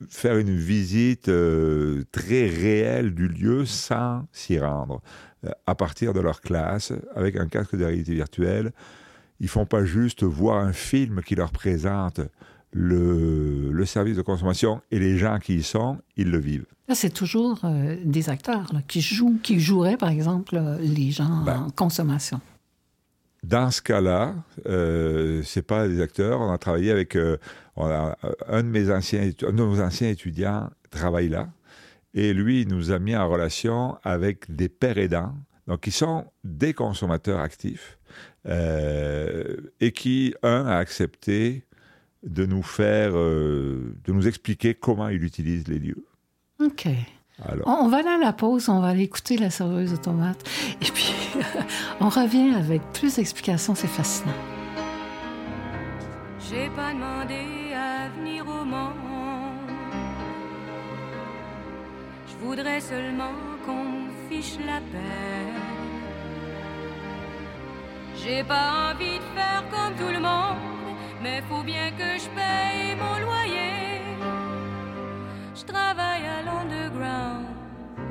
faire 0.09 0.39
une 0.39 0.57
visite 0.57 1.29
euh, 1.29 2.05
très 2.13 2.47
réelle 2.49 3.15
du 3.15 3.29
lieu 3.29 3.65
sans 3.65 4.27
s'y 4.33 4.59
rendre. 4.59 5.03
Euh, 5.45 5.51
à 5.67 5.75
partir 5.75 6.13
de 6.13 6.21
leur 6.21 6.41
classe, 6.41 6.93
avec 7.15 7.37
un 7.37 7.47
casque 7.49 7.77
de 7.77 7.85
réalité 7.85 8.15
virtuelle, 8.15 8.73
ils 9.41 9.49
font 9.49 9.67
pas 9.67 9.85
juste 9.85 10.23
voir 10.23 10.65
un 10.65 10.73
film 10.73 11.23
qui 11.23 11.35
leur 11.35 11.51
présente 11.51 12.21
le, 12.73 13.71
le 13.73 13.85
service 13.85 14.17
de 14.17 14.23
consommation 14.23 14.81
et 14.91 14.99
les 14.99 15.19
gens 15.19 15.39
qui 15.39 15.57
y 15.57 15.63
sont, 15.63 15.99
ils 16.17 16.31
le 16.31 16.39
vivent. 16.39 16.67
C'est 16.95 17.13
toujours 17.13 17.61
euh, 17.65 17.97
des 18.05 18.29
acteurs 18.29 18.73
là, 18.73 18.81
qui 18.87 19.01
jouent, 19.01 19.39
qui 19.43 19.61
joueraient, 19.61 19.97
par 19.97 20.11
exemple, 20.11 20.61
les 20.81 21.11
gens 21.11 21.43
Ben. 21.45 21.61
en 21.67 21.71
consommation. 21.71 22.41
Dans 23.43 23.73
ce 23.73 23.83
cas-là, 23.83 24.35
euh, 24.67 25.43
c'est 25.45 25.67
pas 25.67 25.89
des 25.89 26.01
acteurs. 26.01 26.41
On 26.41 26.53
a 26.53 26.59
travaillé 26.59 26.93
avec 26.93 27.17
euh, 27.17 27.39
on 27.77 27.87
a- 27.87 28.17
un 28.49 28.63
de 28.63 28.69
mes 28.69 28.91
anciens, 28.91 29.23
étu- 29.23 29.47
un 29.47 29.53
de 29.53 29.57
nos 29.57 29.81
anciens 29.81 30.09
étudiants 30.09 30.71
travaille 30.91 31.29
là, 31.29 31.49
et 32.15 32.33
lui 32.35 32.63
il 32.63 32.69
nous 32.69 32.91
a 32.91 32.99
mis 32.99 33.17
en 33.17 33.29
relation 33.29 33.97
avec 34.03 34.55
des 34.55 34.69
pères 34.69 34.99
aidants, 34.99 35.35
donc 35.67 35.81
qui 35.81 35.91
sont 35.91 36.27
des 36.45 36.75
consommateurs 36.75 37.41
actifs 37.41 37.99
euh, 38.47 39.57
et 39.81 39.93
qui 39.93 40.35
un 40.43 40.67
a 40.67 40.77
accepté 40.77 41.65
de 42.25 42.45
nous 42.47 42.63
faire, 42.63 43.13
euh, 43.17 43.95
de 44.05 44.13
nous 44.13 44.29
expliquer 44.29 44.75
comment 44.75 45.09
il 45.09 45.25
utilise 45.25 45.67
les 45.69 45.79
lieux. 45.79 46.05
OK. 46.61 46.87
Alors, 47.45 47.67
On, 47.67 47.87
on 47.87 47.89
va 47.89 47.99
aller 47.99 48.09
à 48.09 48.19
la 48.19 48.33
pause, 48.33 48.69
on 48.69 48.81
va 48.81 48.89
aller 48.89 49.03
écouter 49.05 49.37
la 49.37 49.51
serveuse 49.51 49.91
de 49.93 49.97
tomates. 49.97 50.45
Et 50.81 50.85
puis, 50.85 51.13
on 52.01 52.09
revient 52.09 52.55
avec 52.55 52.83
plus 52.93 53.17
d'explications, 53.17 53.75
c'est 53.75 53.89
fascinant. 53.89 54.33
J'ai 56.39 56.69
pas 56.77 56.93
demandé 56.93 57.41
voudrais 62.45 62.81
seulement 62.81 63.37
qu'on 63.65 64.09
fiche 64.29 64.59
la 64.67 64.79
paix. 64.93 65.53
J'ai 68.17 68.43
pas 68.45 68.91
envie 68.91 69.19
de 69.19 69.29
faire 69.37 69.65
comme 69.71 69.95
tout 69.95 70.13
le 70.13 70.21
monde, 70.21 70.59
mais 71.23 71.43
faut 71.49 71.63
bien 71.63 71.91
que 71.91 72.11
je 72.23 72.29
paye 72.39 72.95
mon 73.03 73.17
loyer. 73.27 74.01
Je 75.55 75.65
travaille 75.65 76.25
à 76.37 76.43
l'Underground 76.47 77.47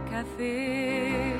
Café. 0.09 1.35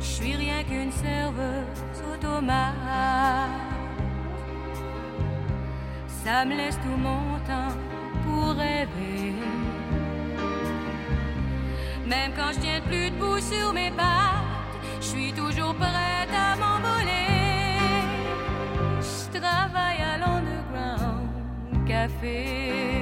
Je 0.00 0.04
suis 0.04 0.36
rien 0.36 0.62
qu'une 0.64 0.92
serveuse 0.92 1.84
automate. 2.12 3.62
Ça 6.24 6.44
me 6.44 6.54
laisse 6.54 6.78
tout 6.84 6.98
mon 7.08 7.38
temps 7.48 7.91
pour 8.24 8.50
rêver. 8.50 9.34
Même 12.06 12.32
quand 12.36 12.52
je 12.54 12.60
tiens 12.60 12.80
plus 12.80 13.10
debout 13.10 13.38
sur 13.38 13.72
mes 13.72 13.90
pattes, 13.90 14.76
je 15.00 15.06
suis 15.06 15.32
toujours 15.32 15.74
prête 15.74 16.32
à 16.34 16.56
m'envoler. 16.56 17.28
Je 19.00 19.38
travaille 19.38 20.02
à 20.02 20.18
l'Underground 20.18 21.86
Café. 21.86 23.01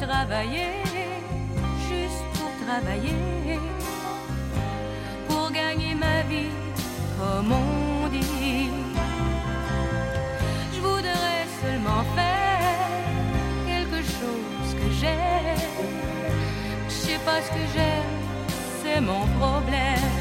travailler, 0.00 0.82
juste 1.88 2.24
pour 2.34 2.50
travailler, 2.66 3.58
pour 5.28 5.50
gagner 5.50 5.94
ma 5.94 6.22
vie, 6.22 6.50
comme 7.18 7.52
on 7.52 8.08
dit. 8.08 8.70
Je 10.74 10.80
voudrais 10.80 11.44
seulement 11.60 12.04
faire 12.14 12.88
quelque 13.66 14.02
chose 14.02 14.70
que 14.80 14.90
j'aime. 15.00 15.80
Je 16.88 16.94
sais 16.94 17.20
pas 17.24 17.40
ce 17.42 17.50
que 17.50 17.64
j'aime, 17.74 18.14
c'est 18.82 19.00
mon 19.00 19.26
problème. 19.38 20.14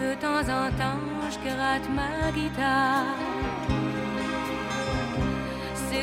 De 0.00 0.14
temps 0.14 0.46
en 0.60 0.68
temps, 0.80 1.02
je 1.30 1.38
gratte 1.48 1.88
ma 1.94 2.30
guitare 2.32 3.31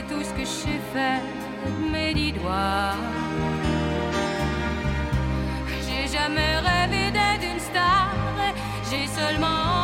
tout 0.10 0.24
ce 0.24 0.34
que 0.34 0.46
faire 0.94 1.22
de 1.66 1.92
mes 1.92 2.14
dix. 2.14 2.34
J'ai 5.86 6.08
jamais 6.18 6.58
rêvé 6.58 7.12
d'être 7.12 7.54
une 7.54 7.60
star, 7.60 8.10
j'ai 8.90 9.06
seulement 9.08 9.79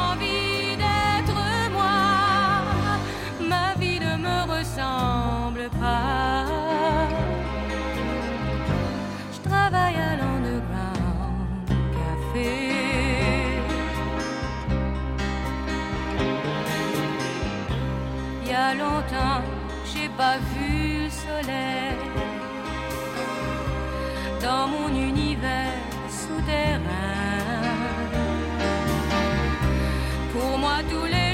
pas 20.18 20.38
vu 20.38 21.04
le 21.04 21.10
soleil 21.10 21.98
dans 24.42 24.68
mon 24.68 24.90
univers 24.90 25.82
souterrain. 26.10 26.80
Pour 30.32 30.58
moi, 30.58 30.78
tous 30.90 31.06
les 31.06 31.25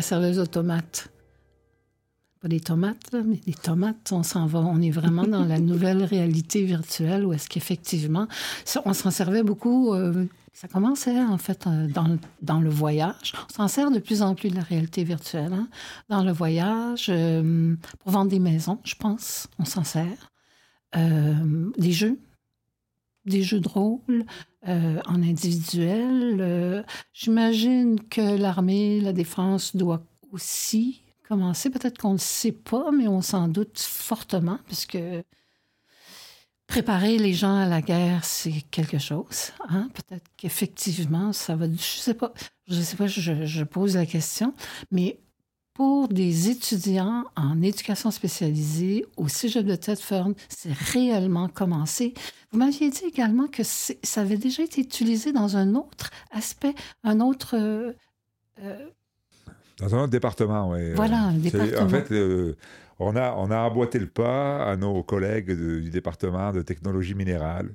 la 0.00 0.02
serveuse 0.02 0.38
aux 0.38 0.46
tomates. 0.46 1.08
Pas 2.40 2.48
des 2.48 2.60
tomates, 2.60 3.12
là, 3.12 3.20
mais 3.22 3.36
des 3.36 3.52
tomates, 3.52 4.12
on 4.12 4.22
s'en 4.22 4.46
va. 4.46 4.60
On 4.60 4.80
est 4.80 4.90
vraiment 4.90 5.24
dans 5.24 5.44
la 5.44 5.58
nouvelle 5.70 6.02
réalité 6.04 6.64
virtuelle 6.64 7.26
où 7.26 7.34
est-ce 7.34 7.50
qu'effectivement, 7.50 8.26
on 8.86 8.94
s'en 8.94 9.10
servait 9.10 9.42
beaucoup. 9.42 9.92
euh, 9.92 10.24
ça 10.54 10.68
commençait 10.68 11.20
en 11.22 11.36
fait 11.36 11.66
euh, 11.66 11.86
dans, 11.88 12.08
le- 12.08 12.18
dans 12.40 12.60
le 12.62 12.70
voyage. 12.70 13.34
On 13.50 13.52
s'en 13.54 13.68
sert 13.68 13.90
de 13.90 13.98
plus 13.98 14.22
en 14.22 14.34
plus 14.34 14.48
de 14.48 14.56
la 14.56 14.62
réalité 14.62 15.04
virtuelle. 15.04 15.52
hein. 15.52 15.68
Dans 16.08 16.24
le 16.24 16.32
voyage, 16.32 17.08
euh, 17.10 17.76
pour 17.98 18.10
vendre 18.12 18.30
des 18.30 18.40
maisons, 18.40 18.78
je 18.84 18.94
pense, 18.94 19.48
on 19.58 19.66
s'en 19.66 19.84
sert. 19.84 20.30
Des 20.96 21.92
jeux, 21.92 22.18
des 23.24 23.42
jeux 23.42 23.60
de 23.60 23.68
rôle 23.68 24.24
euh, 24.68 25.00
en 25.06 25.22
individuel. 25.22 26.38
euh, 26.40 26.82
J'imagine 27.12 28.00
que 28.08 28.36
l'armée, 28.36 29.00
la 29.00 29.12
défense 29.12 29.76
doit 29.76 30.02
aussi 30.32 31.02
commencer. 31.28 31.70
Peut-être 31.70 31.98
qu'on 31.98 32.10
ne 32.10 32.14
le 32.14 32.18
sait 32.18 32.52
pas, 32.52 32.90
mais 32.92 33.08
on 33.08 33.22
s'en 33.22 33.48
doute 33.48 33.78
fortement, 33.78 34.58
puisque 34.66 34.98
préparer 36.66 37.18
les 37.18 37.32
gens 37.32 37.56
à 37.56 37.66
la 37.66 37.82
guerre, 37.82 38.24
c'est 38.24 38.62
quelque 38.70 38.98
chose. 38.98 39.52
hein. 39.68 39.88
Peut-être 39.94 40.26
qu'effectivement, 40.36 41.32
ça 41.32 41.56
va... 41.56 41.66
Je 41.68 41.76
sais 41.78 42.14
pas, 42.14 42.32
je 42.68 42.80
sais 42.80 42.96
pas, 42.96 43.06
je, 43.08 43.44
je 43.44 43.64
pose 43.64 43.96
la 43.96 44.06
question, 44.06 44.54
mais 44.90 45.18
pour 45.80 46.08
des 46.08 46.50
étudiants 46.50 47.24
en 47.36 47.62
éducation 47.62 48.10
spécialisée 48.10 49.06
au 49.16 49.28
Cégep 49.28 49.64
de 49.64 49.76
Thetford, 49.76 50.32
c'est 50.50 50.74
réellement 50.74 51.48
commencé. 51.48 52.12
Vous 52.52 52.58
m'aviez 52.58 52.90
dit 52.90 53.04
également 53.08 53.46
que 53.46 53.62
ça 53.62 54.20
avait 54.20 54.36
déjà 54.36 54.62
été 54.62 54.82
utilisé 54.82 55.32
dans 55.32 55.56
un 55.56 55.74
autre 55.74 56.10
aspect, 56.32 56.74
un 57.02 57.20
autre... 57.20 57.56
euh, 57.56 57.92
euh, 58.62 58.88
Dans 59.78 59.94
un 59.94 60.00
autre 60.02 60.10
département, 60.10 60.68
oui. 60.72 60.92
Voilà, 60.92 61.16
un 61.16 61.38
département. 61.38 61.86
En 61.86 61.88
fait, 61.88 62.12
euh, 62.12 62.56
on, 62.98 63.16
a, 63.16 63.32
on 63.38 63.50
a 63.50 63.60
emboîté 63.60 63.98
le 63.98 64.06
pas 64.08 64.62
à 64.70 64.76
nos 64.76 65.02
collègues 65.02 65.48
de- 65.48 65.80
du 65.80 65.88
département 65.88 66.52
de 66.52 66.60
technologie 66.60 67.14
minérale 67.14 67.70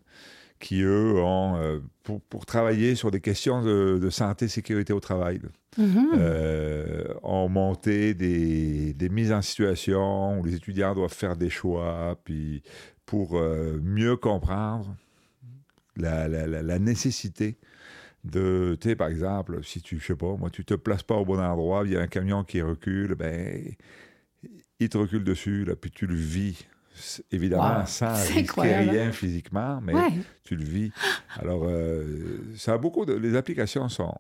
qui, 0.59 0.81
eux, 0.81 1.15
ont, 1.19 1.57
euh, 1.57 1.79
pour, 2.03 2.21
pour 2.21 2.45
travailler 2.45 2.95
sur 2.95 3.11
des 3.11 3.21
questions 3.21 3.61
de, 3.61 3.99
de 4.01 4.09
santé 4.09 4.47
sécurité 4.47 4.93
au 4.93 4.99
travail, 4.99 5.39
mhm. 5.77 6.07
euh, 6.15 7.13
ont 7.23 7.49
monté 7.49 8.13
des, 8.13 8.93
des 8.93 9.09
mises 9.09 9.31
en 9.31 9.41
situation 9.41 10.39
où 10.39 10.43
les 10.45 10.55
étudiants 10.55 10.95
doivent 10.95 11.13
faire 11.13 11.35
des 11.35 11.49
choix, 11.49 12.19
puis 12.23 12.63
pour 13.05 13.37
euh, 13.37 13.79
mieux 13.83 14.15
comprendre 14.15 14.95
la, 15.97 16.27
la- 16.27 16.47
la- 16.47 16.63
la 16.63 16.79
nécessité 16.79 17.57
de, 18.23 18.75
tu 18.81 18.89
sais, 18.89 18.95
par 18.95 19.09
exemple, 19.09 19.63
si 19.63 19.81
tu, 19.81 19.99
je 19.99 20.05
sais 20.07 20.15
pas, 20.15 20.35
moi, 20.35 20.49
tu 20.49 20.65
te 20.65 20.73
places 20.73 21.03
pas 21.03 21.15
au 21.15 21.25
bon 21.25 21.39
endroit, 21.39 21.83
il 21.85 21.91
y 21.91 21.97
a 21.97 22.01
un 22.01 22.07
camion 22.07 22.43
qui 22.43 22.61
recule, 22.61 23.13
ben, 23.13 23.71
il 24.79 24.89
te 24.89 24.97
recule 24.97 25.23
dessus, 25.23 25.63
là, 25.65 25.75
puis 25.75 25.91
tu 25.91 26.07
le 26.07 26.15
vis. 26.15 26.65
Évidemment, 27.31 27.79
Wow. 27.79 27.85
sans 27.85 28.13
risquer 28.33 28.75
rien 28.77 29.11
physiquement, 29.11 29.79
mais 29.81 29.93
Ouais. 29.93 30.13
tu 30.43 30.55
le 30.55 30.63
vis. 30.63 30.91
Alors, 31.39 31.63
euh, 31.65 32.39
ça 32.57 32.73
a 32.73 32.77
beaucoup 32.77 33.05
de. 33.05 33.13
Les 33.13 33.35
applications 33.35 33.89
sont. 33.89 34.13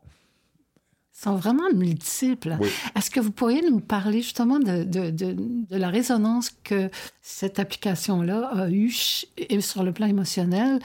sont 1.11 1.35
vraiment 1.37 1.71
multiples. 1.73 2.57
Oui. 2.59 2.69
Est-ce 2.95 3.09
que 3.09 3.21
vous 3.21 3.31
pourriez 3.31 3.61
nous 3.69 3.79
parler 3.79 4.21
justement 4.21 4.59
de, 4.59 4.83
de, 4.83 5.09
de, 5.11 5.33
de 5.37 5.77
la 5.77 5.89
résonance 5.89 6.49
que 6.63 6.89
cette 7.21 7.57
application-là 7.59 8.47
a 8.53 8.69
eue 8.69 8.91
sur 8.91 9.83
le 9.83 9.93
plan 9.93 10.07
émotionnel 10.07 10.79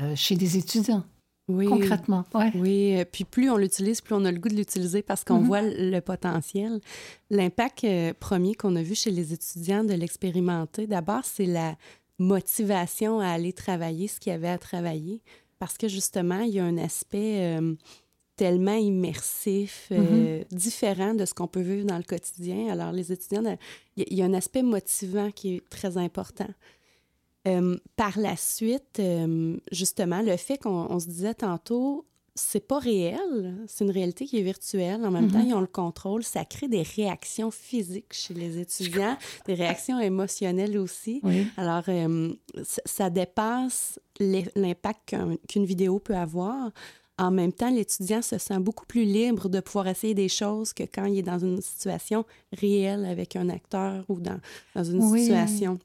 euh, 0.00 0.14
chez 0.14 0.36
des 0.36 0.58
étudiants, 0.58 1.04
Oui. 1.50 1.66
concrètement? 1.66 2.24
Ouais. 2.34 2.50
Oui, 2.54 2.96
euh, 2.96 3.04
puis 3.10 3.24
plus 3.24 3.50
on 3.50 3.56
l'utilise, 3.56 4.00
plus 4.00 4.14
on 4.14 4.24
a 4.24 4.32
le 4.32 4.38
goût 4.38 4.48
de 4.48 4.56
l'utiliser 4.56 5.02
parce 5.02 5.24
qu'on 5.24 5.40
Mhm. 5.40 5.46
voit 5.46 5.62
le 5.62 6.00
potentiel. 6.00 6.80
L'impact 7.30 7.84
euh, 7.84 8.12
premier 8.18 8.54
qu'on 8.54 8.76
a 8.76 8.82
vu 8.82 8.94
chez 8.94 9.10
les 9.10 9.32
étudiants 9.32 9.84
de 9.84 9.94
l'expérimenter, 9.94 10.86
d'abord, 10.86 11.24
c'est 11.24 11.46
la 11.46 11.76
motivation 12.18 13.20
à 13.20 13.28
aller 13.28 13.52
travailler 13.52 14.06
ce 14.08 14.20
qu'il 14.20 14.32
y 14.32 14.34
avait 14.34 14.48
à 14.48 14.58
travailler 14.58 15.22
parce 15.58 15.76
que 15.76 15.88
justement, 15.88 16.40
il 16.40 16.54
y 16.54 16.58
a 16.58 16.64
un 16.64 16.78
aspect 16.78 17.58
euh, 17.58 17.74
tellement 18.36 18.74
immersif, 18.74 19.88
euh, 19.92 20.40
mm-hmm. 20.40 20.54
différent 20.54 21.14
de 21.14 21.26
ce 21.26 21.34
qu'on 21.34 21.46
peut 21.46 21.60
vivre 21.60 21.86
dans 21.86 21.98
le 21.98 22.02
quotidien. 22.02 22.72
Alors, 22.72 22.92
les 22.92 23.12
étudiants, 23.12 23.42
il 23.96 24.16
y, 24.16 24.22
a 24.22 24.24
un 24.24 24.32
aspect 24.32 24.62
motivant 24.62 25.30
qui 25.30 25.56
est 25.56 25.68
très 25.68 25.98
important. 25.98 26.48
Euh, 27.48 27.76
par 27.96 28.18
la 28.18 28.36
suite, 28.36 28.98
euh, 28.98 29.56
justement, 29.72 30.20
le 30.20 30.36
fait 30.36 30.58
qu'on 30.58 31.00
se 31.00 31.06
disait 31.06 31.34
tantôt, 31.34 32.06
c'est 32.34 32.66
pas 32.66 32.78
réel, 32.78 33.56
c'est 33.66 33.84
une 33.84 33.90
réalité 33.90 34.26
qui 34.26 34.38
est 34.38 34.42
virtuelle. 34.42 35.04
En 35.04 35.10
même 35.10 35.30
temps, 35.30 35.38
mm-hmm. 35.40 35.48
ils 35.48 35.54
ont 35.54 35.60
le 35.60 35.66
contrôle. 35.66 36.22
Ça 36.22 36.44
crée 36.44 36.68
des 36.68 36.82
réactions 36.82 37.50
physiques 37.50 38.12
chez 38.12 38.34
les 38.34 38.58
étudiants, 38.58 39.16
des 39.46 39.54
réactions 39.54 39.98
émotionnelles 39.98 40.78
aussi. 40.78 41.22
Alors, 41.56 41.84
ça, 42.62 43.10
dépasse 43.10 43.98
l'impact 44.20 45.16
qu'une 45.48 45.64
vidéo 45.64 45.98
peut 45.98 46.16
avoir 46.16 46.70
en 47.20 47.30
même 47.30 47.52
temps, 47.52 47.70
l'étudiant 47.70 48.22
se 48.22 48.38
sent 48.38 48.58
beaucoup 48.60 48.86
plus 48.86 49.04
libre 49.04 49.50
de 49.50 49.60
pouvoir 49.60 49.86
essayer 49.88 50.14
des 50.14 50.30
choses 50.30 50.72
que 50.72 50.84
quand 50.84 51.04
il 51.04 51.18
est 51.18 51.22
dans 51.22 51.38
une 51.38 51.60
situation 51.60 52.24
réelle 52.50 53.04
avec 53.04 53.36
un 53.36 53.50
acteur 53.50 54.04
ou 54.08 54.20
dans, 54.20 54.40
dans 54.74 54.84
une 54.84 55.02
situation. 55.18 55.78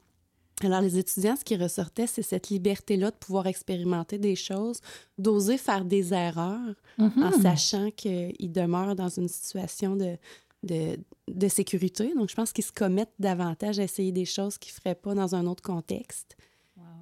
Alors, 0.64 0.80
les 0.80 0.96
étudiants, 0.96 1.36
ce 1.36 1.44
qui 1.44 1.56
ressortait, 1.56 2.06
c'est 2.06 2.22
cette 2.22 2.48
liberté-là 2.48 3.10
de 3.10 3.16
pouvoir 3.16 3.46
expérimenter 3.46 4.18
des 4.18 4.36
choses, 4.36 4.80
d'oser 5.18 5.58
faire 5.58 5.84
des 5.84 6.14
erreurs 6.14 6.74
en 6.98 7.08
mm-hmm. 7.08 7.42
sachant 7.42 7.90
qu'ils 7.90 8.52
demeurent 8.52 8.96
dans 8.96 9.10
une 9.10 9.28
situation 9.28 9.96
de, 9.96 10.16
de, 10.62 10.98
de, 11.28 11.48
sécurité. 11.48 12.14
Donc, 12.14 12.30
je 12.30 12.34
pense 12.34 12.52
qu'ils 12.52 12.64
se 12.64 12.72
commettent 12.72 13.14
davantage 13.18 13.78
à 13.78 13.82
essayer 13.82 14.12
des 14.12 14.24
choses 14.24 14.56
qu'ils 14.56 14.72
ne 14.72 14.80
feraient 14.80 14.94
pas 14.94 15.14
dans 15.14 15.34
un 15.34 15.46
autre 15.46 15.62
contexte. 15.62 16.36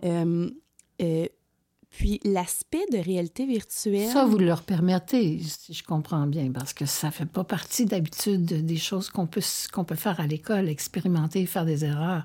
Euh, 0.04 0.50
euh, 1.00 1.26
puis 1.90 2.20
l'aspect 2.24 2.84
de 2.90 2.98
réalité 2.98 3.46
virtuelle. 3.46 4.10
Ça, 4.10 4.24
vous 4.24 4.38
leur 4.38 4.62
permettez, 4.62 5.40
si 5.40 5.72
je 5.72 5.84
comprends 5.84 6.26
bien, 6.26 6.50
parce 6.50 6.72
que 6.72 6.86
ça 6.86 7.06
ne 7.06 7.12
fait 7.12 7.26
pas 7.26 7.44
partie 7.44 7.86
d'habitude 7.86 8.66
des 8.66 8.76
choses 8.76 9.10
qu'on 9.10 9.28
peut, 9.28 9.42
qu'on 9.72 9.84
peut 9.84 9.94
faire 9.94 10.18
à 10.18 10.26
l'école, 10.26 10.68
expérimenter, 10.68 11.46
faire 11.46 11.64
des 11.64 11.84
erreurs. 11.84 12.24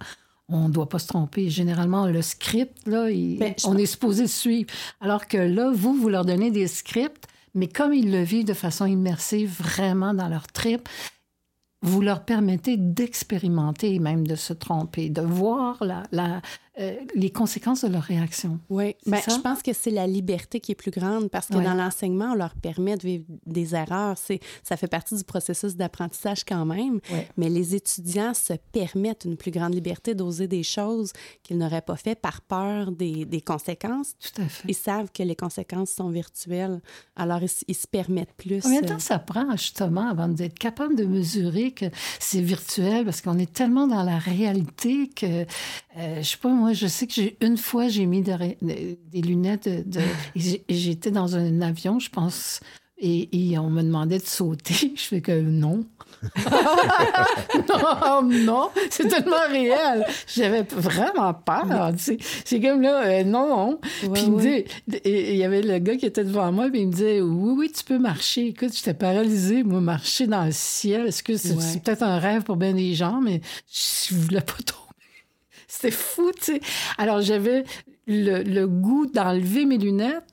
On 0.49 0.67
ne 0.67 0.73
doit 0.73 0.89
pas 0.89 0.99
se 0.99 1.07
tromper. 1.07 1.49
Généralement, 1.49 2.07
le 2.07 2.21
script, 2.21 2.87
là, 2.87 3.05
ben, 3.05 3.53
on 3.65 3.77
est 3.77 3.85
supposé 3.85 4.27
suivre. 4.27 4.69
Alors 4.99 5.27
que 5.27 5.37
là, 5.37 5.71
vous, 5.73 5.93
vous 5.93 6.09
leur 6.09 6.25
donnez 6.25 6.51
des 6.51 6.67
scripts, 6.67 7.27
mais 7.53 7.67
comme 7.67 7.93
ils 7.93 8.11
le 8.11 8.23
vivent 8.23 8.45
de 8.45 8.53
façon 8.53 8.85
immersive, 8.85 9.55
vraiment 9.59 10.13
dans 10.13 10.27
leur 10.27 10.47
trip, 10.47 10.87
vous 11.81 12.01
leur 12.01 12.25
permettez 12.25 12.75
d'expérimenter, 12.77 13.99
même 13.99 14.27
de 14.27 14.35
se 14.35 14.53
tromper, 14.53 15.09
de 15.09 15.21
voir 15.21 15.77
la, 15.81 16.03
la, 16.11 16.41
euh, 16.79 16.95
les 17.13 17.29
conséquences 17.29 17.83
de 17.83 17.89
leur 17.89 18.03
réaction. 18.03 18.59
Oui, 18.69 18.95
ben, 19.05 19.19
je 19.27 19.39
pense 19.41 19.61
que 19.61 19.73
c'est 19.73 19.91
la 19.91 20.07
liberté 20.07 20.61
qui 20.61 20.71
est 20.71 20.75
plus 20.75 20.91
grande 20.91 21.29
parce 21.29 21.47
que 21.47 21.55
dans 21.55 21.73
l'enseignement, 21.73 22.31
on 22.31 22.35
leur 22.35 22.55
permet 22.55 22.95
de 22.95 23.01
vivre 23.01 23.25
des 23.45 23.75
erreurs. 23.75 24.17
C'est, 24.17 24.39
ça 24.63 24.77
fait 24.77 24.87
partie 24.87 25.15
du 25.15 25.23
processus 25.23 25.75
d'apprentissage 25.75 26.45
quand 26.45 26.65
même, 26.65 27.01
mais 27.35 27.49
les 27.49 27.75
étudiants 27.75 28.33
se 28.33 28.53
permettent 28.71 29.25
une 29.25 29.35
plus 29.35 29.51
grande 29.51 29.73
liberté 29.73 30.15
d'oser 30.15 30.47
des 30.47 30.63
choses 30.63 31.11
qu'ils 31.43 31.57
n'auraient 31.57 31.81
pas 31.81 31.97
fait 31.97 32.15
par 32.15 32.41
peur 32.41 32.91
des, 32.91 33.25
des, 33.25 33.41
conséquences. 33.41 34.13
Tout 34.19 34.41
à 34.41 34.45
fait. 34.47 34.67
Ils 34.69 34.75
savent 34.75 35.11
que 35.11 35.23
les 35.23 35.35
conséquences 35.35 35.91
sont 35.91 36.09
virtuelles, 36.09 36.81
alors 37.15 37.41
ils, 37.41 37.75
se 37.75 37.87
permettent 37.87 38.33
plus. 38.37 38.61
Combien 38.61 38.81
de 38.81 38.87
temps 38.87 38.95
euh, 38.95 38.99
ça 38.99 39.19
prend 39.19 39.51
justement 39.51 40.09
avant 40.09 40.27
d'être 40.27 40.57
capable 40.57 40.95
de 40.95 41.05
mesurer 41.05 41.71
que 41.71 41.85
c'est 42.19 42.41
virtuel? 42.41 43.03
Parce 43.03 43.21
qu'on 43.21 43.37
est 43.37 43.51
tellement 43.51 43.87
dans 43.87 44.03
la 44.03 44.17
réalité 44.17 45.09
que, 45.09 45.45
euh, 45.97 46.21
je 46.21 46.21
sais 46.21 46.37
pas, 46.37 46.49
moi, 46.49 46.68
je 46.73 46.87
sais 46.87 47.07
que 47.07 47.13
j'ai 47.13 47.37
une 47.41 47.57
fois, 47.57 47.87
j'ai 47.87 48.05
mis 48.05 48.21
des, 48.21 49.21
lunettes 49.21 49.89
de. 49.89 50.01
J'étais 50.35 51.11
dans 51.11 51.35
un 51.35 51.61
avion, 51.61 51.99
je 51.99 52.09
pense, 52.09 52.61
et, 53.01 53.57
on 53.57 53.69
me 53.69 53.81
demandait 53.81 54.19
de 54.19 54.25
sauter. 54.25 54.93
Je 54.95 55.01
fais 55.01 55.21
que 55.21 55.39
non. 55.41 55.85
non, 57.69 58.21
non, 58.23 58.69
c'est 58.89 59.07
tellement 59.07 59.47
réel. 59.49 60.05
J'avais 60.27 60.63
vraiment 60.63 61.33
peur. 61.33 61.93
C'est 61.97 62.59
comme 62.59 62.81
là, 62.81 63.03
euh, 63.05 63.23
non, 63.23 63.47
non. 63.47 63.79
puis 64.11 64.23
il 64.23 64.31
me 64.33 64.41
dit, 64.41 64.65
il 65.05 65.37
y 65.37 65.45
avait 65.45 65.61
le 65.61 65.79
gars 65.79 65.95
qui 65.95 66.05
était 66.05 66.25
devant 66.25 66.51
moi, 66.51 66.69
puis 66.69 66.81
il 66.81 66.87
me 66.87 66.91
disait, 66.91 67.21
oui, 67.21 67.53
oui, 67.57 67.71
tu 67.71 67.85
peux 67.85 67.99
marcher. 67.99 68.47
Écoute, 68.47 68.75
j'étais 68.75 68.93
paralysée, 68.93 69.63
moi, 69.63 69.79
marcher 69.79 70.27
dans 70.27 70.43
le 70.43 70.51
ciel. 70.51 71.07
Est-ce 71.07 71.23
que 71.23 71.37
c'est 71.37 71.81
peut-être 71.81 72.03
un 72.03 72.19
rêve 72.19 72.43
pour 72.43 72.57
bien 72.57 72.73
des 72.73 72.95
gens, 72.95 73.21
mais 73.21 73.39
je 73.71 74.13
voulais 74.15 74.41
pas 74.41 74.57
tomber. 74.65 74.88
C'était 75.69 75.91
fou, 75.91 76.31
tu 76.35 76.43
sais. 76.43 76.61
Alors, 76.97 77.21
j'avais 77.21 77.63
le, 78.07 78.65
goût 78.65 79.05
d'enlever 79.05 79.65
mes 79.65 79.77
lunettes 79.77 80.23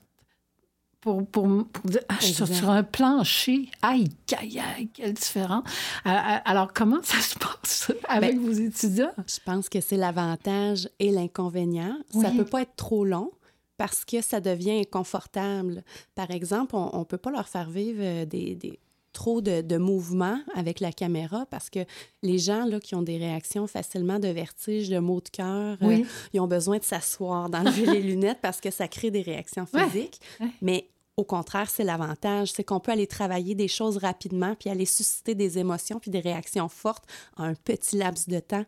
pour, 1.01 1.25
pour, 1.27 1.47
dire, 1.85 2.01
ah, 2.09 2.17
je 2.21 2.27
suis 2.27 2.47
sur 2.55 2.71
un 2.71 2.83
plancher. 2.83 3.69
Aïe, 3.83 4.09
aïe, 4.37 4.59
aïe, 4.59 4.89
quel 4.93 5.13
différent. 5.13 5.63
Euh, 6.07 6.11
euh, 6.11 6.39
alors, 6.45 6.73
comment 6.73 7.03
ça 7.03 7.21
se 7.21 7.39
passe 7.39 7.93
avec 8.09 8.37
ben, 8.37 8.45
vos 8.45 8.53
étudiants? 8.53 9.13
Je 9.29 9.39
pense 9.45 9.69
que 9.69 9.81
c'est 9.83 9.99
l'avantage 9.99 10.89
et 10.99 11.11
l'inconvénient. 11.11 11.99
Ça 12.11 12.31
peut 12.31 12.47
pas 12.47 12.63
être 12.63 12.75
trop 12.75 13.05
long 13.05 13.31
parce 13.77 14.07
que 14.07 14.23
ça 14.23 14.41
devient 14.41 14.81
inconfortable. 14.81 15.85
Par 16.15 16.31
exemple, 16.31 16.75
on 16.77 16.99
ne 16.99 17.05
peut 17.05 17.19
pas 17.19 17.31
leur 17.31 17.47
faire 17.47 17.69
vivre 17.69 18.01
euh, 18.03 18.25
des, 18.25 18.81
trop 19.17 19.41
de, 19.41 19.63
de 19.63 19.79
mouvements 19.79 20.39
avec 20.55 20.81
la 20.81 20.93
caméra 20.93 21.47
parce 21.51 21.71
que 21.71 21.81
les 22.23 22.39
gens 22.39 22.67
là, 22.67 22.79
qui 22.81 22.95
ont 22.95 23.01
des 23.01 23.17
réactions 23.17 23.67
facilement 23.67 24.19
de 24.19 24.29
vertige, 24.29 24.91
de 24.91 24.99
maux 24.99 25.23
de 25.23 25.31
cœur, 25.31 25.79
euh, 25.81 26.05
ils 26.35 26.41
ont 26.41 26.47
besoin 26.47 26.77
de 26.77 26.85
s'asseoir, 26.85 27.49
d'enlever 27.49 27.87
les 27.87 28.03
lunettes 28.11 28.41
parce 28.43 28.61
que 28.61 28.71
ça 28.71 28.89
crée 28.89 29.11
des 29.11 29.23
réactions 29.23 29.65
physiques. 29.65 30.21
Mais 30.61 30.91
au 31.17 31.25
contraire, 31.25 31.71
c'est 31.71 31.83
l'avantage, 31.83 32.53
c'est 32.53 32.63
qu'on 32.63 32.79
peut 32.79 32.93
aller 32.93 33.07
travailler 33.07 33.55
des 33.55 33.69
choses 33.69 33.97
rapidement, 33.97 34.55
puis 34.55 34.69
aller 34.69 34.85
susciter 34.85 35.35
des 35.35 35.59
émotions, 35.59 35.99
puis 35.99 36.11
des 36.11 36.21
réactions 36.21 36.69
fortes 36.69 37.05
en 37.39 37.45
un 37.45 37.55
petit 37.55 37.97
laps 37.97 38.29
de 38.29 38.39
temps. 38.39 38.67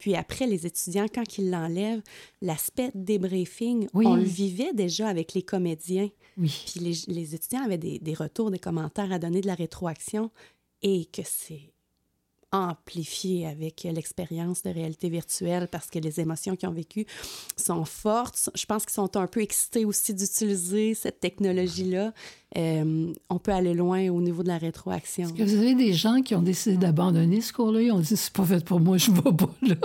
Puis 0.00 0.16
après, 0.16 0.46
les 0.46 0.66
étudiants, 0.66 1.06
quand 1.14 1.38
ils 1.38 1.50
l'enlèvent, 1.50 2.02
l'aspect 2.40 2.90
débriefing, 2.94 3.86
on 3.94 4.16
le 4.16 4.22
vivait 4.22 4.72
déjà 4.72 5.06
avec 5.06 5.34
les 5.34 5.42
comédiens. 5.42 6.08
Oui. 6.36 6.64
Puis 6.66 6.80
les, 7.06 7.34
étudiants 7.34 7.62
avaient 7.62 7.78
des, 7.78 7.98
des, 7.98 8.14
retours, 8.14 8.50
des 8.50 8.58
commentaires 8.58 9.12
à 9.12 9.18
donner, 9.18 9.42
de 9.42 9.46
la 9.46 9.54
rétroaction, 9.54 10.30
et 10.82 11.04
que 11.04 11.22
c'est 11.22 11.72
amplifié 12.52 13.46
avec 13.46 13.84
l'expérience 13.84 14.62
de 14.62 14.70
réalité 14.70 15.08
virtuelle 15.08 15.68
parce 15.70 15.88
que 15.88 15.98
les 15.98 16.20
émotions 16.20 16.56
qu'ils 16.56 16.68
ont 16.68 16.72
vécues 16.72 17.06
sont 17.56 17.84
fortes. 17.84 18.50
Je 18.54 18.66
pense 18.66 18.84
qu'ils 18.84 18.94
sont 18.94 19.16
un 19.16 19.26
peu 19.26 19.40
excités 19.40 19.84
aussi 19.84 20.14
d'utiliser 20.14 20.94
cette 20.94 21.20
technologie-là. 21.20 22.12
Euh, 22.56 23.12
on 23.28 23.38
peut 23.38 23.52
aller 23.52 23.74
loin 23.74 24.08
au 24.08 24.20
niveau 24.20 24.42
de 24.42 24.48
la 24.48 24.58
rétroaction. 24.58 25.24
Est-ce 25.24 25.34
que 25.34 25.42
vous 25.42 25.54
avez 25.54 25.74
des 25.74 25.92
gens 25.92 26.22
qui 26.22 26.34
ont 26.34 26.42
décidé 26.42 26.76
d'abandonner 26.76 27.40
ce 27.40 27.52
cours-là? 27.52 27.82
Ils 27.82 27.92
ont 27.92 28.00
dit, 28.00 28.16
c'est 28.16 28.32
pas 28.32 28.44
fait 28.44 28.64
pour 28.64 28.80
moi, 28.80 28.98
je 28.98 29.10
ne 29.10 29.16
vais 29.16 29.22
pas 29.22 29.54
là. 29.62 29.76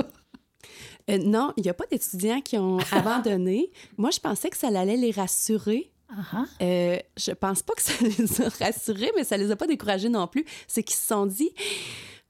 Euh, 1.10 1.20
non, 1.20 1.54
il 1.58 1.64
n'y 1.64 1.70
a 1.70 1.74
pas 1.74 1.86
d'étudiants 1.90 2.42
qui 2.42 2.58
ont 2.58 2.80
abandonné. 2.92 3.72
Moi, 3.98 4.10
je 4.12 4.20
pensais 4.20 4.50
que 4.50 4.58
ça 4.58 4.68
allait 4.68 4.98
les 4.98 5.12
rassurer. 5.12 5.92
Uh-huh. 6.12 6.46
Euh, 6.62 7.00
je 7.18 7.32
pense 7.32 7.62
pas 7.64 7.74
que 7.74 7.82
ça 7.82 7.94
les 8.02 8.42
a 8.42 8.50
rassurés, 8.50 9.12
mais 9.16 9.24
ça 9.24 9.38
les 9.38 9.52
a 9.52 9.56
pas 9.56 9.68
découragés 9.68 10.10
non 10.10 10.28
plus. 10.28 10.46
C'est 10.68 10.84
qu'ils 10.84 10.96
se 10.96 11.08
sont 11.08 11.26
dit, 11.26 11.52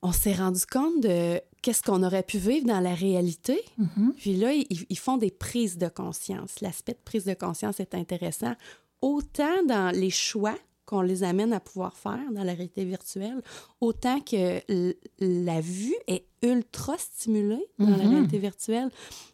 on 0.05 0.11
s'est 0.11 0.33
rendu 0.33 0.65
compte 0.67 1.01
de 1.01 1.41
qu'est-ce 1.63 1.81
qu'on 1.81 2.03
aurait 2.03 2.23
pu 2.23 2.37
vivre 2.37 2.67
dans 2.67 2.79
la 2.79 2.93
réalité. 2.93 3.59
Mm-hmm. 3.79 4.13
Puis 4.17 4.35
là, 4.35 4.53
ils, 4.53 4.99
font 4.99 5.17
des 5.17 5.31
prises 5.31 5.79
de 5.79 5.87
conscience. 5.87 6.61
L'aspect 6.61 6.93
de 6.93 7.03
prise 7.03 7.25
de 7.25 7.33
conscience 7.33 7.79
est 7.79 7.95
intéressant, 7.95 8.53
autant 9.01 9.63
dans 9.67 9.89
les 9.95 10.11
choix 10.11 10.55
qu'on 10.85 11.01
les 11.01 11.23
amène 11.23 11.51
à 11.53 11.59
pouvoir 11.59 11.97
faire 11.97 12.21
dans 12.31 12.43
la 12.43 12.53
réalité 12.53 12.85
virtuelle, 12.85 13.41
autant 13.81 14.19
que 14.19 14.61
la 15.19 15.59
vue 15.59 15.95
est 16.05 16.27
ultra 16.43 16.95
stimulée 16.99 17.65
dans 17.79 17.89
la 17.89 17.97
mm-hmm. 17.97 18.09
réalité 18.09 18.37
virtuelle. 18.37 18.91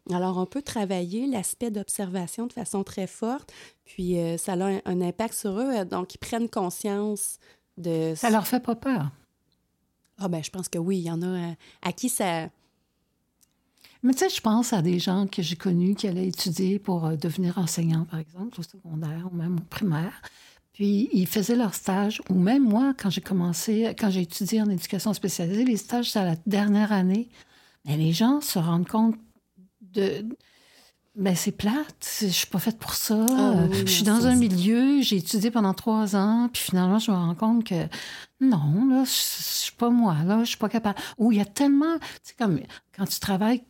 Alors, 0.10 0.38
on 0.38 0.46
peut 0.46 0.62
travailler 0.62 1.28
l'aspect 1.28 1.70
d'observation 1.70 2.48
de 2.48 2.54
façon 2.54 2.86
très 2.86 3.08
forte, 3.08 3.52
puis 3.84 4.18
euh, 4.18 4.38
ça 4.38 4.54
a 4.54 4.80
un, 4.86 5.02
impact 5.02 5.34
sur 5.34 5.60
eux. 5.60 5.84
Donc, 5.84 6.16
ils 6.16 6.20
prennent 6.20 6.48
conscience 6.48 7.40
de... 7.76 8.14
Ça 8.16 8.30
leur 8.30 8.48
fait 8.48 8.62
pas 8.62 8.76
peur. 8.76 9.10
Ah 10.24 10.28
ben, 10.28 10.44
je 10.44 10.50
pense 10.50 10.70
que 10.70 10.78
oui, 10.78 10.98
il 10.98 11.04
y 11.04 11.12
en 11.12 11.22
a 11.22 11.26
euh, 11.26 11.54
à, 11.82 11.92
qui 11.92 12.10
ça... 12.10 12.50
Mais 14.04 14.14
tu 14.14 14.20
sais, 14.20 14.30
je 14.30 14.42
pense 14.42 14.74
à 14.74 14.82
des 14.82 14.98
gens 14.98 15.28
que 15.28 15.42
j'ai 15.42 15.56
connus 15.56 15.96
qui 15.96 16.08
allaient 16.08 16.28
étudier 16.28 16.80
pour 16.80 17.06
euh, 17.06 17.16
devenir 17.16 17.58
enseignants, 17.58 18.06
par 18.06 18.20
exemple, 18.20 18.60
au 18.60 18.64
secondaire 18.64 19.30
ou 19.32 19.36
même 19.36 19.58
au 19.58 19.64
primaire. 19.70 20.22
Puis 20.74 21.10
ils 21.12 21.28
faisaient 21.28 21.56
leur 21.56 21.74
stage, 21.74 22.22
ou 22.30 22.36
même 22.36 22.64
moi, 22.64 22.94
quand 22.98 23.10
j'ai 23.10 23.22
commencé, 23.22 23.94
quand 24.00 24.10
j'ai 24.10 24.22
étudié 24.22 24.62
en 24.62 24.70
éducation 24.70 25.14
spécialisée, 25.14 25.66
les 25.66 25.78
stages, 25.78 26.12
c'est 26.12 26.20
à 26.20 26.26
la 26.26 26.36
dernière 26.46 26.92
année. 26.92 27.30
Mais 27.86 27.98
les 27.98 28.14
gens 28.14 28.42
se 28.42 28.58
rendent 28.58 28.88
compte 28.88 29.16
de, 29.82 30.26
ben, 31.16 31.36
c'est 31.36 31.52
plate. 31.52 32.18
Je 32.22 32.28
suis 32.28 32.48
pas 32.48 32.60
faite 32.60 32.80
pour 32.80 32.94
ça. 32.94 33.26
Ah 33.30 33.68
je 33.72 33.86
suis 33.92 34.04
dans 34.04 34.28
un 34.28 34.36
milieu, 34.36 35.02
j'ai 35.02 35.18
étudié 35.18 35.52
pendant 35.52 35.74
trois 35.74 36.16
ans, 36.16 36.50
puis 36.52 36.62
finalement, 36.62 37.00
je 37.00 37.12
me 37.12 37.16
rends 37.16 37.36
compte 37.36 37.66
que 37.66 37.88
non, 38.40 38.88
là, 38.90 39.04
je, 39.04 39.10
suis 39.10 39.76
pas 39.76 39.90
moi, 39.90 40.16
là, 40.26 40.44
je 40.44 40.50
suis 40.50 40.58
pas 40.58 40.70
capable. 40.70 41.00
Ou 41.18 41.32
il 41.32 41.38
y 41.38 41.42
a 41.42 41.46
tellement, 41.46 42.00
tu 42.00 42.06
sais, 42.24 42.34
comme 42.38 42.60
quand 42.96 43.06
tu 43.06 43.20
travailles 43.20 43.64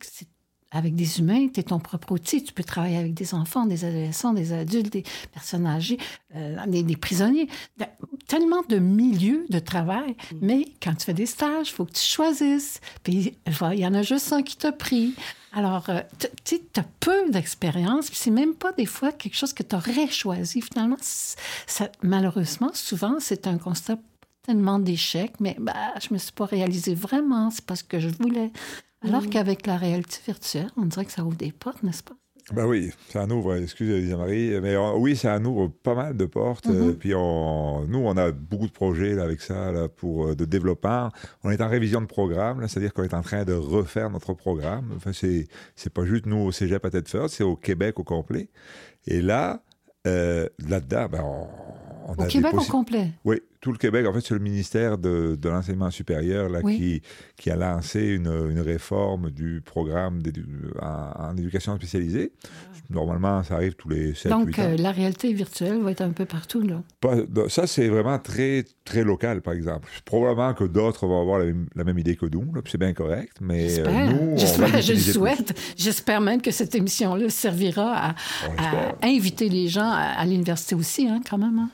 avec 0.72 0.94
des 0.94 1.20
humains, 1.20 1.48
tu 1.52 1.60
es 1.60 1.62
ton 1.62 1.78
propre 1.78 2.12
outil. 2.12 2.42
Tu 2.42 2.52
peux 2.52 2.64
travailler 2.64 2.96
avec 2.96 3.14
des 3.14 3.34
enfants, 3.34 3.66
des 3.66 3.84
adolescents, 3.84 4.32
des 4.32 4.52
adultes, 4.52 4.92
des 4.92 5.04
personnes 5.32 5.66
âgées, 5.66 5.98
euh, 6.34 6.56
des, 6.66 6.96
prisonniers. 6.96 7.48
tellement 8.26 8.62
de 8.68 8.78
milieux 8.78 9.44
de 9.50 9.58
travail, 9.58 10.16
mais 10.40 10.66
quand 10.82 10.94
tu 10.94 11.04
fais 11.04 11.14
des 11.14 11.26
stages, 11.26 11.68
il 11.68 11.72
faut 11.72 11.84
que 11.84 11.92
tu 11.92 12.02
choisisses. 12.02 12.80
Puis 13.02 13.34
il 13.46 13.78
y 13.78 13.86
en 13.86 13.94
a 13.94 14.02
juste 14.02 14.32
un 14.32 14.42
qui 14.42 14.56
t'a 14.56 14.72
pris. 14.72 15.14
Alors, 15.52 15.90
euh, 15.90 16.00
tu 16.44 16.60
as 16.76 16.84
peu 17.00 17.30
d'expérience, 17.30 18.08
puis 18.08 18.16
c'est 18.16 18.30
même 18.30 18.54
pas 18.54 18.72
des 18.72 18.86
fois 18.86 19.12
quelque 19.12 19.36
chose 19.36 19.52
que 19.52 19.62
tu 19.62 19.76
aurais 19.76 20.08
choisi. 20.08 20.62
Finalement, 20.62 20.96
ça, 21.00 21.90
malheureusement, 22.02 22.70
souvent, 22.72 23.16
c'est 23.18 23.46
un 23.46 23.58
constat 23.58 23.98
tellement 24.42 24.78
d'échecs, 24.78 25.34
mais 25.40 25.56
bah, 25.60 25.74
je 26.00 26.12
me 26.14 26.18
suis 26.18 26.32
pas 26.32 26.46
réalisé 26.46 26.94
vraiment, 26.94 27.50
c'est 27.50 27.64
parce 27.64 27.82
que 27.82 28.00
je 28.00 28.08
voulais. 28.08 28.50
Alors 29.04 29.28
qu'avec 29.28 29.66
la 29.66 29.76
réalité 29.76 30.18
virtuelle, 30.26 30.70
on 30.76 30.84
dirait 30.84 31.04
que 31.04 31.12
ça 31.12 31.24
ouvre 31.24 31.36
des 31.36 31.52
portes, 31.52 31.82
n'est-ce 31.82 32.02
pas? 32.02 32.14
Ben 32.52 32.66
oui, 32.66 32.90
ça 33.08 33.24
ouvre, 33.24 33.54
excusez 33.54 34.14
Marie, 34.16 34.60
mais 34.60 34.76
oui, 34.76 35.16
ça 35.16 35.38
ouvre 35.38 35.68
pas 35.68 35.94
mal 35.94 36.16
de 36.16 36.24
portes. 36.24 36.66
Mm-hmm. 36.66 36.94
puis 36.94 37.14
on, 37.14 37.86
nous, 37.86 38.00
on 38.00 38.16
a 38.16 38.32
beaucoup 38.32 38.66
de 38.66 38.72
projets 38.72 39.14
là, 39.14 39.22
avec 39.22 39.40
ça 39.40 39.70
là, 39.70 39.88
pour 39.88 40.26
euh, 40.26 40.34
de 40.34 40.44
développement. 40.44 41.10
On 41.44 41.50
est 41.50 41.60
en 41.60 41.68
révision 41.68 42.00
de 42.00 42.06
programme, 42.06 42.66
c'est-à-dire 42.66 42.92
qu'on 42.92 43.04
est 43.04 43.14
en 43.14 43.22
train 43.22 43.44
de 43.44 43.52
refaire 43.52 44.10
notre 44.10 44.34
programme. 44.34 44.92
Enfin, 44.96 45.12
c'est, 45.12 45.46
pas 45.94 46.04
juste 46.04 46.26
nous 46.26 46.38
au 46.38 46.52
Cégep 46.52 46.84
à 46.84 46.90
tête 46.90 47.08
c'est 47.28 47.44
au 47.44 47.54
Québec 47.54 48.00
au 48.00 48.04
complet. 48.04 48.48
Et 49.06 49.22
là, 49.22 49.62
euh, 50.08 50.48
là-dedans, 50.66 51.06
ben, 51.10 51.24
on, 51.24 52.12
au 52.12 52.26
Québec 52.26 52.54
au 52.54 52.64
complet? 52.64 53.12
Oui, 53.24 53.40
tout 53.62 53.70
le 53.70 53.78
Québec. 53.78 54.04
En 54.06 54.12
fait, 54.12 54.20
c'est 54.20 54.34
le 54.34 54.40
ministère 54.40 54.98
de, 54.98 55.38
de 55.40 55.48
l'enseignement 55.48 55.90
supérieur 55.90 56.48
là, 56.48 56.62
qui, 56.62 57.00
qui 57.36 57.48
a 57.48 57.56
lancé 57.56 58.00
une, 58.00 58.26
une 58.26 58.60
réforme 58.60 59.30
du 59.30 59.62
programme 59.64 60.20
en, 60.80 61.28
en, 61.30 61.36
éducation 61.36 61.76
spécialisée. 61.76 62.32
Normalement, 62.90 63.42
ça 63.44 63.54
arrive 63.54 63.74
tous 63.74 63.88
les 63.88 64.14
7 64.14 64.30
Donc, 64.30 64.48
8 64.48 64.58
ans. 64.58 64.62
Euh, 64.62 64.76
la 64.76 64.90
réalité 64.90 65.32
virtuelle 65.32 65.80
va 65.80 65.92
être 65.92 66.02
un 66.02 66.10
peu 66.10 66.24
partout, 66.24 66.60
là. 66.60 66.82
ça, 67.48 67.66
c'est 67.68 67.88
vraiment 67.88 68.18
très, 68.18 68.64
très 68.84 69.04
local, 69.04 69.40
par 69.40 69.54
exemple. 69.54 69.88
Probablement 70.04 70.54
que 70.54 70.64
d'autres 70.64 71.06
vont 71.06 71.20
avoir 71.20 71.38
la 71.38 71.84
même, 71.84 71.98
idée 71.98 72.16
que 72.16 72.26
nous, 72.26 72.52
c'est 72.66 72.78
bien 72.78 72.92
correct, 72.92 73.36
mais 73.40 73.78
euh, 73.78 74.06
nous, 74.06 74.32
on 74.32 74.36
Je 74.36 74.92
le 74.92 74.98
souhaite. 74.98 75.58
J'espère 75.76 76.20
même 76.20 76.42
que 76.42 76.50
cette 76.50 76.74
émission-là 76.74 77.30
servira 77.30 78.08
à, 78.08 78.14
inviter 79.02 79.48
les 79.48 79.68
gens 79.68 79.90
à, 79.90 80.24
l'université 80.24 80.74
aussi, 80.74 81.08
hein, 81.08 81.20
quand 81.28 81.38
même. 81.38 81.58
Hein. 81.58 81.70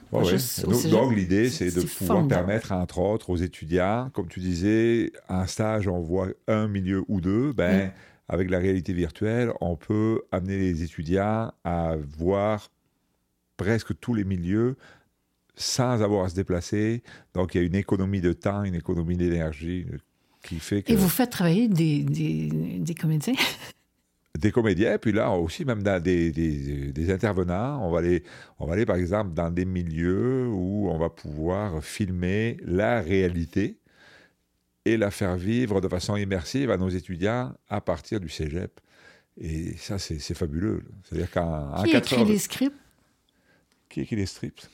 donc, 0.90 1.16
l'idée, 1.16 1.48
c'est 1.48 1.77
de 1.82 1.86
pouvoir 1.86 2.26
permettre, 2.26 2.72
entre 2.72 2.98
autres, 2.98 3.30
aux 3.30 3.36
étudiants, 3.36 4.10
comme 4.12 4.28
tu 4.28 4.40
disais, 4.40 5.12
en 5.28 5.46
stage, 5.46 5.88
on 5.88 6.00
voit 6.00 6.28
un 6.46 6.68
milieu 6.68 7.04
ou 7.08 7.20
deux, 7.20 7.52
ben 7.52 7.92
avec 8.28 8.50
la 8.50 8.58
réalité 8.58 8.92
virtuelle, 8.92 9.52
on 9.60 9.76
peut 9.76 10.22
amener 10.32 10.58
les 10.58 10.82
étudiants 10.82 11.50
à 11.64 11.96
voir 12.18 12.70
presque 13.56 13.98
tous 13.98 14.14
les 14.14 14.24
milieux 14.24 14.76
sans 15.56 16.02
avoir 16.02 16.24
à 16.24 16.28
se 16.28 16.34
déplacer. 16.34 17.02
Donc, 17.34 17.54
il 17.54 17.58
y 17.58 17.64
a 17.64 17.66
une 17.66 17.74
économie 17.74 18.20
de 18.20 18.32
temps, 18.32 18.64
une 18.64 18.74
économie 18.74 19.16
d'énergie 19.16 19.86
qui 20.42 20.60
fait 20.60 20.82
que... 20.82 20.92
Et 20.92 20.96
vous 20.96 21.08
faites 21.08 21.30
travailler 21.30 21.68
des, 21.68 22.02
des, 22.02 22.94
comédiens? 22.94 23.34
Des 24.36 24.52
comédiens, 24.52 24.98
puis 24.98 25.12
là 25.12 25.30
aussi 25.32 25.64
même 25.64 25.82
dans 25.82 26.02
des, 26.02 26.30
des, 26.30 26.92
des, 26.92 27.10
intervenants. 27.10 27.84
On 27.86 27.90
va, 27.90 27.98
aller, 28.00 28.22
on 28.58 28.66
va 28.66 28.74
aller 28.74 28.86
par 28.86 28.96
exemple 28.96 29.32
dans 29.32 29.50
des 29.50 29.64
milieux 29.64 30.46
où 30.48 30.88
on 30.90 30.98
va 30.98 31.10
pouvoir 31.10 31.82
filmer 31.82 32.58
la 32.62 33.00
réalité 33.00 33.78
et 34.84 34.96
la 34.96 35.10
faire 35.10 35.36
vivre 35.36 35.80
de 35.80 35.88
façon 35.88 36.16
immersive 36.16 36.70
à 36.70 36.76
nos 36.76 36.88
étudiants 36.88 37.54
à 37.68 37.80
partir 37.80 38.20
du 38.20 38.28
cégep. 38.28 38.80
Et 39.40 39.76
ça, 39.76 39.98
c'est 39.98 40.34
fabuleux. 40.34 40.82
C'est-à-dire 41.04 41.30
qu'en 41.30 41.82
Qui 41.84 41.96
écrit 41.96 42.24
les 42.24 42.38
scripts? 42.38 42.76
Qui 43.88 44.00
écrit 44.00 44.16
les 44.16 44.26
scripts? 44.26 44.68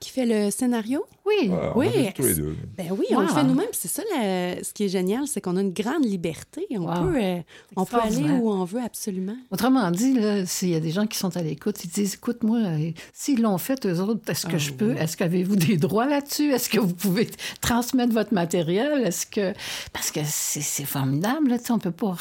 Qui 0.00 0.10
fait 0.10 0.26
le 0.26 0.50
scénario? 0.50 1.04
Oui. 1.26 1.50
oui. 1.74 1.88
tous 2.14 2.22
les 2.22 2.34
deux. 2.34 2.56
Ben 2.76 2.86
oui, 2.90 3.06
on 3.10 3.20
le 3.20 3.28
fait 3.28 3.42
nous-mêmes. 3.44 3.68
C'est 3.72 3.88
ça, 3.88 4.02
ce 4.10 4.72
qui 4.72 4.84
est 4.84 4.88
génial, 4.88 5.26
c'est 5.26 5.40
qu'on 5.40 5.56
a 5.56 5.60
une 5.60 5.72
grande 5.72 6.04
liberté. 6.04 6.66
On, 6.70 6.86
peut, 6.86 7.18
euh, 7.20 7.40
on 7.76 7.84
peut 7.84 7.98
aller 7.98 8.30
où 8.30 8.50
on 8.50 8.64
veut 8.64 8.80
absolument. 8.80 9.36
Autrement 9.50 9.90
dit, 9.90 10.16
s'il 10.46 10.70
y 10.70 10.74
a 10.74 10.80
des 10.80 10.90
gens 10.90 11.06
qui 11.06 11.18
sont 11.18 11.36
à 11.36 11.42
l'écoute, 11.42 11.84
ils 11.84 11.90
disent, 11.90 12.14
écoute, 12.14 12.42
moi, 12.42 12.58
euh, 12.58 12.90
s'ils 13.12 13.42
l'ont 13.42 13.58
fait, 13.58 13.84
eux 13.86 14.00
autres, 14.00 14.20
est-ce 14.30 14.46
que 14.46 14.54
ah 14.54 14.58
je 14.58 14.72
peux? 14.72 14.96
Est-ce 14.96 15.16
qu'avez-vous 15.16 15.56
des 15.56 15.76
droits 15.76 16.06
là-dessus? 16.06 16.52
Est-ce 16.52 16.68
que 16.70 16.80
vous 16.80 16.94
pouvez 16.94 17.28
transmettre 17.60 18.12
votre 18.12 18.32
matériel? 18.32 19.06
Est-ce 19.06 19.26
que... 19.26 19.52
Parce 19.92 20.10
que 20.10 20.20
c'est 20.24 20.84
formidable, 20.84 21.50
là, 21.50 21.56
on 21.70 21.74
ne 21.74 21.80
peut 21.80 21.90
pas 21.90 22.16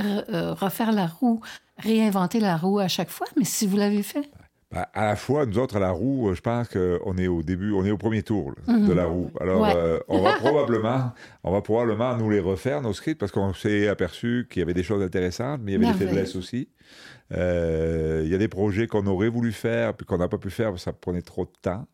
euh, 0.00 0.54
refaire 0.54 0.92
la 0.92 1.06
roue, 1.06 1.40
réinventer 1.78 2.40
la 2.40 2.56
roue 2.56 2.78
à 2.78 2.88
chaque 2.88 3.10
fois, 3.10 3.26
mais 3.36 3.44
si 3.44 3.66
vous 3.66 3.76
l'avez 3.76 4.02
fait... 4.02 4.30
Ben, 4.70 4.84
à 4.92 5.06
la 5.06 5.16
fois, 5.16 5.46
nous 5.46 5.58
autres, 5.58 5.76
à 5.76 5.80
la 5.80 5.90
roue, 5.90 6.34
je 6.34 6.42
pense 6.42 6.68
qu'on 6.68 7.16
est 7.16 7.26
au 7.26 7.42
début, 7.42 7.72
on 7.72 7.86
est 7.86 7.90
au 7.90 7.96
premier 7.96 8.22
tour 8.22 8.52
mhm. 8.66 8.86
de 8.86 8.92
la 8.92 9.06
roue. 9.06 9.30
Alors, 9.40 9.64
euh, 9.64 9.98
on 10.08 10.20
va 10.20 10.32
probablement, 10.38 11.12
on 11.42 11.52
va 11.52 11.62
probablement 11.62 12.14
nous 12.18 12.28
les 12.28 12.40
refaire, 12.40 12.82
nos 12.82 12.92
scripts, 12.92 13.18
parce 13.18 13.32
qu'on 13.32 13.54
s'est 13.54 13.88
aperçu 13.88 14.46
qu'il 14.50 14.60
y 14.60 14.62
avait 14.62 14.74
des 14.74 14.82
choses 14.82 15.02
intéressantes, 15.02 15.60
mais 15.62 15.72
il 15.72 15.82
y 15.82 15.86
avait 15.86 15.98
des 15.98 16.06
faiblesses 16.06 16.36
aussi. 16.36 16.68
Euh, 17.32 18.22
il 18.24 18.30
y 18.30 18.34
a 18.34 18.38
des 18.38 18.48
projets 18.48 18.86
qu'on 18.86 19.06
aurait 19.06 19.30
voulu 19.30 19.52
faire, 19.52 19.94
puis 19.94 20.04
qu'on 20.04 20.18
n'a 20.18 20.28
pas 20.28 20.38
pu 20.38 20.50
faire, 20.50 20.68
parce 20.68 20.84
que 20.84 20.90
ça 20.90 20.92
prenait 20.92 21.22
trop 21.22 21.46
de 21.46 21.52
temps. 21.62 21.86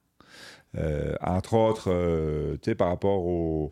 Euh, 0.77 1.15
entre 1.21 1.55
autres, 1.55 2.57
tu 2.61 2.71
sais, 2.71 2.75
par 2.75 2.89
rapport 2.89 3.25
au... 3.25 3.71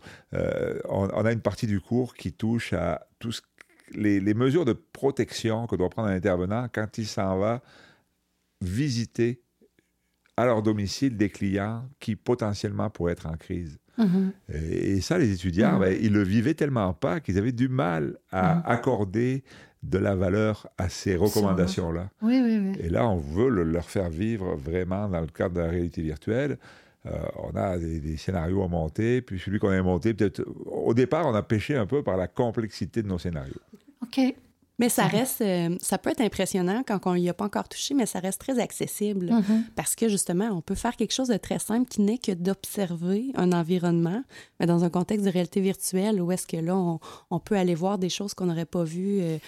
On, 0.89 1.25
a 1.25 1.33
une 1.33 1.41
partie 1.41 1.67
du 1.67 1.81
cours 1.81 2.15
qui 2.15 2.33
touche 2.33 2.73
à 2.73 3.05
tout 3.19 3.33
les, 3.95 4.21
les 4.21 4.35
mesures 4.35 4.65
de 4.65 4.73
protection 4.73 5.67
que 5.67 5.75
doit 5.75 5.91
prendre 5.91 6.09
un 6.09 6.15
intervenant 6.15 6.67
quand 6.73 6.97
il 6.99 7.07
s'en 7.07 7.37
va 7.39 7.61
visiter 8.63 9.43
à 10.37 10.47
leur 10.47 10.63
domicile 10.63 11.17
des 11.17 11.29
clients 11.29 11.89
qui 12.01 12.17
potentiellement 12.17 12.91
pourraient 12.91 13.13
être 13.13 13.27
en 13.27 13.37
crise. 13.37 13.79
Mm-hmm. 13.99 14.33
et, 14.55 15.01
ça, 15.03 15.19
les 15.19 15.33
étudiants, 15.33 15.79
mm-hmm. 15.79 15.81
ben, 15.81 15.99
ils 16.01 16.13
le 16.13 16.23
vivaient 16.23 16.55
tellement 16.55 16.95
pas 16.95 17.21
qu'ils 17.21 17.37
avaient 17.37 17.53
du 17.53 17.69
mal 17.69 18.17
à 18.31 18.57
mm-hmm. 18.57 18.63
accorder 18.65 19.45
de 19.83 19.99
la 19.99 20.15
valeur 20.15 20.69
à 20.79 20.89
ces 20.89 21.17
recommandations-là. 21.17 22.09
Oui, 22.23 22.41
oui, 22.43 22.59
oui. 22.59 22.79
Et 22.81 22.89
là, 22.89 23.07
on 23.09 23.17
veut 23.17 23.49
leur 23.65 23.91
faire 23.91 24.09
vivre 24.11 24.55
vraiment 24.55 25.09
dans 25.09 25.21
le 25.21 25.27
cadre 25.27 25.57
de 25.57 25.61
la 25.61 25.69
réalité 25.69 26.03
virtuelle. 26.03 26.57
Euh, 27.05 27.11
on 27.37 27.57
a 27.57 27.77
des, 27.79 27.99
des, 27.99 28.17
scénarios 28.17 28.63
à 28.63 28.69
monter, 28.69 29.23
puis 29.23 29.41
celui 29.41 29.59
qu'on 29.59 29.71
a 29.71 29.83
monté, 29.83 30.15
peut-être 30.15 30.45
au 30.67 30.95
départ, 30.95 31.27
on 31.27 31.35
a 31.35 31.43
pêché 31.43 31.75
un 31.77 31.87
peu 31.87 32.05
par 32.05 32.17
la 32.17 32.29
complexité 32.29 33.03
de 33.03 33.09
nos 33.09 33.19
scénarios. 33.19 33.61
OK. 34.03 34.21
Mais 34.83 34.89
ça 34.89 35.07
reste, 35.07 35.43
euh, 35.43 35.77
ça 35.81 35.97
peut 35.97 36.11
être 36.11 36.23
impressionnant 36.23 36.83
quand 36.85 36.99
on 37.05 37.15
n'y 37.15 37.29
a 37.29 37.35
pas 37.35 37.45
encore 37.45 37.69
touché, 37.69 37.95
mais 37.95 38.05
ça 38.05 38.19
reste 38.19 38.41
très 38.41 38.59
accessible 38.59 39.27
mm-hmm. 39.27 39.63
parce 39.77 39.95
que 39.95 40.09
justement, 40.09 40.47
on 40.47 40.61
peut 40.61 40.75
faire 40.75 40.97
quelque 40.97 41.13
chose 41.13 41.29
de 41.29 41.37
très 41.37 41.61
simple 41.61 41.89
qui 41.89 42.01
n'est 42.01 42.19
que 42.19 42.33
d'observer 42.33 43.31
un 43.37 43.53
environnement, 43.53 44.25
mais 44.59 44.67
dans 44.67 44.83
un 44.83 44.91
contexte 44.91 45.25
de 45.25 45.31
réalité 45.31 45.61
virtuelle 45.61 46.21
où 46.21 46.33
est-ce 46.33 46.49
que 46.49 46.57
là, 46.57 46.75
on, 47.31 47.39
peut 47.39 47.55
aller 47.55 47.77
voir 47.77 47.97
des 47.97 48.09
choses 48.09 48.35
qu'on 48.35 48.47
n'aurait 48.47 48.65
pas 48.65 48.83
vues. 48.83 49.21
Euh, 49.21 49.39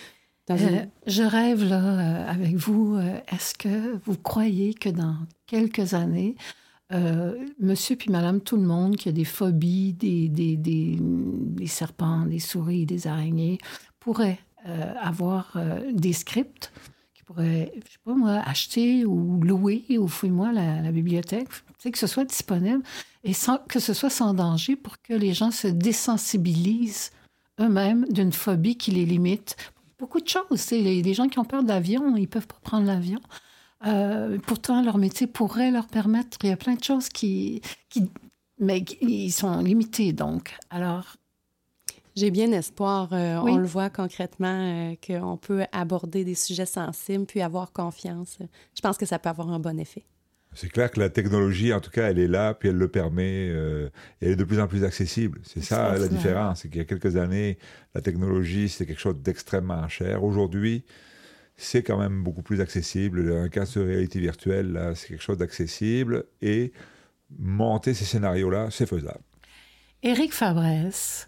euh, 0.50 0.84
je 1.08 1.24
rêve 1.24 1.64
là 1.64 2.28
avec 2.28 2.54
vous. 2.54 2.96
Est-ce 3.26 3.54
que 3.54 3.98
vous 4.04 4.16
croyez 4.16 4.72
que 4.72 4.88
dans 4.88 5.16
quelques 5.48 5.94
années, 5.94 6.36
monsieur 7.58 7.96
puis 7.96 8.12
madame 8.12 8.40
tout 8.40 8.56
le 8.56 8.62
monde 8.62 8.94
qui 8.94 9.08
a 9.08 9.12
des 9.12 9.24
phobies, 9.24 9.94
des, 9.94 10.28
des, 10.28 10.56
des, 10.56 10.96
des 11.00 11.66
serpents, 11.66 12.24
des 12.24 12.38
souris, 12.38 12.86
des 12.86 13.08
araignées, 13.08 13.58
pourrait 13.98 14.38
euh, 14.53 14.53
avoir 14.64 15.52
euh, 15.56 15.80
des 15.92 16.12
scripts 16.12 16.72
qui 17.14 17.22
pourraient, 17.22 17.72
je 17.76 17.92
sais 17.92 17.98
pas 18.04 18.14
moi, 18.14 18.42
acheter 18.44 19.04
ou 19.04 19.40
louer 19.42 19.84
ou 19.98 20.08
fouille-moi 20.08 20.52
la, 20.52 20.80
la, 20.80 20.92
bibliothèque, 20.92 21.48
que 21.82 21.98
ce 21.98 22.06
soit 22.06 22.24
disponible 22.24 22.82
et 23.24 23.32
sans, 23.32 23.58
que 23.58 23.78
ce 23.78 23.92
soit 23.92 24.10
sans 24.10 24.34
danger 24.34 24.76
pour 24.76 25.00
que 25.02 25.12
les 25.12 25.34
gens 25.34 25.50
se 25.50 25.68
désensibilisent 25.68 27.10
eux-mêmes 27.60 28.06
d'une 28.10 28.32
phobie 28.32 28.76
qui 28.76 28.90
les 28.90 29.04
limite. 29.04 29.56
Beaucoup 29.98 30.20
de 30.20 30.28
choses. 30.28 30.70
Les, 30.70 31.02
les 31.02 31.14
gens 31.14 31.28
qui 31.28 31.38
ont 31.38 31.44
peur 31.44 31.62
d'avion, 31.62 32.16
ils 32.16 32.28
peuvent 32.28 32.46
pas 32.46 32.58
prendre 32.62 32.86
l'avion. 32.86 33.20
Euh, 33.86 34.38
pourtant, 34.46 34.82
leur 34.82 34.98
métier 34.98 35.26
pourrait 35.26 35.70
leur 35.70 35.86
permettre. 35.86 36.38
Il 36.42 36.48
y 36.48 36.52
a 36.52 36.56
plein 36.56 36.74
de 36.74 36.82
choses 36.82 37.08
qui, 37.08 37.60
qui 37.90 38.10
mais 38.58 38.84
ils 39.00 39.32
sont 39.32 39.60
limités. 39.60 40.12
Donc, 40.12 40.56
alors, 40.70 41.16
j'ai 42.16 42.30
bien 42.30 42.52
espoir, 42.52 43.12
euh, 43.12 43.36
on 43.38 43.56
le 43.56 43.66
voit 43.66 43.90
concrètement, 43.90 44.92
euh, 44.92 44.94
qu'on 45.04 45.36
peut 45.36 45.64
aborder 45.72 46.24
des 46.24 46.34
sujets 46.34 46.66
sensibles 46.66 47.26
puis 47.26 47.42
avoir 47.42 47.72
confiance. 47.72 48.38
Je 48.74 48.80
pense 48.80 48.96
que 48.96 49.06
ça 49.06 49.18
peut 49.18 49.28
avoir 49.28 49.50
un 49.50 49.58
bon 49.58 49.78
effet. 49.78 50.04
C'est 50.56 50.68
clair 50.68 50.88
que 50.90 51.00
la 51.00 51.10
technologie, 51.10 51.72
en 51.72 51.80
tout 51.80 51.90
cas, 51.90 52.08
elle 52.08 52.20
est 52.20 52.28
là, 52.28 52.54
puis 52.54 52.68
elle 52.68 52.76
le 52.76 52.86
permet, 52.86 53.48
euh, 53.50 53.88
et 54.20 54.26
elle 54.26 54.32
est 54.32 54.36
de 54.36 54.44
plus 54.44 54.60
en 54.60 54.68
plus 54.68 54.84
accessible. 54.84 55.40
C'est 55.42 55.64
ça 55.64 55.98
la 55.98 56.06
différence, 56.06 56.62
c'est 56.62 56.68
qu'il 56.68 56.78
y 56.78 56.80
a 56.80 56.84
quelques 56.84 57.16
années, 57.16 57.58
la 57.92 58.00
technologie, 58.00 58.68
c'était 58.68 58.86
quelque 58.86 59.00
chose 59.00 59.16
d'extrêmement 59.20 59.88
cher. 59.88 60.22
Aujourd'hui, 60.22 60.84
c'est 61.56 61.82
quand 61.82 61.98
même 61.98 62.22
beaucoup 62.22 62.42
plus 62.42 62.60
accessible. 62.60 63.32
Un 63.32 63.48
cas 63.48 63.64
de 63.64 63.80
réalité 63.80 64.20
virtuelle, 64.20 64.72
là, 64.72 64.94
c'est 64.94 65.08
quelque 65.08 65.22
chose 65.22 65.38
d'accessible, 65.38 66.26
et 66.40 66.72
monter 67.36 67.92
ces 67.92 68.04
scénarios-là, 68.04 68.68
c'est 68.70 68.86
faisable. 68.86 69.24
Éric 70.04 70.32
Fabresse, 70.32 71.26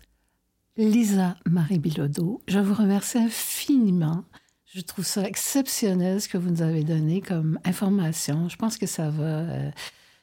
Lisa 0.77 1.37
Marie 1.47 1.79
Bilodeau. 1.79 2.43
Je 2.49 2.59
vous 2.59 2.74
remercie 2.74 3.18
infiniment. 3.18 4.24
Je 4.66 4.81
trouve 4.83 5.07
ça 5.07 5.22
exceptionnel 5.22 6.20
ce 6.20 6.29
que 6.29 6.37
vous 6.37 6.51
nous 6.51 6.62
avez 6.62 6.85
donné 6.85 7.22
comme 7.22 7.59
information. 7.64 8.49
Je 8.49 8.57
pense 8.57 8.77
que 8.77 8.87
ça 8.87 9.09
va 9.09 9.24
euh, 9.24 9.70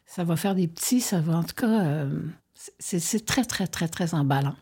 ça 0.05 0.23
va 0.23 0.35
faire 0.35 0.53
des 0.53 0.67
petits, 0.67 1.01
ça 1.01 1.21
va 1.21 1.37
en 1.37 1.43
tout 1.43 1.55
cas, 1.55 1.85
euh, 1.85 2.19
c'est 2.77 3.25
très, 3.25 3.43
très, 3.45 3.65
très, 3.65 3.87
très 3.87 4.13
emballant. 4.13 4.55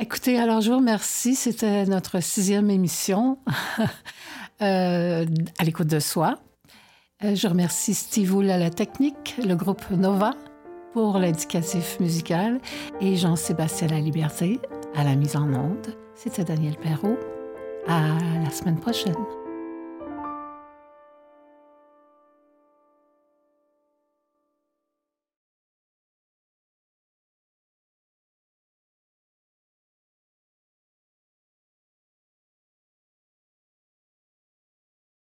Écoutez, 0.00 0.40
alors 0.40 0.60
je 0.60 0.72
vous 0.72 0.78
remercie. 0.78 1.36
C'était 1.36 1.86
notre 1.86 2.20
sixième 2.20 2.68
émission 2.68 3.38
euh, 4.60 5.24
à 5.58 5.64
l'écoute 5.64 5.86
de 5.86 6.00
soi. 6.00 6.40
Je 7.22 7.46
remercie 7.46 7.94
Steve 7.94 8.34
Wool 8.34 8.50
à 8.50 8.58
la 8.58 8.70
technique, 8.70 9.36
le 9.38 9.54
groupe 9.54 9.88
Nova 9.92 10.34
pour 10.94 11.18
l'indicatif 11.18 11.98
musical 11.98 12.60
et 13.00 13.16
Jean-Sébastien 13.16 13.88
La 13.88 13.98
Liberté 13.98 14.60
à 14.94 15.02
la 15.02 15.16
mise 15.16 15.36
en 15.36 15.52
onde. 15.52 15.88
C'était 16.14 16.44
Daniel 16.44 16.76
Perrault. 16.76 17.18
À 17.88 18.00
la 18.42 18.50
semaine 18.50 18.78
prochaine. 18.78 19.14